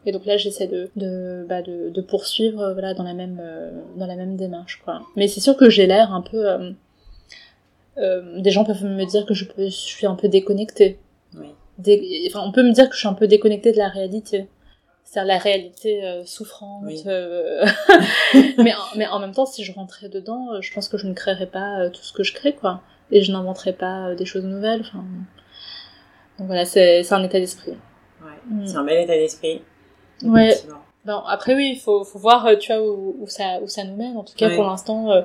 Et 0.06 0.12
donc 0.12 0.24
là, 0.24 0.36
j'essaie 0.36 0.66
de 0.66 0.90
de, 0.96 1.44
bah, 1.48 1.62
de, 1.62 1.90
de 1.90 2.00
poursuivre 2.00 2.60
euh, 2.60 2.72
voilà 2.72 2.94
dans 2.94 3.02
la 3.04 3.14
même 3.14 3.38
euh, 3.42 3.70
dans 3.96 4.06
la 4.06 4.16
même 4.16 4.36
démarche 4.36 4.80
quoi. 4.84 5.02
Mais 5.16 5.28
c'est 5.28 5.40
sûr 5.40 5.56
que 5.56 5.68
j'ai 5.68 5.86
l'air 5.86 6.14
un 6.14 6.22
peu 6.22 6.48
euh, 6.48 6.70
euh, 7.98 8.40
des 8.40 8.50
gens 8.50 8.64
peuvent 8.64 8.84
me 8.84 9.04
dire 9.04 9.26
que 9.26 9.34
je 9.34 9.44
peux 9.44 9.64
je 9.64 9.70
suis 9.70 10.06
un 10.06 10.14
peu 10.14 10.28
déconnectée. 10.28 10.98
Oui. 11.34 12.26
enfin, 12.28 12.42
on 12.46 12.52
peut 12.52 12.62
me 12.62 12.72
dire 12.72 12.88
que 12.88 12.94
je 12.94 13.00
suis 13.00 13.08
un 13.08 13.14
peu 13.14 13.26
déconnectée 13.26 13.72
de 13.72 13.78
la 13.78 13.88
réalité. 13.88 14.48
C'est-à-dire 15.04 15.34
la 15.34 15.38
réalité 15.38 16.22
souffrante. 16.24 16.84
Oui. 16.86 17.02
mais, 18.58 18.72
en, 18.72 18.96
mais 18.96 19.08
en 19.08 19.18
même 19.18 19.32
temps, 19.32 19.44
si 19.44 19.64
je 19.64 19.72
rentrais 19.72 20.08
dedans, 20.08 20.60
je 20.60 20.72
pense 20.72 20.88
que 20.88 20.98
je 20.98 21.08
ne 21.08 21.14
créerais 21.14 21.48
pas 21.48 21.90
tout 21.90 22.02
ce 22.02 22.12
que 22.12 22.22
je 22.22 22.32
crée, 22.32 22.54
quoi. 22.54 22.80
Et 23.10 23.20
je 23.22 23.32
n'inventerais 23.32 23.72
pas 23.72 24.14
des 24.14 24.24
choses 24.24 24.44
nouvelles. 24.44 24.82
Enfin, 24.82 25.04
donc 26.38 26.46
voilà, 26.46 26.64
c'est 26.64 27.12
un 27.12 27.24
état 27.24 27.40
d'esprit. 27.40 27.72
Ouais, 27.72 28.28
mm. 28.48 28.66
c'est 28.66 28.76
un 28.76 28.84
bel 28.84 29.02
état 29.02 29.14
d'esprit. 29.14 29.62
Ouais. 30.22 30.54
Bon, 31.04 31.18
après 31.26 31.54
oui, 31.54 31.72
il 31.74 31.80
faut, 31.80 32.04
faut 32.04 32.18
voir, 32.18 32.46
euh, 32.46 32.56
tu 32.56 32.72
vois, 32.72 32.82
où, 32.82 33.16
où, 33.20 33.26
ça, 33.26 33.60
où 33.62 33.68
ça 33.68 33.84
nous 33.84 33.96
mène. 33.96 34.16
En 34.16 34.24
tout 34.24 34.34
cas, 34.36 34.54
pour 34.54 34.64
l'instant, 34.64 35.10
euh, 35.10 35.22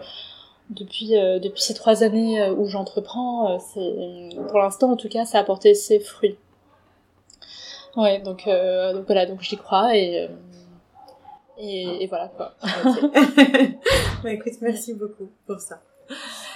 depuis, 0.70 1.18
euh, 1.18 1.40
depuis 1.40 1.62
ces 1.62 1.74
trois 1.74 2.04
années 2.04 2.50
où 2.52 2.68
j'entreprends, 2.68 3.60
c'est, 3.60 4.30
pour 4.48 4.60
l'instant, 4.60 4.92
en 4.92 4.96
tout 4.96 5.10
cas, 5.10 5.26
ça 5.26 5.40
a 5.40 5.42
apporté 5.42 5.74
ses 5.74 6.00
fruits. 6.00 6.38
Ouais, 7.98 8.20
donc, 8.20 8.46
donc 8.46 9.06
voilà, 9.06 9.26
donc 9.26 9.42
j'y 9.42 9.56
crois 9.56 9.96
et, 9.96 10.30
et, 11.58 12.04
et, 12.04 12.08
voilà 12.08 12.28
quoi. 12.28 12.54
bah, 14.24 14.34
écoute, 14.34 14.54
merci 14.62 14.94
beaucoup 14.94 15.30
pour 15.48 15.60
ça. 15.60 15.82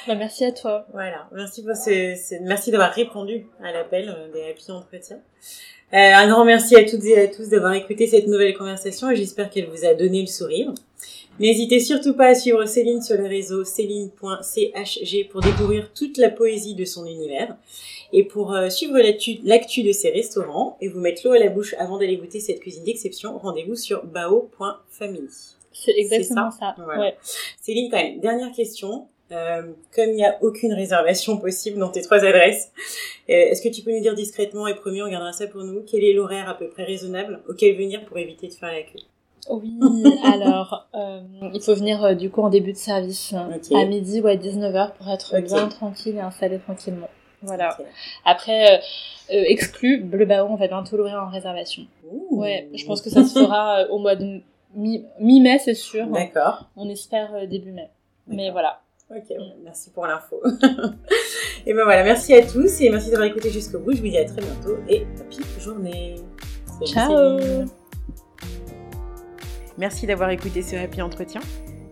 Bah, 0.10 0.16
merci 0.16 0.44
à 0.44 0.52
toi. 0.52 0.88
Voilà, 0.92 1.30
merci 1.32 1.62
pour 1.62 1.76
ce, 1.76 2.42
merci 2.42 2.72
d'avoir 2.72 2.92
répondu 2.92 3.46
à 3.64 3.72
l'appel 3.72 4.12
des 4.34 4.42
Happy 4.42 4.72
Entretiens. 4.72 5.22
Euh, 5.94 5.98
un 5.98 6.28
grand 6.28 6.46
merci 6.46 6.76
à 6.76 6.84
toutes 6.84 7.06
et 7.06 7.20
à 7.20 7.28
tous 7.28 7.50
d'avoir 7.50 7.74
écouté 7.74 8.08
cette 8.08 8.26
nouvelle 8.26 8.58
conversation 8.58 9.12
et 9.12 9.16
j'espère 9.16 9.52
qu'elle 9.52 9.68
vous 9.68 9.86
a 9.86 9.94
donné 9.94 10.22
le 10.22 10.28
sourire. 10.28 10.74
N'hésitez 11.40 11.80
surtout 11.80 12.16
pas 12.16 12.30
à 12.30 12.34
suivre 12.34 12.66
Céline 12.66 13.04
sur 13.04 13.18
le 13.18 13.28
réseau 13.28 13.64
céline.chg 13.64 15.28
pour 15.30 15.42
découvrir 15.42 15.94
toute 15.94 16.18
la 16.18 16.32
poésie 16.32 16.74
de 16.74 16.86
son 16.86 17.06
univers 17.06 17.56
et 18.12 18.24
pour 18.24 18.56
euh, 18.56 18.70
suivre 18.70 18.98
l'actu 19.44 19.84
de 19.84 19.92
ses 19.92 20.10
restaurants 20.10 20.76
et 20.82 20.88
vous 20.88 21.02
mettre 21.02 21.22
l'eau 21.24 21.34
à 21.34 21.40
la 21.40 21.50
bouche 21.50 21.76
avant 21.78 22.00
d'aller 22.00 22.18
goûter 22.18 22.40
cette 22.40 22.62
cuisine 22.62 22.84
d'exception, 22.84 23.38
rendez-vous 23.38 23.76
sur 23.76 24.04
bao.family. 24.06 25.30
C'est 25.72 25.94
exactement 25.96 26.50
ça. 26.50 26.76
Ouais. 26.98 27.16
Céline, 27.62 27.92
quand 27.92 27.98
même, 27.98 28.20
dernière 28.20 28.52
question. 28.52 29.08
Euh, 29.32 29.62
comme 29.96 30.10
il 30.10 30.16
n'y 30.16 30.26
a 30.26 30.38
aucune 30.42 30.74
réservation 30.74 31.38
possible 31.38 31.80
dans 31.80 31.90
tes 31.90 32.02
trois 32.02 32.26
adresses, 32.26 32.72
euh, 33.30 33.34
est-ce 33.34 33.62
que 33.62 33.70
tu 33.70 33.84
peux 33.84 33.92
nous 33.92 34.02
dire 34.02 34.16
discrètement, 34.16 34.68
et 34.68 34.74
promis, 34.74 35.04
on 35.04 35.08
gardera 35.08 35.34
ça 35.34 35.46
pour 35.48 35.64
nous, 35.64 35.84
quel 35.90 36.04
est 36.04 36.14
l'horaire 36.14 36.50
à 36.50 36.56
peu 36.56 36.68
près 36.68 36.84
raisonnable 36.84 37.42
auquel 37.48 37.76
venir 37.76 38.04
pour 38.06 38.18
éviter 38.18 38.48
de 38.48 38.54
faire 38.54 38.72
la 38.72 38.82
queue? 38.82 39.00
Oui, 39.50 39.78
alors, 40.24 40.88
euh, 40.96 41.22
il 41.54 41.62
faut 41.62 41.76
venir 41.76 42.16
du 42.16 42.30
coup 42.30 42.42
en 42.42 42.50
début 42.50 42.74
de 42.74 42.78
service, 42.78 43.34
à 43.34 43.86
midi 43.86 44.20
ou 44.20 44.28
à 44.28 44.36
19h 44.36 44.94
pour 44.94 45.08
être 45.10 45.40
bien 45.42 45.68
tranquille 45.68 46.16
et 46.18 46.22
installé 46.22 46.60
tranquillement. 46.60 47.10
Voilà. 47.42 47.78
Après, 48.26 48.82
exclu, 49.30 50.02
Bleu 50.02 50.26
Baron, 50.26 50.54
on 50.54 50.58
va 50.58 50.68
bientôt 50.68 50.98
l'ouvrir 50.98 51.24
en 51.24 51.32
réservation. 51.32 51.84
Ouais, 52.32 52.68
je 52.74 52.86
pense 52.86 53.02
que 53.02 53.10
ça 53.10 53.24
se 53.24 53.40
fera 53.40 53.86
au 53.90 54.00
mois 54.00 54.16
de 54.16 54.42
mi-mai, 54.76 55.58
c'est 55.60 55.74
sûr. 55.74 56.06
D'accord. 56.08 56.66
On 56.76 56.90
espère 56.90 57.48
début 57.48 57.72
mai. 57.72 57.90
Mais 58.28 58.52
voilà. 58.52 58.82
Ok, 59.12 59.36
merci 59.64 59.90
pour 59.90 60.06
l'info. 60.06 60.42
et 61.66 61.74
ben 61.74 61.84
voilà, 61.84 62.04
merci 62.04 62.36
à 62.36 62.46
tous 62.46 62.80
et 62.82 62.90
merci 62.92 63.10
d'avoir 63.10 63.28
écouté 63.28 63.50
jusqu'au 63.50 63.80
bout. 63.80 63.94
Je 63.94 64.02
vous 64.02 64.08
dis 64.08 64.18
à 64.18 64.26
très 64.26 64.42
bientôt 64.42 64.78
et 64.88 65.08
happy 65.20 65.42
journée. 65.60 66.16
Ciao. 66.86 67.40
Merci 69.80 70.06
d'avoir 70.06 70.30
écouté 70.30 70.62
ce 70.62 70.76
happy 70.76 71.02
entretien. 71.02 71.42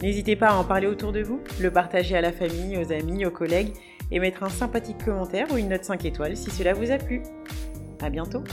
N'hésitez 0.04 0.36
pas 0.36 0.50
à 0.50 0.56
en 0.56 0.64
parler 0.64 0.86
autour 0.86 1.12
de 1.12 1.24
vous, 1.24 1.42
le 1.60 1.72
partager 1.72 2.16
à 2.16 2.22
la 2.22 2.32
famille, 2.32 2.78
aux 2.78 2.92
amis, 2.92 3.26
aux 3.26 3.32
collègues 3.32 3.74
et 4.12 4.20
mettre 4.20 4.44
un 4.44 4.50
sympathique 4.50 5.04
commentaire 5.04 5.48
ou 5.52 5.58
une 5.58 5.70
note 5.70 5.86
5 5.86 6.06
étoiles 6.06 6.38
si 6.38 6.52
cela 6.52 6.74
vous 6.74 6.92
a 6.92 6.98
plu. 6.98 7.24
À 8.00 8.12
bientôt. 8.12 8.44